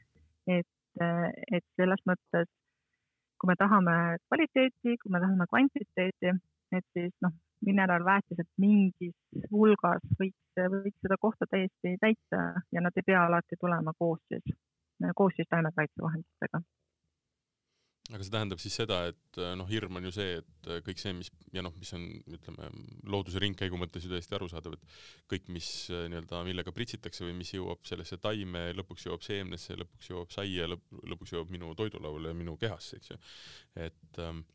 et, 0.60 0.74
äh, 1.04 1.30
et 1.60 1.68
selles 1.80 2.02
mõttes, 2.10 2.48
kui 3.40 3.48
me 3.52 3.56
tahame 3.60 3.96
kvaliteeti, 4.30 4.90
kui 5.02 5.10
me 5.12 5.20
tahame 5.24 5.46
kvantiteeti, 5.52 6.28
et 6.72 6.86
siis 6.98 7.14
noh, 7.22 7.34
mineraalväetised 7.66 8.50
mingis 8.62 9.50
hulgas 9.52 10.06
võiks, 10.20 10.64
võiks 10.78 11.02
seda 11.04 11.20
kohta 11.22 11.50
täiesti 11.52 11.98
täita 12.02 12.46
ja 12.72 12.86
nad 12.86 12.96
ei 12.96 13.06
pea 13.06 13.26
alati 13.26 13.60
tulema 13.60 13.94
koos 13.98 14.22
siis, 14.30 14.58
koos 15.16 15.38
siis 15.38 15.50
taimekaitsevahenditega 15.52 16.64
aga 18.14 18.22
see 18.22 18.34
tähendab 18.34 18.60
siis 18.62 18.76
seda, 18.78 19.00
et 19.10 19.40
noh, 19.58 19.66
hirm 19.70 19.98
on 19.98 20.06
ju 20.06 20.12
see, 20.14 20.38
et 20.38 20.68
kõik 20.86 21.00
see, 21.02 21.14
mis 21.18 21.32
ja 21.56 21.64
noh, 21.66 21.74
mis 21.80 21.90
on, 21.98 22.04
ütleme, 22.38 22.68
looduse 23.10 23.42
ringkäigu 23.42 23.80
mõttes 23.82 24.06
ju 24.06 24.12
täiesti 24.12 24.38
arusaadav, 24.38 24.76
et 24.78 25.00
kõik, 25.32 25.48
mis 25.56 25.70
nii-öelda, 25.90 26.44
millega 26.46 26.74
pritsitakse 26.76 27.26
või 27.26 27.34
mis 27.40 27.56
jõuab 27.56 27.82
sellesse 27.90 28.20
taime, 28.22 28.68
lõpuks 28.78 29.08
jõuab 29.08 29.26
seemnesse, 29.26 29.78
lõpuks 29.82 30.12
jõuab 30.12 30.36
saia, 30.36 30.70
lõpuks 30.70 31.34
jõuab 31.34 31.54
minu 31.54 31.74
toidulauale 31.80 32.34
ja 32.34 32.38
minu 32.38 32.54
kehasse, 32.62 33.02
eks 33.02 33.16
ju. 33.16 33.20
et 33.88 34.22
ähm, 34.22 34.46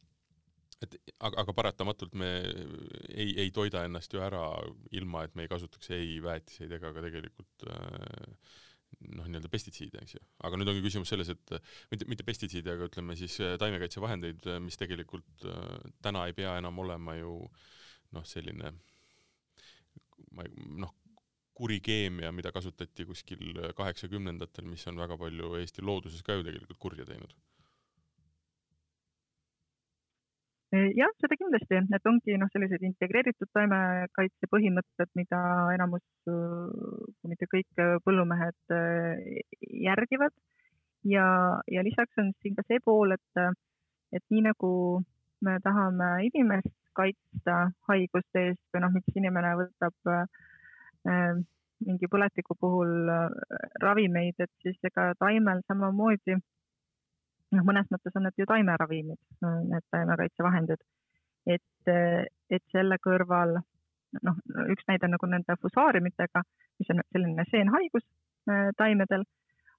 et 0.85 0.97
aga, 1.19 1.43
aga 1.43 1.55
paratamatult 1.57 2.17
me 2.19 2.31
ei, 3.11 3.35
ei 3.45 3.53
toida 3.55 3.85
ennast 3.87 4.15
ju 4.15 4.23
ära 4.25 4.43
ilma, 4.97 5.27
et 5.27 5.37
me 5.37 5.45
ei 5.45 5.53
kasutaks 5.53 5.93
ei 5.97 6.19
väetiseid 6.25 6.73
ega 6.79 6.93
ka 6.97 7.05
tegelikult 7.05 7.67
äh, 7.69 8.55
noh, 9.17 9.27
nii-öelda 9.27 9.51
pestitsiide, 9.53 10.01
eks 10.03 10.17
ju. 10.17 10.23
aga 10.47 10.61
nüüd 10.61 10.73
ongi 10.73 10.85
küsimus 10.85 11.13
selles, 11.13 11.33
et 11.33 11.55
mitte, 11.93 12.09
mitte 12.11 12.27
pestitsiide, 12.27 12.77
aga 12.77 12.89
ütleme 12.89 13.17
siis 13.19 13.37
äh, 13.45 13.57
taimekaitsevahendeid, 13.61 14.49
mis 14.65 14.81
tegelikult 14.81 15.45
äh, 15.49 15.77
täna 16.05 16.25
ei 16.29 16.37
pea 16.37 16.57
enam 16.63 16.81
olema 16.85 17.19
ju 17.19 17.37
noh, 18.17 18.25
selline 18.27 18.73
ma 20.37 20.47
ei, 20.47 20.67
noh, 20.81 20.97
kuri 21.61 21.77
keemia, 21.85 22.33
mida 22.33 22.55
kasutati 22.57 23.05
kuskil 23.05 23.53
kaheksakümnendatel, 23.77 24.65
mis 24.71 24.87
on 24.89 24.97
väga 24.97 25.19
palju 25.21 25.59
Eesti 25.61 25.85
looduses 25.85 26.25
ka 26.25 26.39
ju 26.39 26.47
tegelikult 26.47 26.81
kurja 26.81 27.05
teinud 27.05 27.37
jah, 30.71 31.11
seda 31.19 31.37
kindlasti, 31.39 31.81
et 31.97 32.07
ongi 32.07 32.37
noh, 32.39 32.51
sellised 32.53 32.85
integreeritud 32.87 33.51
taimekaitse 33.57 34.49
põhimõtted, 34.53 35.11
mida 35.19 35.41
enamus, 35.75 36.05
kui 36.27 37.33
mitte 37.33 37.49
kõik 37.51 37.83
põllumehed 38.07 38.75
järgivad. 39.89 40.35
ja, 41.05 41.27
ja 41.67 41.83
lisaks 41.83 42.19
on 42.23 42.33
siin 42.43 42.55
ka 42.55 42.63
see 42.69 42.79
pool, 42.85 43.17
et, 43.17 43.43
et 44.13 44.25
nii 44.31 44.45
nagu 44.51 44.73
me 45.41 45.57
tahame 45.65 46.11
inimest 46.29 46.75
kaitsta 46.95 47.71
haiguste 47.89 48.43
eest 48.51 48.75
või 48.75 48.85
noh, 48.85 48.93
miks 48.95 49.17
inimene 49.17 49.55
võtab 49.63 50.13
äh, 50.13 51.35
mingi 51.87 52.09
põletiku 52.13 52.55
puhul 52.61 53.11
ravimeid, 53.83 54.37
et 54.39 54.53
siis 54.63 54.79
ega 54.85 55.11
taimel 55.19 55.63
samamoodi 55.67 56.37
noh, 57.57 57.67
mõnes 57.67 57.89
mõttes 57.91 58.17
on 58.17 58.27
need 58.27 58.39
ju 58.39 58.47
taimeravimid, 58.51 59.21
need 59.73 59.87
taimekaitsevahendid. 59.95 60.83
et, 61.47 61.93
et 62.51 62.65
selle 62.73 62.99
kõrval 63.03 63.57
noh, 64.27 64.41
üks 64.73 64.87
näide 64.89 65.09
nagu 65.11 65.29
nende 65.31 65.57
fusaariumitega, 65.63 66.43
mis 66.81 66.91
on 66.93 67.03
selline 67.15 67.47
seenhaigus 67.51 68.05
äh, 68.51 68.71
taimedel, 68.79 69.25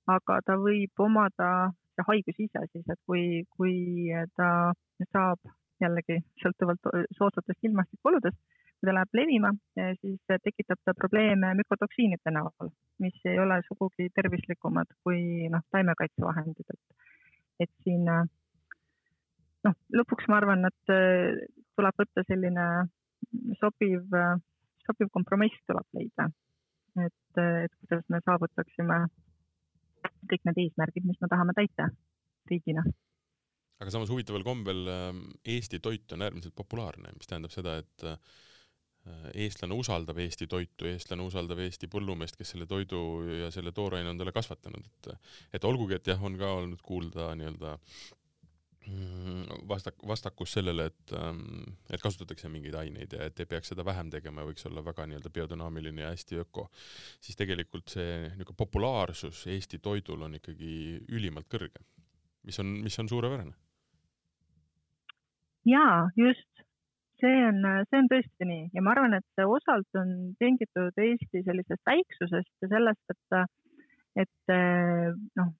aga 0.10 0.40
ta 0.46 0.58
võib 0.60 1.04
omada, 1.06 1.72
see 1.96 2.08
haigus 2.08 2.40
ise 2.48 2.64
siis, 2.72 2.88
et 2.88 3.00
kui, 3.06 3.44
kui 3.58 3.76
ta 4.40 4.72
saab 5.12 5.52
jällegi 5.82 6.22
sõltuvalt 6.42 6.90
soodsatest 7.18 7.70
ilmastikuoludest, 7.70 8.38
kui 8.80 8.90
ta 8.90 8.96
läheb 8.96 9.18
levima, 9.18 9.52
siis 10.02 10.20
tekitab 10.46 10.82
ta 10.86 10.94
probleeme 10.98 11.54
mükotoksiinide 11.60 12.34
näol, 12.34 12.72
mis 13.02 13.18
ei 13.30 13.40
ole 13.42 13.60
sugugi 13.68 14.10
tervislikumad 14.16 14.90
kui 15.06 15.50
noh, 15.54 15.66
taimekaitsevahendid, 15.74 16.74
et 16.74 17.11
et 17.62 17.72
siin 17.86 18.06
noh, 18.08 19.76
lõpuks 19.98 20.30
ma 20.32 20.40
arvan, 20.42 20.66
et 20.70 20.94
äh, 20.94 21.42
tuleb 21.78 22.04
võtta 22.04 22.26
selline 22.28 22.68
sobiv, 23.62 24.16
sobiv 24.86 25.12
kompromiss 25.14 25.62
tuleb 25.70 25.88
leida. 25.98 26.30
et, 27.00 27.40
et 27.40 27.74
kuidas 27.80 28.04
me 28.12 28.20
saavutaksime 28.26 28.98
kõik 30.28 30.44
need 30.48 30.60
eesmärgid, 30.66 31.06
mis 31.08 31.22
me 31.22 31.30
tahame 31.32 31.54
täita 31.56 31.88
riigina. 32.50 32.84
aga 33.80 33.94
samas 33.94 34.12
huvitaval 34.12 34.44
kombel 34.44 34.90
Eesti 35.46 35.80
toit 35.80 36.12
on 36.14 36.26
äärmiselt 36.26 36.56
populaarne, 36.58 37.14
mis 37.16 37.30
tähendab 37.30 37.54
seda, 37.54 37.78
et 37.82 38.08
äh, 38.10 38.18
eestlane 39.34 39.74
usaldab 39.74 40.20
Eesti 40.22 40.48
toitu, 40.48 40.86
eestlane 40.86 41.26
usaldab 41.26 41.60
Eesti 41.64 41.90
põllumeest, 41.92 42.38
kes 42.38 42.54
selle 42.54 42.68
toidu 42.70 43.02
ja 43.40 43.52
selle 43.54 43.74
tooraine 43.74 44.12
on 44.12 44.20
talle 44.20 44.34
kasvatanud, 44.36 44.90
et 44.92 45.14
et 45.58 45.66
olgugi, 45.66 45.98
et 45.98 46.12
jah, 46.14 46.24
on 46.24 46.38
ka 46.38 46.52
olnud 46.60 46.82
kuulda 46.86 47.32
nii-öelda 47.40 47.78
mm, 48.88 49.66
vastak, 49.72 49.98
vastakus 50.08 50.54
sellele, 50.58 50.86
et, 50.92 51.16
ähm, 51.18 51.42
et 51.90 52.02
kasutatakse 52.02 52.50
mingeid 52.54 52.78
aineid 52.78 53.18
ja 53.18 53.26
et 53.26 53.42
ei 53.42 53.50
peaks 53.50 53.74
seda 53.74 53.86
vähem 53.86 54.12
tegema 54.14 54.44
ja 54.44 54.52
võiks 54.52 54.70
olla 54.70 54.86
väga 54.86 55.08
nii-öelda 55.10 55.34
biodünaamiline 55.34 56.06
ja 56.06 56.14
hästi 56.14 56.42
öko, 56.46 56.70
siis 57.22 57.40
tegelikult 57.40 57.90
see 57.98 58.28
niisugune 58.28 58.62
populaarsus 58.64 59.48
Eesti 59.50 59.82
toidul 59.82 60.28
on 60.30 60.38
ikkagi 60.38 61.02
ülimalt 61.10 61.50
kõrge, 61.50 61.82
mis 62.46 62.62
on, 62.62 62.78
mis 62.86 63.00
on 63.02 63.10
suurepärane. 63.10 63.58
jaa, 65.66 66.10
just, 66.18 66.70
see 67.22 67.44
on, 67.48 67.62
see 67.90 68.00
on 68.02 68.10
tõesti 68.12 68.48
nii 68.50 68.64
ja 68.76 68.84
ma 68.86 68.96
arvan, 68.96 69.16
et 69.18 69.28
see 69.38 69.48
osalt 69.48 70.00
on 70.02 70.12
tingitud 70.42 70.98
Eesti 71.06 71.44
sellisest 71.48 71.84
väiksusest 71.88 72.66
ja 72.66 72.72
sellest, 72.76 73.16
et, 73.16 74.26
et 74.26 74.56
noh, 75.40 75.54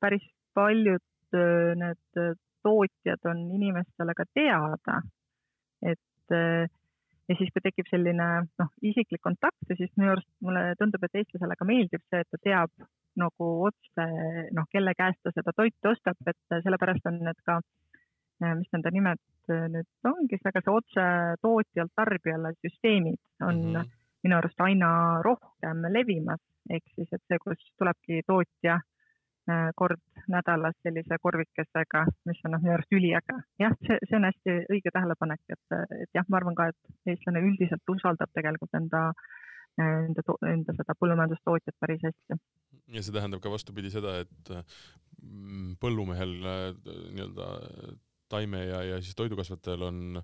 päris 0.00 0.24
paljud 0.56 1.38
need 1.76 2.20
tootjad 2.64 3.28
on 3.30 3.44
inimestele 3.58 4.14
ka 4.16 4.24
teada. 4.34 5.00
et 5.82 6.36
ja 7.28 7.36
siis, 7.38 7.50
kui 7.52 7.62
tekib 7.62 7.88
selline 7.90 8.26
noh, 8.46 8.68
isiklik 8.86 9.22
kontakt, 9.24 9.72
siis 9.74 9.90
minu 9.98 10.14
arust 10.14 10.28
mulle 10.44 10.62
tundub, 10.80 11.04
et 11.06 11.20
eestlasele 11.22 11.56
ka 11.58 11.66
meeldib 11.68 12.04
see, 12.06 12.22
et 12.22 12.30
ta 12.30 12.42
teab 12.42 12.86
nagu 13.20 13.48
otse 13.66 14.06
noh, 14.56 14.68
kelle 14.72 14.94
käest 14.98 15.22
ta 15.24 15.32
seda 15.34 15.54
toitu 15.56 15.92
ostab, 15.92 16.18
et 16.30 16.58
sellepärast 16.66 17.08
on 17.10 17.18
need 17.24 17.40
ka, 17.48 17.58
mis 18.46 18.70
nende 18.74 18.92
nimed 18.94 19.22
nüüd 19.48 20.10
ongi 20.10 20.38
väga 20.44 20.62
see 20.64 20.74
otse 20.74 21.06
tootjalt 21.42 21.94
tarbijale 21.96 22.52
süsteemid 22.58 23.20
on 23.48 23.62
mm 23.62 23.72
-hmm. 23.74 23.94
minu 24.24 24.36
arust 24.36 24.60
aina 24.60 24.90
rohkem 25.22 25.86
levimas, 25.96 26.42
ehk 26.70 26.84
siis, 26.94 27.08
et 27.12 27.22
see, 27.28 27.38
kus 27.44 27.62
tulebki 27.78 28.22
tootja 28.26 28.78
äh, 29.50 29.70
kord 29.76 30.02
nädalas 30.28 30.76
sellise 30.82 31.18
korvikesega, 31.22 32.04
mis 32.26 32.44
on 32.44 32.56
noh, 32.56 32.62
minu 32.62 32.74
arust 32.74 32.92
üliäge. 32.92 33.36
jah, 33.64 33.74
see, 33.86 33.98
see 34.08 34.16
on 34.20 34.28
hästi 34.30 34.58
õige 34.74 34.90
tähelepanek, 34.92 35.42
et, 35.48 35.66
et 36.02 36.10
jah, 36.14 36.26
ma 36.28 36.36
arvan 36.36 36.54
ka, 36.54 36.68
et 36.72 37.12
eestlane 37.14 37.44
üldiselt 37.48 37.94
usaldab 37.96 38.30
tegelikult 38.34 38.74
enda 38.74 39.08
äh, 39.08 39.46
enda, 39.82 40.24
enda 40.48 40.74
seda 40.76 40.96
põllumajandustootjat 41.00 41.76
päris 41.80 42.04
hästi. 42.06 42.38
ja 42.94 43.02
see 43.02 43.14
tähendab 43.14 43.42
ka 43.44 43.52
vastupidi 43.52 43.90
seda, 43.92 44.20
et 44.24 44.52
põllumehel 45.82 46.34
nii-öelda 46.40 47.48
taime 48.28 48.64
ja, 48.66 48.82
ja 48.82 49.00
siis 49.02 49.16
toidukasvatajal 49.18 49.86
on, 49.88 50.20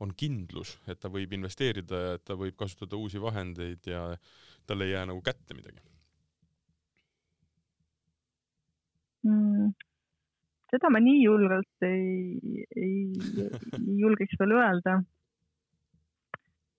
on 0.00 0.12
kindlus, 0.16 0.76
et 0.88 1.00
ta 1.00 1.10
võib 1.12 1.32
investeerida 1.36 2.02
ja 2.06 2.18
et 2.18 2.24
ta 2.24 2.36
võib 2.38 2.56
kasutada 2.58 2.98
uusi 2.98 3.20
vahendeid 3.22 3.88
ja 3.90 4.04
tal 4.66 4.84
ei 4.84 4.94
jää 4.94 5.06
nagu 5.10 5.22
kätte 5.24 5.56
midagi 5.58 5.82
mm,? 9.26 9.72
seda 10.72 10.88
ma 10.92 11.00
nii 11.04 11.20
julgelt 11.20 11.86
ei, 11.86 12.66
ei, 12.76 13.00
ei 13.84 13.96
julgeks 14.00 14.38
veel 14.40 14.56
öelda. 14.56 15.00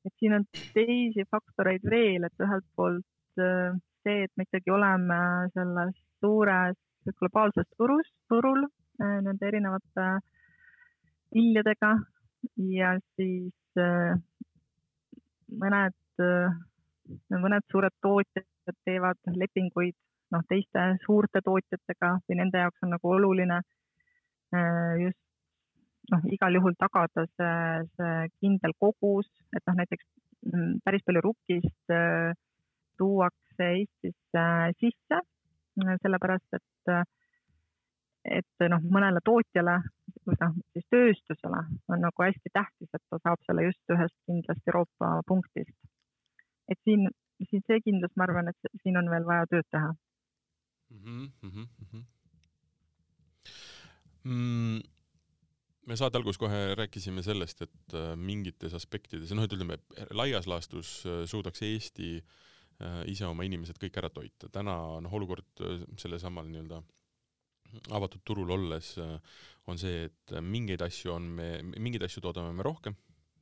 et 0.03 0.13
siin 0.19 0.33
on 0.35 0.45
teisi 0.75 1.23
faktoreid 1.31 1.85
veel, 1.87 2.25
et 2.27 2.43
ühelt 2.43 2.65
poolt 2.75 3.39
äh, 3.39 3.75
see, 4.03 4.23
et 4.25 4.33
me 4.35 4.47
ikkagi 4.47 4.73
oleme 4.73 5.19
selles 5.53 5.95
suures 6.23 6.79
globaalses 7.19 7.69
turus, 7.77 8.09
turul 8.31 8.65
äh, 8.65 9.19
nende 9.23 9.47
erinevate 9.47 10.07
viljadega 11.33 11.93
ja 12.73 12.93
siis 13.17 13.81
äh, 13.81 14.13
mõned 15.63 16.23
äh, 16.23 16.55
mõned 17.33 17.65
suured 17.71 17.95
tootjad 18.05 18.77
teevad 18.87 19.19
lepinguid 19.35 19.95
noh, 20.33 20.43
teiste 20.49 20.85
suurte 21.05 21.41
tootjatega 21.45 22.15
või 22.27 22.39
nende 22.39 22.63
jaoks 22.63 22.85
on 22.85 22.93
nagu 22.95 23.11
oluline 23.15 23.59
just 25.01 25.19
noh, 26.13 26.23
igal 26.35 26.55
juhul 26.55 26.75
tagada 26.79 27.25
see, 27.25 27.83
see 27.97 28.15
kindel 28.39 28.75
kogus, 28.79 29.29
et 29.55 29.63
noh, 29.67 29.77
näiteks 29.81 30.05
mm, 30.51 30.79
päris 30.85 31.03
palju 31.07 31.23
rukkist 31.25 31.95
tuuakse 33.01 33.69
Eestisse 33.79 34.45
sisse, 34.79 35.19
sellepärast 36.03 36.59
et 36.59 36.93
et 38.25 38.67
noh, 38.71 38.83
mõnele 38.95 39.19
tootjale 39.25 39.79
noh, 40.29 40.55
siis 40.73 40.85
tööstusele 40.93 41.59
on 41.91 42.03
nagu 42.03 42.25
hästi 42.25 42.53
tähtis, 42.53 42.89
et 42.93 43.03
ta 43.09 43.19
saab 43.19 43.43
selle 43.47 43.67
just 43.67 43.95
ühest 43.95 44.15
kindlast 44.29 44.71
Euroopa 44.71 45.11
punktist. 45.27 45.75
et 46.71 46.79
siin, 46.87 47.09
siin 47.49 47.63
see 47.67 47.81
kindlus, 47.83 48.13
ma 48.15 48.27
arvan, 48.27 48.47
et 48.53 48.71
siin 48.83 48.97
on 48.97 49.11
veel 49.11 49.27
vaja 49.27 49.49
tööd 49.51 49.67
teha 49.71 49.91
mm. 49.91 51.29
-hmm, 51.43 51.67
mm 51.67 51.87
-hmm. 51.91 52.03
Mm, 54.23 54.79
me 55.85 55.95
saate 55.99 56.17
alguses 56.17 56.39
kohe 56.39 56.75
rääkisime 56.79 57.23
sellest, 57.23 57.61
et 57.61 57.93
äh, 57.93 58.15
mingites 58.15 58.73
aspektides, 58.73 59.31
noh, 59.35 59.43
et 59.43 59.53
ütleme 59.53 59.77
laias 60.11 60.47
laastus 60.47 61.05
äh, 61.05 61.25
suudaks 61.25 61.61
Eesti 61.61 62.15
äh, 62.23 63.03
ise 63.11 63.25
oma 63.27 63.43
inimesed 63.43 63.75
kõik 63.81 63.99
ära 63.99 64.09
toita. 64.09 64.49
täna 64.49 64.77
noh, 65.01 65.13
olukord 65.13 65.63
sellesamal 65.97 66.47
nii-öelda 66.47 66.81
avatud 67.95 68.23
turul 68.25 68.51
olles 68.55 68.93
äh, 69.01 69.15
on 69.71 69.79
see, 69.79 70.05
et 70.09 70.35
mingeid 70.43 70.83
asju 70.85 71.13
on 71.13 71.27
me, 71.39 71.49
mingeid 71.79 72.05
asju 72.07 72.23
toodame 72.25 72.53
me 72.55 72.65
rohkem, 72.65 72.95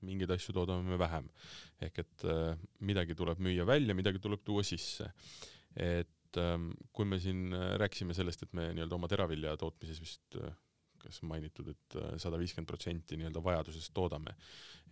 mingeid 0.05 0.31
asju 0.35 0.55
toodame 0.57 0.85
me 0.87 0.99
vähem. 1.01 1.29
ehk 1.81 2.01
et 2.03 2.25
äh, 2.29 2.55
midagi 2.79 3.17
tuleb 3.17 3.41
müüa 3.41 3.65
välja, 3.67 3.95
midagi 3.97 4.21
tuleb 4.21 4.43
tuua 4.45 4.63
sisse. 4.63 5.11
et 5.75 6.37
ähm, 6.37 6.71
kui 6.93 7.05
me 7.05 7.19
siin 7.19 7.53
äh, 7.53 7.77
rääkisime 7.81 8.13
sellest, 8.13 8.43
et 8.43 8.53
me 8.53 8.71
nii-öelda 8.73 8.95
oma 8.95 9.07
teravilja 9.11 9.57
tootmises 9.57 10.01
vist 10.01 10.41
kas 11.01 11.23
mainitud, 11.25 11.65
et 11.71 11.95
sada 12.21 12.37
viiskümmend 12.37 12.69
protsenti 12.69 13.17
nii-öelda 13.17 13.41
vajadusest 13.41 13.89
toodame, 13.93 14.35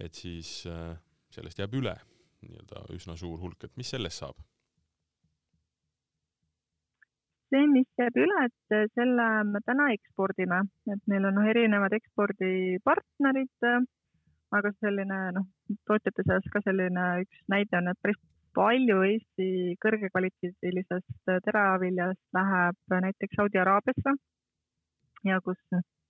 et 0.01 0.15
siis 0.17 0.63
sellest 1.29 1.61
jääb 1.61 1.75
üle 1.77 1.93
nii-öelda 2.41 2.87
üsna 2.95 3.13
suur 3.19 3.37
hulk, 3.43 3.67
et 3.67 3.77
mis 3.77 3.91
sellest 3.93 4.23
saab? 4.23 4.39
See, 7.49 7.67
mis 7.67 7.87
jääb 7.99 8.17
üle, 8.23 8.47
et 8.47 8.91
selle 8.95 9.27
me 9.49 9.61
täna 9.65 9.89
ekspordime, 9.95 10.63
et 10.93 11.01
meil 11.11 11.25
on 11.29 11.37
noh, 11.39 11.47
erinevad 11.49 11.95
ekspordipartnerid, 11.97 13.69
aga 14.57 14.73
selline 14.79 15.19
noh, 15.37 15.47
tootjate 15.89 16.25
seas 16.25 16.51
ka 16.53 16.61
selline 16.65 17.05
üks 17.23 17.41
näide 17.51 17.79
on, 17.81 17.91
et 17.91 18.01
päris 18.01 18.19
palju 18.57 19.01
Eesti 19.05 19.75
kõrgekvaliteedilisest 19.83 21.33
teraviljast 21.45 22.21
läheb 22.35 22.97
näiteks 23.05 23.37
Saudi 23.37 23.61
Araabiasse 23.61 24.15
ja 25.29 25.37
kus 25.45 25.59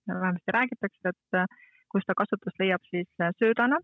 vähemasti 0.08 0.56
räägitakse, 0.56 1.12
et 1.14 1.60
kus 1.92 2.06
ta 2.08 2.16
kasutust 2.18 2.62
leiab 2.62 2.86
siis 2.90 3.10
söödana, 3.42 3.80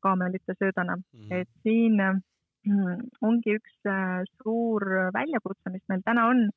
kaamelite 0.00 0.54
söödana 0.58 0.96
mm, 0.96 1.02
-hmm. 1.12 1.34
et 1.40 1.48
siin 1.62 2.00
ongi 3.28 3.54
üks 3.56 3.88
äh, 3.88 4.22
suur 4.40 4.84
väljakutse, 5.14 5.72
mis 5.72 5.84
meil 5.88 6.02
täna 6.04 6.26
on, 6.28 6.48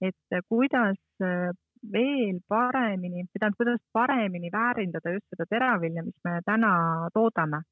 et 0.00 0.38
kuidas 0.48 0.98
äh, 1.24 1.50
veel 1.92 2.38
paremini, 2.50 3.26
tähendab, 3.32 3.56
kuidas 3.58 3.80
paremini 3.92 4.50
väärindada 4.54 5.14
just 5.14 5.26
seda 5.34 5.46
teravilja, 5.50 6.04
mis 6.06 6.16
me 6.24 6.38
täna 6.46 6.72
toodame. 7.14 7.62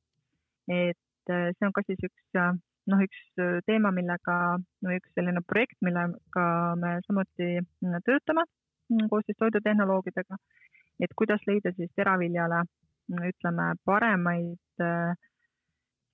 et 0.69 1.31
äh, 1.31 1.53
see 1.55 1.67
on 1.67 1.73
ka 1.73 1.83
siis 1.87 2.03
üks, 2.03 2.41
noh, 2.91 3.03
üks 3.07 3.23
teema, 3.67 3.93
millega, 3.95 4.59
või 4.83 4.99
üks 4.99 5.15
selline 5.15 5.43
projekt, 5.47 5.79
millega 5.87 6.47
me 6.79 6.99
samuti 7.07 7.61
töötame 8.07 8.47
koos 9.11 9.25
siis 9.27 9.39
toidutehnoloogidega, 9.39 10.39
et 11.03 11.15
kuidas 11.19 11.43
leida 11.47 11.73
siis 11.77 11.91
teraviljale, 11.99 12.63
ütleme, 13.31 13.73
paremaid 13.87 14.83
äh, 14.83 15.15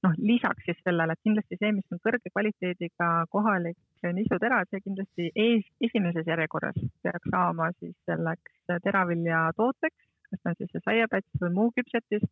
noh, 0.03 0.15
lisaks 0.19 0.65
siis 0.67 0.79
sellele, 0.83 1.15
et 1.15 1.27
kindlasti 1.27 1.59
see, 1.59 1.73
mis 1.77 1.95
on 1.95 2.01
kõrge 2.03 2.31
kvaliteediga 2.33 3.11
kohalik 3.35 3.79
nisutera, 4.17 4.63
see 4.71 4.83
kindlasti 4.83 5.29
ees, 5.39 5.67
esimeses 5.89 6.27
järjekorras 6.27 6.79
peaks 7.05 7.31
saama 7.31 7.71
siis 7.79 7.95
selleks 8.09 8.81
teravilja 8.87 9.45
tooteks, 9.59 10.09
kas 10.31 10.43
ta 10.43 10.53
on 10.53 10.59
siis 10.59 10.73
see 10.75 10.85
saiapäts 10.87 11.43
või 11.43 11.53
muu 11.59 11.75
küpsetis 11.77 12.25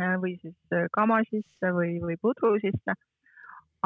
äh, 0.00 0.16
või 0.22 0.34
siis 0.42 0.80
kama 0.94 1.20
sisse 1.28 1.72
või, 1.76 1.98
või 2.02 2.18
pudru 2.20 2.56
sisse. 2.64 2.98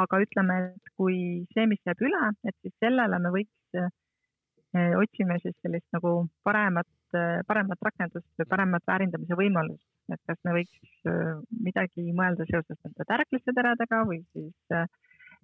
aga 0.00 0.18
ütleme, 0.24 0.54
et 0.70 0.90
kui 0.96 1.16
see, 1.52 1.66
mis 1.68 1.80
jääb 1.84 2.00
üle, 2.00 2.30
et 2.48 2.54
siis 2.64 2.72
sellele 2.80 3.18
me 3.20 3.32
võiks, 3.34 3.76
äh, 3.76 4.94
otsime 4.96 5.36
siis 5.42 5.56
sellist 5.60 5.84
nagu 5.92 6.14
paremat, 6.48 6.88
äh, 6.88 7.01
paremat 7.46 7.82
rakendust 7.84 8.28
või 8.40 8.48
paremat 8.48 8.84
väärindamise 8.88 9.36
võimalust. 9.38 9.86
Et 10.10 10.20
kas 10.26 10.38
me 10.46 10.56
võiks 10.56 11.08
äh, 11.08 11.34
midagi 11.62 12.12
mõelda 12.16 12.46
seoses 12.48 12.78
nende 12.82 13.06
tärkliste 13.08 13.54
teradega 13.54 14.02
või 14.08 14.22
siis 14.34 14.74
äh, 14.74 14.88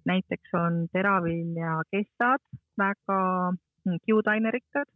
näiteks 0.09 0.55
on 0.59 0.81
teraviljakestad 0.93 2.43
väga 2.79 3.19
mm, 3.51 4.01
kiudainerikkad 4.07 4.89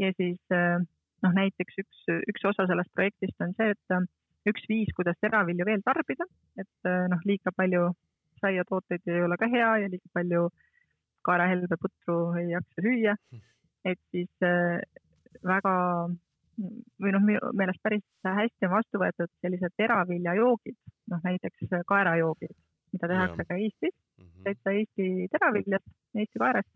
ja 0.00 0.12
siis 0.16 0.40
äh, 0.56 0.78
noh, 1.24 1.36
näiteks 1.36 1.82
üks, 1.84 2.06
üks 2.32 2.48
osa 2.52 2.66
sellest 2.70 2.92
projektist 2.96 3.44
on 3.44 3.52
see, 3.58 3.74
et 3.76 4.48
üks 4.48 4.64
viis, 4.70 4.88
kuidas 4.96 5.18
teravilju 5.20 5.66
veel 5.68 5.82
tarbida, 5.84 6.24
et 6.56 6.88
noh, 7.12 7.20
liiga 7.28 7.52
palju 7.52 7.90
saiatooteid 8.40 9.04
ei 9.12 9.20
ole 9.26 9.36
ka 9.36 9.50
hea 9.52 9.68
ja 9.82 9.90
liiga 9.92 10.08
palju 10.16 10.46
kaerahelbe 11.28 11.76
putru 11.76 12.16
ei 12.40 12.54
jaksa 12.54 12.86
süüa. 12.86 13.14
et 13.84 14.00
siis 14.12 14.32
väga 15.46 15.74
või 17.00 17.12
noh, 17.14 17.22
minu 17.24 17.52
meelest 17.56 17.80
päris 17.82 18.04
hästi 18.24 18.68
on 18.68 18.74
vastu 18.74 19.00
võetud 19.00 19.30
sellised 19.40 19.72
teraviljajoogid, 19.80 20.76
noh 21.12 21.22
näiteks 21.24 21.72
kaerajoogid, 21.88 22.52
mida 22.94 23.08
tehakse 23.08 23.44
ja. 23.44 23.48
ka 23.48 23.56
Eestis 23.56 23.94
mm, 23.94 24.26
-hmm. 24.26 24.42
täitsa 24.44 24.74
Eesti 24.76 25.28
teraviljast, 25.32 25.88
Eesti 26.14 26.42
kaerast. 26.44 26.70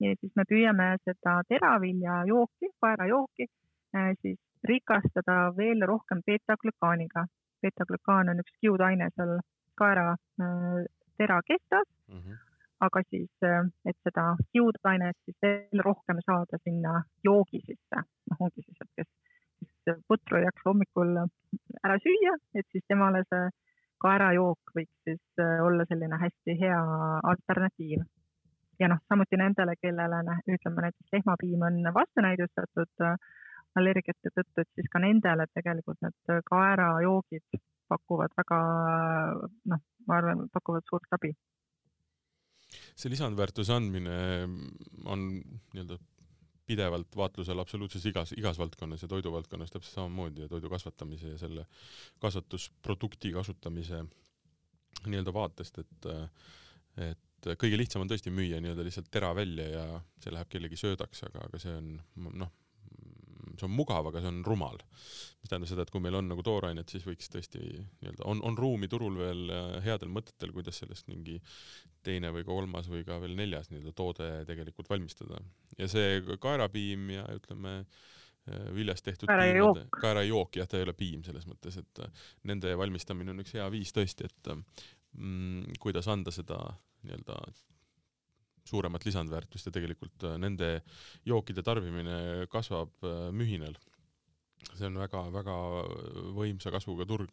ja 0.00 0.14
siis 0.20 0.32
me 0.36 0.44
püüame 0.48 0.88
seda 1.04 1.40
teraviljajooki, 1.48 2.72
kaerajooki 2.80 3.46
äh, 3.96 4.12
siis 4.22 4.38
rikastada 4.64 5.52
veel 5.56 5.86
rohkem 5.86 6.22
beetaglükaaniga. 6.26 7.26
beetaglükaan 7.62 8.28
on 8.28 8.40
üks 8.40 8.52
kiudaine 8.60 9.10
seal 9.16 9.38
kaera 9.74 10.10
äh, 10.40 10.84
tera 11.18 11.40
kestas 11.42 11.88
mm. 12.08 12.20
-hmm 12.20 12.45
aga 12.80 13.02
siis, 13.10 13.30
äh, 13.44 13.62
et 13.88 13.96
seda 14.04 14.24
kiudainet 14.52 15.16
siis 15.24 15.36
veel 15.42 15.82
rohkem 15.84 16.20
saada 16.24 16.58
sinna 16.62 17.00
joogi 17.24 17.62
sisse, 17.64 18.02
noh, 18.30 18.42
ongi 18.46 18.64
siis, 18.64 18.80
et 18.84 18.90
kes, 19.00 19.08
kes 19.88 20.02
putru 20.08 20.40
ei 20.40 20.44
jaksa 20.44 20.68
hommikul 20.70 21.14
ära 21.84 21.96
süüa, 22.02 22.34
et 22.54 22.68
siis 22.72 22.84
temale 22.88 23.22
see 23.30 23.48
kaerajook 24.04 24.74
võiks 24.76 25.08
siis 25.08 25.40
äh, 25.40 25.62
olla 25.64 25.88
selline 25.88 26.20
hästi 26.20 26.58
hea 26.60 26.82
alternatiiv. 27.32 28.04
ja 28.80 28.90
noh, 28.92 29.00
samuti 29.08 29.38
nendele, 29.40 29.72
kellele 29.80 30.20
ütleme 30.52 30.88
näiteks 30.88 31.12
lehmapiim 31.16 31.62
on 31.70 31.80
vastunäidustatud 31.96 33.08
äh, 33.08 33.16
allergiate 33.76 34.32
tõttu, 34.34 34.60
et 34.60 34.68
siis 34.74 34.92
ka 34.92 35.00
nendele 35.00 35.46
tegelikult 35.54 36.00
need 36.04 36.44
kaerajoogid 36.50 37.60
pakuvad 37.88 38.32
väga 38.36 38.60
noh, 39.72 39.82
ma 40.08 40.16
arvan, 40.20 40.48
pakuvad 40.52 40.84
suurt 40.90 41.16
abi 41.16 41.32
see 42.96 43.12
lisandväärtuse 43.12 43.74
andmine 43.76 44.18
on 45.04 45.26
nii-öelda 45.74 45.98
pidevalt 46.66 47.16
vaatlusel 47.16 47.60
absoluutses 47.62 48.04
igas, 48.10 48.32
igas 48.34 48.58
valdkonnas 48.58 49.04
ja 49.04 49.08
toiduvaldkonnas 49.08 49.70
täpselt 49.70 49.94
samamoodi 49.94 50.46
ja 50.46 50.48
toidu 50.50 50.70
kasvatamise 50.72 51.34
ja 51.34 51.38
selle 51.38 51.66
kasvatusprodukti 52.22 53.32
kasutamise 53.36 54.02
nii-öelda 55.06 55.34
vaatest, 55.34 55.78
et 55.84 56.10
et 56.96 57.48
kõige 57.60 57.76
lihtsam 57.78 58.02
on 58.02 58.10
tõesti 58.10 58.32
müüa 58.32 58.58
nii-öelda 58.62 58.84
lihtsalt 58.86 59.10
tera 59.12 59.34
välja 59.36 59.66
ja 59.68 59.84
see 60.22 60.32
läheb 60.32 60.48
kellegi 60.50 60.78
söödaks, 60.80 61.22
aga, 61.28 61.44
aga 61.46 61.60
see 61.60 61.74
on 61.76 61.90
noh, 62.40 62.52
see 63.60 63.68
on 63.68 63.74
mugav, 63.76 64.08
aga 64.10 64.22
see 64.22 64.30
on 64.32 64.42
rumal. 64.46 64.78
mis 65.40 65.50
tähendab 65.50 65.70
seda, 65.70 65.86
et 65.86 65.92
kui 65.94 66.02
meil 66.02 66.18
on 66.18 66.28
nagu 66.30 66.42
toorainet, 66.46 66.90
siis 66.90 67.06
võiks 67.06 67.30
tõesti 67.32 67.60
nii-öelda, 67.62 68.24
on, 68.30 68.42
on 68.46 68.58
ruumi 68.58 68.88
turul 68.92 69.18
veel 69.20 69.52
äh, 69.52 69.76
headel 69.84 70.10
mõtetel, 70.12 70.52
kuidas 70.56 70.80
sellest 70.82 71.08
mingi 71.10 71.38
teine 72.06 72.32
või 72.34 72.46
kolmas 72.46 72.90
või 72.90 73.04
ka 73.06 73.20
veel 73.22 73.36
neljas 73.38 73.70
nii-öelda 73.70 73.94
toode 73.96 74.30
tegelikult 74.48 74.90
valmistada. 74.90 75.40
ja 75.78 75.88
see 75.90 76.20
kaerapiim 76.42 77.10
ja 77.14 77.28
ütleme, 77.36 77.76
äh, 77.82 78.66
viljast 78.76 79.06
tehtud 79.06 79.30
kaerajook, 79.30 79.86
kaerajook, 80.00 80.60
jah, 80.62 80.70
ta 80.70 80.80
ei 80.80 80.88
ole 80.88 80.96
piim 80.98 81.24
selles 81.26 81.46
mõttes, 81.50 81.78
et 81.82 82.04
äh, 82.04 82.26
nende 82.50 82.74
valmistamine 82.78 83.34
on 83.34 83.44
üks 83.44 83.54
hea 83.58 83.68
viis 83.74 83.94
tõesti, 83.96 84.28
et 84.30 84.52
mm, 84.54 85.78
kuidas 85.82 86.10
anda 86.12 86.34
seda 86.34 86.60
nii-öelda 87.06 87.40
suuremat 88.66 89.04
lisandväärtust 89.06 89.68
ja 89.68 89.74
tegelikult 89.74 90.26
äh, 90.26 90.36
nende 90.42 90.70
jookide 91.26 91.64
tarbimine 91.66 92.46
kasvab 92.52 92.94
äh, 93.04 93.28
mühinal. 93.32 93.76
see 94.74 94.88
on 94.88 94.96
väga-väga 94.98 95.56
võimsa 96.34 96.72
kasvuga 96.74 97.06
turg. 97.06 97.30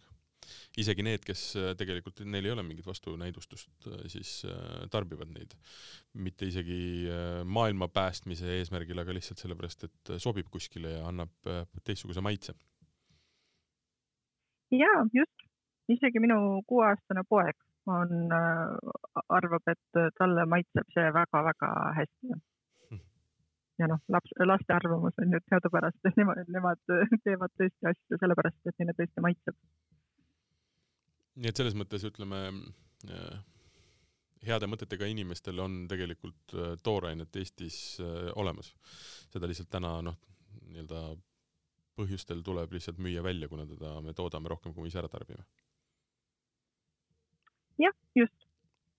isegi 0.78 1.04
need, 1.08 1.24
kes 1.24 1.56
tegelikult, 1.80 2.20
neil 2.28 2.46
ei 2.46 2.52
ole 2.52 2.66
mingit 2.68 2.86
vastunäidustust, 2.86 3.88
siis 4.12 4.46
tarbivad 4.92 5.32
neid. 5.32 5.56
mitte 6.14 6.46
isegi 6.46 7.08
maailma 7.46 7.88
päästmise 7.88 8.60
eesmärgil, 8.60 9.00
aga 9.00 9.16
lihtsalt 9.16 9.40
sellepärast, 9.40 9.88
et 9.88 10.14
sobib 10.20 10.52
kuskile 10.52 10.98
ja 10.98 11.08
annab 11.08 11.32
teistsuguse 11.84 12.22
maitse. 12.22 12.54
jaa, 14.72 15.06
just. 15.14 15.48
isegi 15.90 16.20
minu 16.20 16.62
kuueaastane 16.68 17.24
poeg 17.30 17.56
on, 17.92 18.32
arvab, 19.28 19.72
et 19.72 20.02
talle 20.18 20.46
maitseb 20.50 20.90
see 20.96 21.10
väga-väga 21.16 21.70
hästi 21.98 22.38
ja 23.82 23.90
noh, 23.90 24.02
laps, 24.14 24.34
laste 24.46 24.76
arvamus 24.76 25.18
on 25.22 25.34
ju 25.34 25.40
teadupärast, 25.50 26.00
et 26.08 26.20
nemad, 26.20 26.44
nemad 26.56 26.82
teevad 27.26 27.54
tõesti 27.60 27.90
asju 27.92 28.20
sellepärast, 28.22 28.60
et 28.70 28.80
neile 28.82 28.96
tõesti 28.98 29.26
maitseb. 29.26 29.58
nii 31.42 31.50
et 31.50 31.58
selles 31.60 31.76
mõttes 31.78 32.06
ütleme 32.06 32.42
äh, 33.10 33.42
heade 34.48 34.70
mõtetega 34.70 35.10
inimestel 35.10 35.60
on 35.64 35.84
tegelikult 35.90 36.56
äh, 36.56 36.76
toorainet 36.86 37.36
Eestis 37.42 38.00
äh, 38.04 38.30
olemas. 38.36 38.74
seda 39.34 39.50
lihtsalt 39.50 39.72
täna 39.74 39.96
noh, 40.06 40.20
nii-öelda 40.70 41.06
põhjustel 41.98 42.42
tuleb 42.46 42.72
lihtsalt 42.74 43.02
müüa 43.02 43.24
välja, 43.26 43.50
kuna 43.50 43.66
teda 43.70 44.00
me 44.02 44.14
toodame 44.18 44.50
rohkem, 44.50 44.74
kui 44.74 44.86
me 44.86 44.94
ise 44.94 45.02
ära 45.02 45.10
tarbime. 45.10 45.46
Jah, 47.82 47.96
just. 48.16 48.40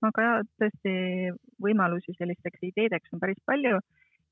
aga 0.05 0.25
jah, 0.27 0.47
tõesti 0.61 0.95
võimalusi 1.65 2.13
sellisteks 2.19 2.67
ideedeks 2.71 3.13
on 3.15 3.23
päris 3.23 3.41
palju 3.49 3.79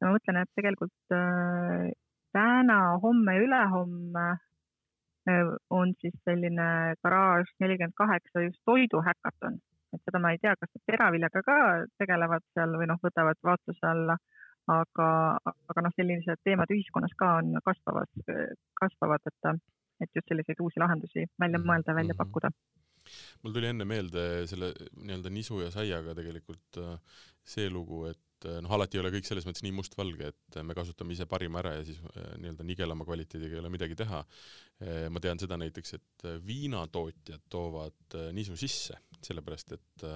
ja 0.02 0.08
ma 0.08 0.16
mõtlen, 0.16 0.40
et 0.42 0.50
tegelikult 0.58 1.14
äh, 1.16 1.90
täna, 2.34 2.78
homme, 3.02 3.36
ülehomme 3.44 4.26
äh, 5.30 5.52
on 5.70 5.94
siis 6.00 6.14
selline 6.26 6.68
garaaž 7.04 7.50
nelikümmend 7.62 7.96
kaheksa 7.96 8.44
just 8.46 8.60
toiduhäkaton, 8.68 9.60
et 9.94 10.02
seda 10.04 10.20
ma 10.22 10.34
ei 10.34 10.42
tea, 10.42 10.56
kas 10.58 10.72
nad 10.74 10.84
teraviljaga 10.90 11.44
ka 11.46 11.58
tegelevad 12.02 12.46
seal 12.56 12.76
või 12.80 12.90
noh, 12.90 13.00
võtavad 13.06 13.40
vaatluse 13.46 13.88
alla, 13.88 14.18
aga, 14.72 15.08
aga 15.46 15.86
noh, 15.86 15.94
sellised 15.96 16.42
teemad 16.44 16.70
ühiskonnas 16.74 17.14
ka 17.18 17.36
on 17.40 17.56
kasvavas, 17.64 18.10
kasvavad, 18.82 19.30
et, 19.30 19.62
et 20.02 20.18
just 20.18 20.28
selliseid 20.28 20.60
uusi 20.60 20.82
lahendusi 20.82 21.28
välja 21.40 21.62
mõelda, 21.62 21.94
välja 21.94 22.16
mhm. 22.16 22.24
pakkuda 22.24 22.52
mul 23.42 23.54
tuli 23.56 23.70
enne 23.70 23.86
meelde 23.88 24.26
selle 24.50 24.72
nii-öelda 24.96 25.32
nisu 25.32 25.62
ja 25.64 25.70
saiaga 25.74 26.16
tegelikult 26.18 26.82
äh, 26.82 27.22
see 27.44 27.70
lugu, 27.72 28.06
et 28.10 28.20
et 28.42 28.62
noh, 28.64 28.72
alati 28.74 28.98
ei 28.98 29.02
ole 29.02 29.12
kõik 29.14 29.26
selles 29.26 29.46
mõttes 29.46 29.64
nii 29.64 29.74
mustvalge, 29.76 30.32
et 30.32 30.58
me 30.66 30.74
kasutame 30.76 31.14
ise 31.14 31.26
parima 31.30 31.60
ära 31.62 31.76
ja 31.76 31.84
siis 31.86 32.00
äh, 32.12 32.32
nii-öelda 32.42 32.66
nigelama 32.66 33.06
kvaliteediga 33.06 33.56
ei 33.56 33.62
ole 33.62 33.70
midagi 33.72 33.98
teha. 33.98 34.22
Äh, 34.82 35.06
ma 35.12 35.22
tean 35.22 35.40
seda 35.42 35.58
näiteks, 35.60 35.94
et 35.98 36.26
äh, 36.28 36.38
viinatootjad 36.46 37.46
toovad 37.52 38.18
nisu 38.36 38.56
sisse, 38.60 38.98
sellepärast 39.22 39.76
et 39.76 40.06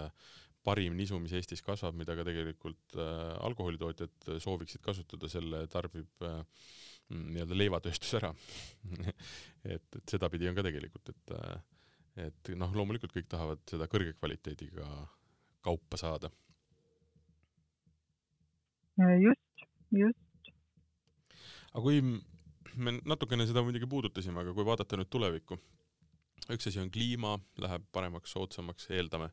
parim 0.66 0.96
nisu, 0.98 1.20
mis 1.22 1.36
Eestis 1.38 1.62
kasvab, 1.62 1.94
mida 1.94 2.16
ka 2.18 2.24
tegelikult 2.26 2.96
alkoholitootjad 3.46 4.32
sooviksid 4.42 4.82
kasutada, 4.82 5.30
selle 5.30 5.62
tarbib 5.70 6.24
nii-öelda 7.06 7.54
leivatööstus 7.54 8.16
ära 8.18 8.32
et, 9.06 9.78
et 9.78 10.02
sedapidi 10.10 10.50
on 10.50 10.58
ka 10.58 10.66
tegelikult, 10.66 11.14
et 11.14 11.36
et 12.16 12.50
noh, 12.56 12.72
loomulikult 12.72 13.12
kõik 13.12 13.28
tahavad 13.28 13.62
seda 13.68 13.88
kõrge 13.92 14.16
kvaliteediga 14.16 14.86
kaupa 15.66 15.98
saada 16.00 16.30
just, 19.20 19.66
just. 19.92 20.52
aga 21.72 21.82
kui 21.84 22.00
me 22.76 22.94
natukene 23.04 23.46
seda 23.48 23.62
muidugi 23.64 23.88
puudutasime, 23.88 24.40
aga 24.42 24.54
kui 24.56 24.64
vaadata 24.66 24.98
nüüd 25.00 25.10
tulevikku, 25.12 25.58
üks 26.52 26.70
asi 26.70 26.80
on 26.82 26.90
kliima, 26.92 27.36
läheb 27.62 27.86
paremaks, 27.94 28.34
soodsamaks, 28.36 28.90
eeldame. 28.96 29.30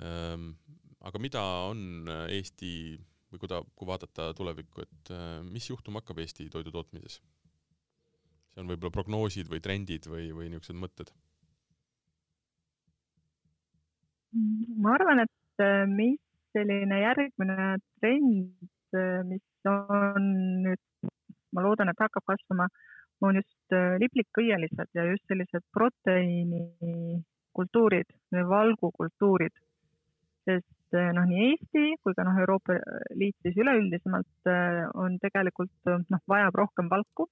Ehm, 0.00 0.52
aga 1.04 1.20
mida 1.22 1.42
on 1.68 2.08
Eesti 2.28 2.72
või 3.30 3.42
kuida-, 3.42 3.62
kui 3.76 3.88
vaadata 3.88 4.30
tulevikku, 4.36 4.86
et 4.86 5.12
ehm, 5.16 5.50
mis 5.52 5.68
juhtuma 5.70 6.02
hakkab 6.02 6.24
Eesti 6.24 6.48
toidu 6.52 6.72
tootmises? 6.74 7.20
see 8.50 8.64
on 8.64 8.66
võib-olla 8.66 8.90
prognoosid 8.90 9.46
või 9.46 9.60
trendid 9.62 10.08
või, 10.10 10.32
või 10.34 10.48
niisugused 10.50 10.74
mõtted? 10.74 11.12
Ma 14.32 14.94
arvan, 14.94 15.26
et 15.26 15.64
eh, 15.64 15.84
mis 15.90 16.20
selline 16.54 17.02
järgmine 17.02 17.74
trend 18.00 18.70
Äh, 18.90 19.22
mis 19.24 19.40
on 19.70 20.24
nüüd, 20.64 20.80
ma 21.54 21.62
loodan, 21.62 21.88
et 21.92 22.00
hakkab 22.02 22.24
kasvama, 22.26 22.66
on 23.22 23.36
just 23.38 23.74
äh, 23.76 23.94
liblikõielised 24.02 24.90
ja 24.96 25.04
just 25.06 25.22
sellised 25.30 25.62
proteiinikultuurid 25.76 28.08
või 28.34 28.42
valgukultuurid. 28.50 29.54
sest 30.48 30.94
äh, 30.96 31.12
noh, 31.14 31.24
nii 31.30 31.40
Eesti 31.52 31.82
kui 32.02 32.12
ka 32.18 32.22
noh, 32.26 32.36
Euroopa 32.42 32.72
Liit 33.14 33.36
siis 33.44 33.56
üleüldisemalt 33.62 34.42
on 34.98 35.10
tegelikult 35.22 35.78
noh, 35.86 36.22
vajab 36.26 36.54
rohkem 36.64 36.86
valku 36.90 37.24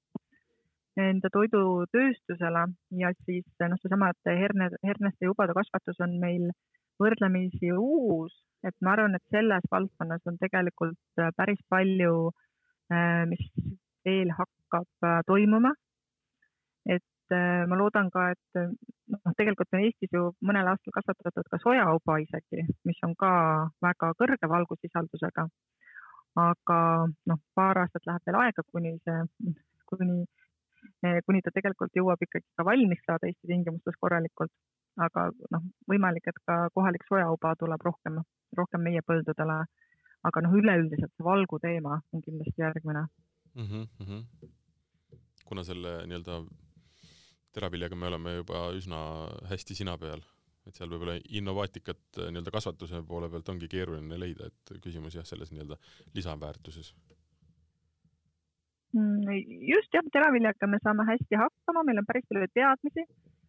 enda 0.98 1.28
toidutööstusele 1.32 2.62
ja 3.02 3.08
siis 3.24 3.46
noh, 3.64 3.78
seesama, 3.82 4.06
et 4.14 4.24
herne, 4.44 4.66
herneste 4.86 5.22
ja 5.26 5.30
ubade 5.34 5.52
kasvatus 5.58 5.98
on 6.06 6.12
meil 6.22 6.44
võrdlemisi 7.00 7.72
uus 7.74 8.34
et 8.66 8.74
ma 8.82 8.94
arvan, 8.94 9.14
et 9.14 9.34
selles 9.34 9.66
valdkonnas 9.70 10.24
on 10.26 10.38
tegelikult 10.40 11.20
äh, 11.20 11.30
päris 11.36 11.60
palju, 11.70 12.30
äh, 12.92 13.24
mis 13.30 13.44
veel 14.06 14.32
hakkab 14.34 15.06
äh, 15.06 15.20
toimuma. 15.26 15.74
et 16.88 17.04
ma 17.68 17.76
loodan 17.76 18.06
ka, 18.08 18.30
et 18.32 18.58
noh, 19.12 19.32
tegelikult 19.36 19.74
on 19.76 19.82
Eestis 19.84 20.14
ju 20.16 20.30
mõnel 20.48 20.70
aastal 20.70 20.94
kasvatatud 20.96 21.50
ka 21.52 21.58
sojauba 21.60 22.14
isegi, 22.22 22.62
mis 22.88 23.02
on 23.04 23.12
ka 23.20 23.32
väga 23.84 24.14
kõrge 24.16 24.48
valgusisaldusega. 24.48 25.44
aga 26.40 26.78
noh, 27.28 27.40
paar 27.54 27.82
aastat 27.82 28.08
läheb 28.08 28.24
veel 28.30 28.38
aega, 28.40 28.64
kuni 28.72 28.94
see, 29.04 29.18
kuni, 29.92 30.24
kuni 31.28 31.44
ta 31.44 31.52
tegelikult 31.52 32.00
jõuab 32.00 32.24
ikkagi 32.24 32.48
ka 32.56 32.64
valmis 32.64 33.04
saada 33.04 33.28
Eesti 33.28 33.52
tingimustes 33.52 34.00
korralikult 34.00 34.54
aga 35.04 35.28
noh, 35.54 35.66
võimalik, 35.90 36.26
et 36.30 36.38
ka 36.46 36.58
kohalik 36.74 37.04
sojauba 37.08 37.54
tuleb 37.60 37.84
rohkem, 37.86 38.22
rohkem 38.58 38.84
meie 38.86 39.02
põldudele. 39.06 39.58
aga 40.28 40.40
noh, 40.42 40.54
üleüldiselt 40.58 41.12
see 41.14 41.24
valgu 41.24 41.60
teema 41.62 42.00
on 42.12 42.22
kindlasti 42.22 42.62
järgmine 42.62 43.04
mm. 43.54 43.84
-hmm. 44.00 44.48
kuna 45.44 45.64
selle 45.64 45.92
nii-öelda 46.06 46.40
teraviljaga 47.54 47.96
me 47.96 48.06
oleme 48.06 48.34
juba 48.40 48.64
üsna 48.74 48.98
hästi 49.50 49.74
sina 49.74 49.94
peal, 49.98 50.24
et 50.66 50.74
seal 50.74 50.90
võib-olla 50.90 51.14
innovaatikat 51.40 52.18
nii-öelda 52.18 52.50
kasvatuse 52.50 53.02
poole 53.06 53.30
pealt 53.30 53.48
ongi 53.48 53.68
keeruline 53.68 54.18
leida, 54.18 54.50
et 54.50 54.74
küsimus 54.82 55.14
jah, 55.14 55.24
selles 55.24 55.52
nii-öelda 55.52 55.78
lisaväärtuses 56.18 56.92
mm, 58.92 59.22
just 59.70 59.94
jah, 59.94 60.10
teraviljaga 60.12 60.66
me 60.66 60.82
saame 60.82 61.06
hästi 61.12 61.42
hakkama, 61.44 61.86
meil 61.86 62.02
on 62.02 62.10
päris 62.10 62.26
palju 62.28 62.50
teadmisi 62.54 63.06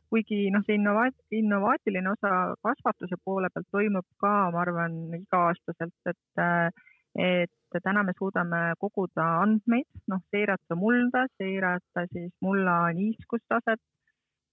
kuigi 0.10 0.50
noh, 0.54 0.64
see 0.66 0.78
innovaat-, 0.80 1.20
innovaatiline 1.42 2.12
osa 2.12 2.32
kasvatuse 2.66 3.20
poole 3.24 3.50
pealt 3.54 3.68
toimub 3.72 4.08
ka, 4.24 4.34
ma 4.54 4.64
arvan, 4.64 4.98
iga-aastaselt, 5.20 6.12
et, 6.12 6.74
et 7.30 7.82
täna 7.84 8.04
me 8.04 8.16
suudame 8.18 8.64
koguda 8.82 9.28
andmeid, 9.44 9.88
noh, 10.12 10.24
seirata 10.34 10.78
mulda, 10.80 11.28
seirata 11.38 12.08
siis 12.14 12.34
mulla 12.42 12.82
niiskustaset 12.98 13.82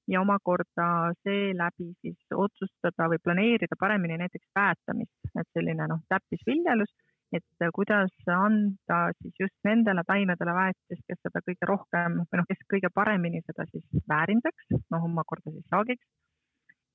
ja 0.09 0.21
omakorda 0.21 1.13
seeläbi 1.27 1.91
siis 2.01 2.19
otsustada 2.35 3.09
või 3.11 3.19
planeerida 3.25 3.79
paremini 3.81 4.21
näiteks 4.21 4.47
väetamist, 4.55 5.33
et 5.35 5.49
selline 5.57 5.89
noh, 5.91 6.05
täppisviljelus 6.13 6.93
et 7.35 7.67
kuidas 7.75 8.13
anda 8.31 8.99
siis 9.19 9.35
just 9.41 9.57
nendele 9.67 10.05
taimedele 10.07 10.55
väetist, 10.55 11.03
kes 11.09 11.19
seda 11.25 11.43
kõige 11.47 11.69
rohkem 11.69 12.21
või 12.23 12.41
noh, 12.41 12.47
kes 12.49 12.63
kõige 12.71 12.91
paremini 12.95 13.43
seda 13.47 13.67
siis 13.71 13.85
väärindaks, 14.09 14.71
noh 14.95 15.09
omakorda 15.11 15.51
siis 15.51 15.67
saagiks. 15.73 16.07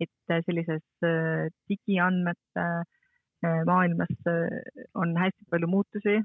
et 0.02 0.32
sellises 0.48 1.04
äh, 1.06 1.52
digiandmete 1.70 2.64
äh, 2.66 3.60
maailmas 3.70 4.16
äh, 4.32 4.56
on 4.98 5.14
hästi 5.18 5.46
palju 5.52 5.68
muutusi, 5.70 6.16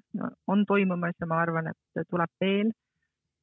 on 0.46 0.64
toimumas 0.64 1.12
ja 1.20 1.28
ma 1.28 1.42
arvan, 1.44 1.68
et 1.68 2.08
tuleb 2.08 2.30
veel. 2.40 2.72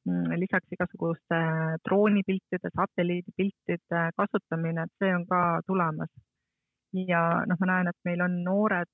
Mm, 0.04 0.34
lisaks 0.36 0.74
igasuguste 0.74 1.38
droonipiltide, 1.86 2.68
satelliidipiltide 2.74 4.02
kasutamine, 4.18 4.84
et 4.84 4.92
see 5.00 5.14
on 5.16 5.22
ka 5.30 5.40
tulemas. 5.66 6.10
ja 6.94 7.22
noh, 7.46 7.56
ma 7.60 7.70
näen, 7.70 7.88
et 7.88 8.00
meil 8.04 8.20
on 8.26 8.34
noored, 8.44 8.90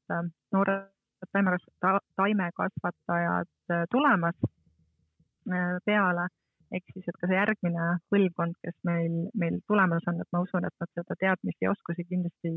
noored 0.53 0.87
taimekasvatajad, 1.33 2.07
taimekasvatajad 2.17 3.51
äh, 3.71 3.85
tulemas 3.91 4.37
äh, 4.45 5.77
peale, 5.85 6.27
ehk 6.73 6.93
siis, 6.93 7.07
et 7.09 7.19
ka 7.21 7.29
see 7.31 7.39
järgmine 7.39 7.87
põlvkond, 8.13 8.59
kes 8.65 8.77
meil, 8.89 9.17
meil 9.43 9.61
tulemas 9.71 10.07
on, 10.11 10.21
et 10.23 10.31
ma 10.33 10.43
usun, 10.47 10.67
et 10.67 10.83
nad 10.83 10.93
seda 10.97 11.17
teadmist 11.23 11.65
ja 11.65 11.73
oskusi 11.75 12.07
kindlasti 12.09 12.57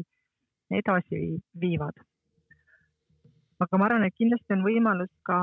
edasi 0.73 1.21
viivad. 1.61 2.03
aga 3.63 3.77
ma 3.79 3.85
arvan, 3.87 4.05
et 4.07 4.15
kindlasti 4.19 4.57
on 4.57 4.63
võimalus 4.65 5.11
ka 5.27 5.39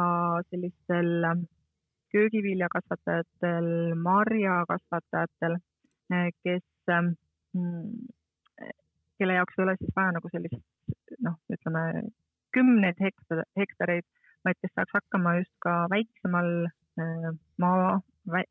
sellistel 0.51 1.11
köögiviljakasvatajatel, 2.13 3.69
marjakasvatajatel, 3.97 5.57
kes 6.45 6.65
mm, 6.91 8.09
kelle 9.21 9.37
jaoks 9.37 9.59
ei 9.59 9.65
ole 9.65 9.77
siis 9.79 9.93
vaja 9.97 10.17
nagu 10.17 10.33
sellist 10.33 11.21
noh, 11.27 11.37
ütleme 11.53 11.85
kümneid 12.57 12.99
hektar, 13.01 13.45
hektareid, 13.59 14.07
vaid 14.47 14.59
kes 14.63 14.73
saaks 14.75 14.97
hakkama 14.97 15.37
just 15.39 15.53
ka 15.65 15.75
väiksemal 15.93 16.51
äh, 16.67 17.31
maa, 17.63 17.99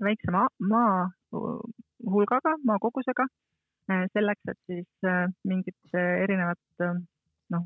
väiksema 0.06 0.48
maa 0.72 1.10
hulgaga, 1.34 2.56
maa 2.66 2.80
kogusega, 2.82 3.26
äh, 3.92 4.06
selleks, 4.14 4.54
et 4.54 4.60
siis 4.72 5.10
äh, 5.10 5.26
mingit 5.48 5.96
erinevat 5.96 6.86
noh, 7.54 7.66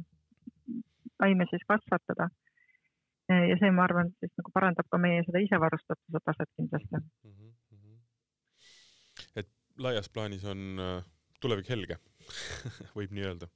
taime 1.20 1.48
siis 1.52 1.66
kasvatada. 1.68 2.30
ja 3.34 3.56
see, 3.56 3.70
ma 3.72 3.86
arvan, 3.88 4.10
siis 4.20 4.32
nagu 4.38 4.52
parandab 4.54 4.88
ka 4.92 4.98
meie 5.00 5.22
seda 5.24 5.40
isevarustatuse 5.40 6.20
taset 6.28 6.50
kindlasti 6.60 7.00
mm. 7.00 7.54
-hmm. 7.72 8.00
et 9.40 9.48
laias 9.78 10.10
plaanis 10.10 10.44
on 10.44 10.60
tulevik 11.42 11.70
helge 11.70 11.98
võib 12.98 13.16
nii 13.16 13.26
öelda? 13.30 13.48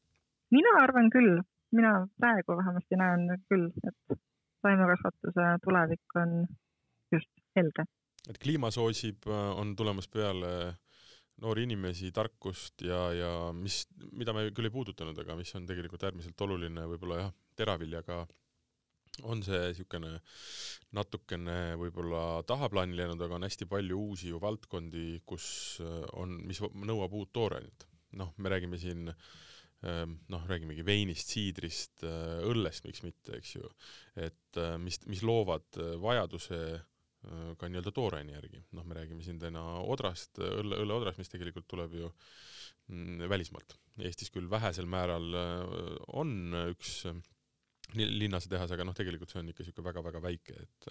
mina 0.55 0.73
arvan 0.81 1.11
küll, 1.11 1.41
mina 1.75 2.07
praegu 2.19 2.57
vähemasti 2.57 2.99
näen 2.99 3.27
küll, 3.49 3.69
et 3.87 4.19
taimekasvatuse 4.65 5.47
tulevik 5.63 6.17
on 6.21 6.33
just 7.11 7.29
helge. 7.55 7.85
et 8.29 8.39
kliima 8.43 8.71
soosib, 8.71 9.27
on 9.55 9.75
tulemas 9.75 10.07
peale 10.11 10.51
noori 11.41 11.67
inimesi, 11.67 12.11
tarkust 12.11 12.81
ja, 12.81 12.99
ja 13.13 13.31
mis, 13.53 13.85
mida 14.11 14.33
me 14.33 14.47
küll 14.51 14.69
ei 14.69 14.73
puudutanud, 14.73 15.17
aga 15.21 15.35
mis 15.37 15.53
on 15.55 15.67
tegelikult 15.69 16.03
äärmiselt 16.07 16.41
oluline, 16.47 16.87
võib-olla 16.91 17.21
jah, 17.21 17.33
teraviljaga 17.59 18.25
on 19.25 19.41
see 19.45 19.59
niisugune 19.71 20.17
natukene 20.93 21.75
võib-olla 21.79 22.43
tahaplaanile 22.49 23.05
jäänud, 23.05 23.21
aga 23.25 23.37
on 23.37 23.45
hästi 23.47 23.65
palju 23.69 24.01
uusi 24.09 24.31
ju 24.33 24.41
valdkondi, 24.41 25.21
kus 25.25 25.47
on, 26.13 26.35
mis 26.45 26.61
nõuab 26.61 27.15
uut 27.17 27.31
toorainet. 27.33 27.87
noh, 28.17 28.33
me 28.37 28.49
räägime 28.49 28.77
siin 28.81 29.09
äh, 29.11 29.15
noh, 29.81 30.45
räägimegi 30.49 30.85
veinist, 30.85 31.29
siidrist, 31.33 32.01
äh, 32.05 32.39
õllest, 32.49 32.85
miks 32.87 33.03
mitte, 33.05 33.37
eks 33.37 33.55
ju, 33.59 33.67
et 34.17 34.57
äh, 34.57 34.75
mis, 34.81 34.99
mis 35.05 35.21
loovad 35.25 35.81
äh, 35.81 35.95
vajaduse 36.01 36.61
ka 37.59 37.67
nii-öelda 37.67 37.91
tooraine 37.91 38.31
järgi, 38.31 38.61
noh, 38.77 38.85
me 38.87 38.95
räägime 38.95 39.23
siin 39.25 39.39
täna 39.41 39.59
odrast, 39.83 40.37
õlle, 40.39 40.77
õlleodrast, 40.83 41.17
mis 41.19 41.31
tegelikult 41.31 41.65
tuleb 41.67 41.95
ju 41.97 42.07
mm, 42.07 43.25
välismaalt. 43.27 43.73
Eestis 44.05 44.29
küll 44.31 44.47
vähesel 44.47 44.87
määral 44.87 45.35
on 46.21 46.31
üks 46.69 47.01
linnase 47.97 48.47
tehas, 48.53 48.71
aga 48.71 48.85
noh, 48.85 48.95
tegelikult 48.95 49.33
see 49.33 49.41
on 49.41 49.49
ikka 49.51 49.65
niisugune 49.65 49.89
väga-väga 49.89 50.21
väike, 50.23 50.61
et 50.61 50.87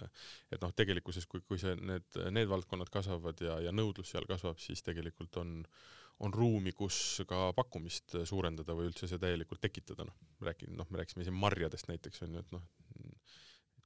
et 0.51 0.61
noh, 0.61 0.75
tegelikkuses 0.77 1.25
kui, 1.31 1.41
kui 1.47 1.57
see, 1.61 1.73
need, 1.79 2.05
need 2.35 2.51
valdkonnad 2.51 2.91
kasvavad 2.93 3.41
ja, 3.41 3.57
ja 3.69 3.73
nõudlus 3.73 4.11
seal 4.11 4.27
kasvab, 4.29 4.59
siis 4.61 4.83
tegelikult 4.85 5.39
on 5.41 5.61
on 6.25 6.33
ruumi, 6.33 6.73
kus 6.73 7.21
ka 7.29 7.51
pakkumist 7.57 8.15
suurendada 8.25 8.73
või 8.77 8.89
üldse 8.89 9.09
see 9.09 9.21
täielikult 9.21 9.61
tekitada, 9.61 10.07
noh, 10.07 10.15
räägi-, 10.41 10.69
noh, 10.73 10.87
me 10.89 11.01
rääkisime 11.01 11.27
siin 11.27 11.37
marjadest 11.37 11.91
näiteks, 11.91 12.23
on 12.25 12.37
ju, 12.37 12.41
et 12.45 12.55
noh, 12.55 12.63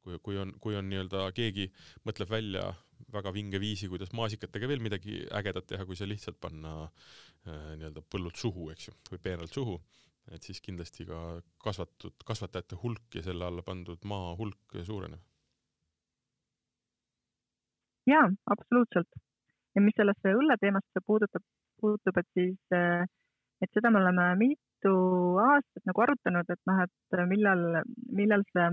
kui, 0.03 0.19
kui 0.23 0.37
on, 0.41 0.53
kui 0.63 0.77
on 0.77 0.87
nii-öelda 0.89 1.25
keegi 1.37 1.67
mõtleb 2.07 2.31
välja 2.31 2.69
väga 3.11 3.33
vinge 3.35 3.59
viisi, 3.61 3.89
kuidas 3.91 4.13
maasikatega 4.17 4.69
veel 4.71 4.83
midagi 4.83 5.21
ägedat 5.37 5.67
teha, 5.71 5.85
kui 5.87 5.97
see 5.99 6.09
lihtsalt 6.09 6.39
panna 6.41 6.75
äh, 6.85 7.73
nii-öelda 7.79 8.03
põllult 8.13 8.39
suhu, 8.39 8.69
eks 8.73 8.89
ju, 8.89 8.95
või 9.11 9.23
peenralt 9.25 9.57
suhu, 9.57 9.77
et 10.31 10.45
siis 10.45 10.61
kindlasti 10.63 11.05
ka 11.09 11.19
kasvatud, 11.65 12.15
kasvatajate 12.27 12.79
hulk 12.83 13.19
ja 13.19 13.25
selle 13.25 13.47
alla 13.49 13.65
pandud 13.65 14.07
maa 14.07 14.35
hulk 14.39 14.79
suureneb. 14.87 15.21
jaa, 18.09 18.27
absoluutselt. 18.53 19.19
ja 19.75 19.81
mis 19.81 19.95
sellesse 19.95 20.33
õlle 20.35 20.57
teemasse 20.61 21.03
puudutab, 21.05 21.43
puutub, 21.81 22.21
et 22.21 22.29
siis, 22.37 22.59
äh, 22.75 23.03
et 23.61 23.73
seda 23.75 23.91
me 23.91 24.01
oleme 24.01 24.29
mitu 24.39 24.93
aastat 25.41 25.89
nagu 25.89 26.05
arutanud, 26.05 26.47
et 26.49 26.61
noh, 26.69 26.81
et 26.85 27.19
millal, 27.29 27.81
millal 28.21 28.45
see, 28.53 28.69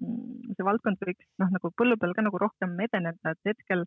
mm, 0.00 0.56
see 0.56 0.66
valdkond 0.70 1.04
võiks 1.08 1.28
noh, 1.42 1.52
nagu 1.54 1.72
põllu 1.78 1.98
peal 2.00 2.16
ka 2.16 2.26
nagu 2.26 2.40
rohkem 2.42 2.74
edeneda, 2.86 3.34
et 3.34 3.52
hetkel 3.52 3.86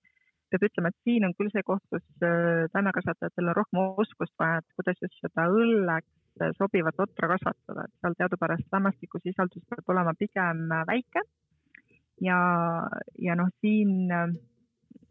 peab 0.51 0.63
ütlema, 0.63 0.93
et 0.93 1.07
siin 1.07 1.27
on 1.27 1.33
küll 1.35 1.51
see 1.51 1.65
koht, 1.67 1.83
kus 1.91 2.05
äh, 2.23 2.67
taimekasvatajatel 2.75 3.51
on 3.51 3.57
rohkem 3.57 3.83
oskust 4.03 4.35
vaja, 4.39 4.61
et 4.61 4.79
kuidas 4.79 5.01
just 5.03 5.19
seda 5.23 5.49
õlleks 5.51 6.13
sobivat 6.57 6.99
otra 7.01 7.31
kasvatada, 7.33 7.87
et 7.87 8.03
seal 8.03 8.15
teadupärast 8.19 8.67
lämmastikusisaldus 8.75 9.63
peab 9.71 9.89
olema 9.89 10.13
pigem 10.19 10.67
väike. 10.87 11.23
ja, 12.21 12.37
ja 13.19 13.35
noh, 13.35 13.49
siin 13.61 14.11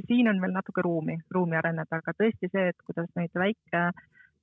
siin 0.09 0.28
on 0.30 0.40
veel 0.42 0.54
natuke 0.54 0.84
ruumi, 0.84 1.18
ruumi 1.34 1.59
areneda, 1.59 2.00
aga 2.00 2.14
tõesti 2.16 2.50
see, 2.52 2.70
et 2.72 2.84
kuidas 2.86 3.09
neid 3.18 3.34
väike, 3.34 3.82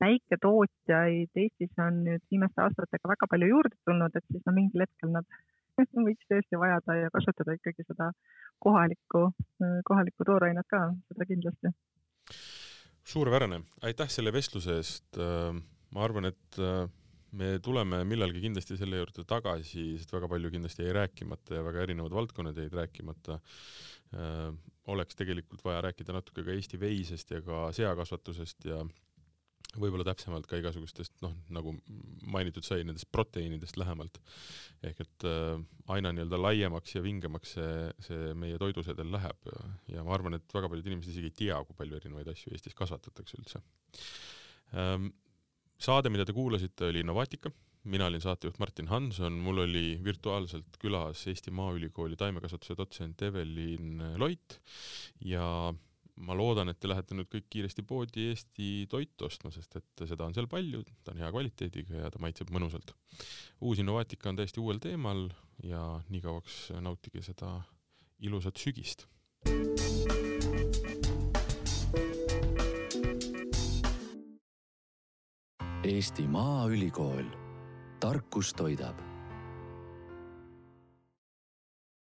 väiketootjaid 0.04 1.42
Eestis 1.44 1.82
on 1.82 2.04
nüüd 2.08 2.24
viimaste 2.32 2.64
aastatega 2.66 3.12
väga 3.14 3.30
palju 3.32 3.50
juurde 3.52 3.78
tulnud, 3.88 4.16
et 4.16 4.26
siis 4.32 4.46
no 4.48 4.56
mingil 4.56 4.86
hetkel 4.86 5.14
nad 5.14 5.28
võiks 6.08 6.28
tõesti 6.30 6.60
vajada 6.60 6.98
ja 7.00 7.14
kasutada 7.14 7.56
ikkagi 7.58 7.86
seda 7.88 8.12
kohalikku, 8.64 9.30
kohalikku 9.88 10.28
toorainet 10.28 10.68
ka, 10.70 10.86
seda 11.12 11.30
kindlasti. 11.30 11.74
suurepärane, 13.04 13.64
aitäh 13.84 14.10
selle 14.10 14.34
vestluse 14.34 14.78
eest. 14.80 15.24
ma 15.94 16.06
arvan, 16.06 16.32
et 16.32 16.60
me 17.40 17.56
tuleme 17.66 18.04
millalgi 18.08 18.44
kindlasti 18.44 18.78
selle 18.80 19.00
juurde 19.02 19.26
tagasi, 19.30 19.94
sest 20.00 20.14
väga 20.14 20.30
palju 20.32 20.52
kindlasti 20.54 20.86
jäi 20.86 20.98
rääkimata 21.00 21.58
ja 21.58 21.64
väga 21.66 21.88
erinevad 21.88 22.14
valdkonnad 22.20 22.60
jäid 22.62 22.76
rääkimata 22.82 23.40
äh,. 24.14 24.52
oleks 24.92 25.16
tegelikult 25.16 25.64
vaja 25.64 25.82
rääkida 25.82 26.14
natuke 26.14 26.44
ka 26.44 26.52
Eesti 26.52 26.80
veisest 26.80 27.30
ja 27.32 27.40
ka 27.42 27.70
seakasvatusest 27.72 28.66
ja 28.68 28.82
võib-olla 29.80 30.06
täpsemalt 30.06 30.46
ka 30.50 30.60
igasugustest, 30.60 31.16
noh, 31.24 31.34
nagu 31.54 31.74
mainitud 32.30 32.66
sai, 32.66 32.84
nendest 32.86 33.10
proteiinidest 33.14 33.78
lähemalt. 33.80 34.20
ehk 34.84 35.00
et 35.02 35.26
äh, 35.30 35.56
aina 35.96 36.12
nii-öelda 36.14 36.40
laiemaks 36.42 36.96
ja 36.96 37.04
vingemaks 37.06 37.56
see, 37.58 37.74
see 38.06 38.34
meie 38.38 38.60
toidusedel 38.62 39.10
läheb 39.16 39.50
ja, 39.50 39.64
ja 39.96 40.06
ma 40.06 40.14
arvan, 40.18 40.38
et 40.38 40.54
väga 40.54 40.70
paljud 40.70 40.92
inimesed 40.92 41.14
isegi 41.14 41.32
ei 41.32 41.38
tea, 41.46 41.60
kui 41.66 41.78
palju 41.80 41.98
erinevaid 41.98 42.30
asju 42.34 42.54
Eestis 42.54 42.78
kasvatatakse 42.78 43.40
üldse 43.40 43.64
ähm, 44.78 45.10
saade, 45.80 46.12
mida 46.14 46.26
te 46.26 46.34
kuulasite, 46.36 46.90
oli 46.90 47.04
Innovaatika. 47.04 47.52
mina 47.84 48.06
olin 48.06 48.22
saatejuht 48.22 48.60
Martin 48.60 48.88
Hanson, 48.88 49.34
mul 49.44 49.58
oli 49.66 50.00
virtuaalselt 50.04 50.78
külas 50.80 51.26
Eesti 51.28 51.52
Maaülikooli 51.52 52.16
taimekasvatuse 52.16 52.78
dotsent 52.80 53.22
Evelin 53.22 54.00
Loit 54.18 54.62
ja 55.20 55.74
ma 56.16 56.38
loodan, 56.38 56.70
et 56.70 56.80
te 56.80 56.88
lähete 56.88 57.18
nüüd 57.18 57.28
kõik 57.28 57.50
kiiresti 57.52 57.84
poodi 57.84 58.30
Eesti 58.30 58.88
toitu 58.90 59.28
ostma, 59.28 59.52
sest 59.52 59.76
et 59.82 60.06
seda 60.08 60.24
on 60.24 60.36
seal 60.38 60.48
palju, 60.48 60.84
ta 61.04 61.12
on 61.12 61.20
hea 61.24 61.32
kvaliteediga 61.34 62.06
ja 62.06 62.12
ta 62.14 62.22
maitseb 62.24 62.54
mõnusalt. 62.56 62.96
uus 63.62 63.84
Innovaatika 63.84 64.30
on 64.30 64.40
täiesti 64.40 64.64
uuel 64.64 64.80
teemal 64.80 65.28
ja 65.64 65.84
nii 66.10 66.22
kauaks 66.24 66.70
nautige 66.80 67.26
seda 67.26 67.58
ilusat 68.24 68.62
sügist. 68.62 69.08
Eesti 75.84 76.24
Maaülikool, 76.28 77.26
tarkus 78.00 78.54
toidab 78.56 79.13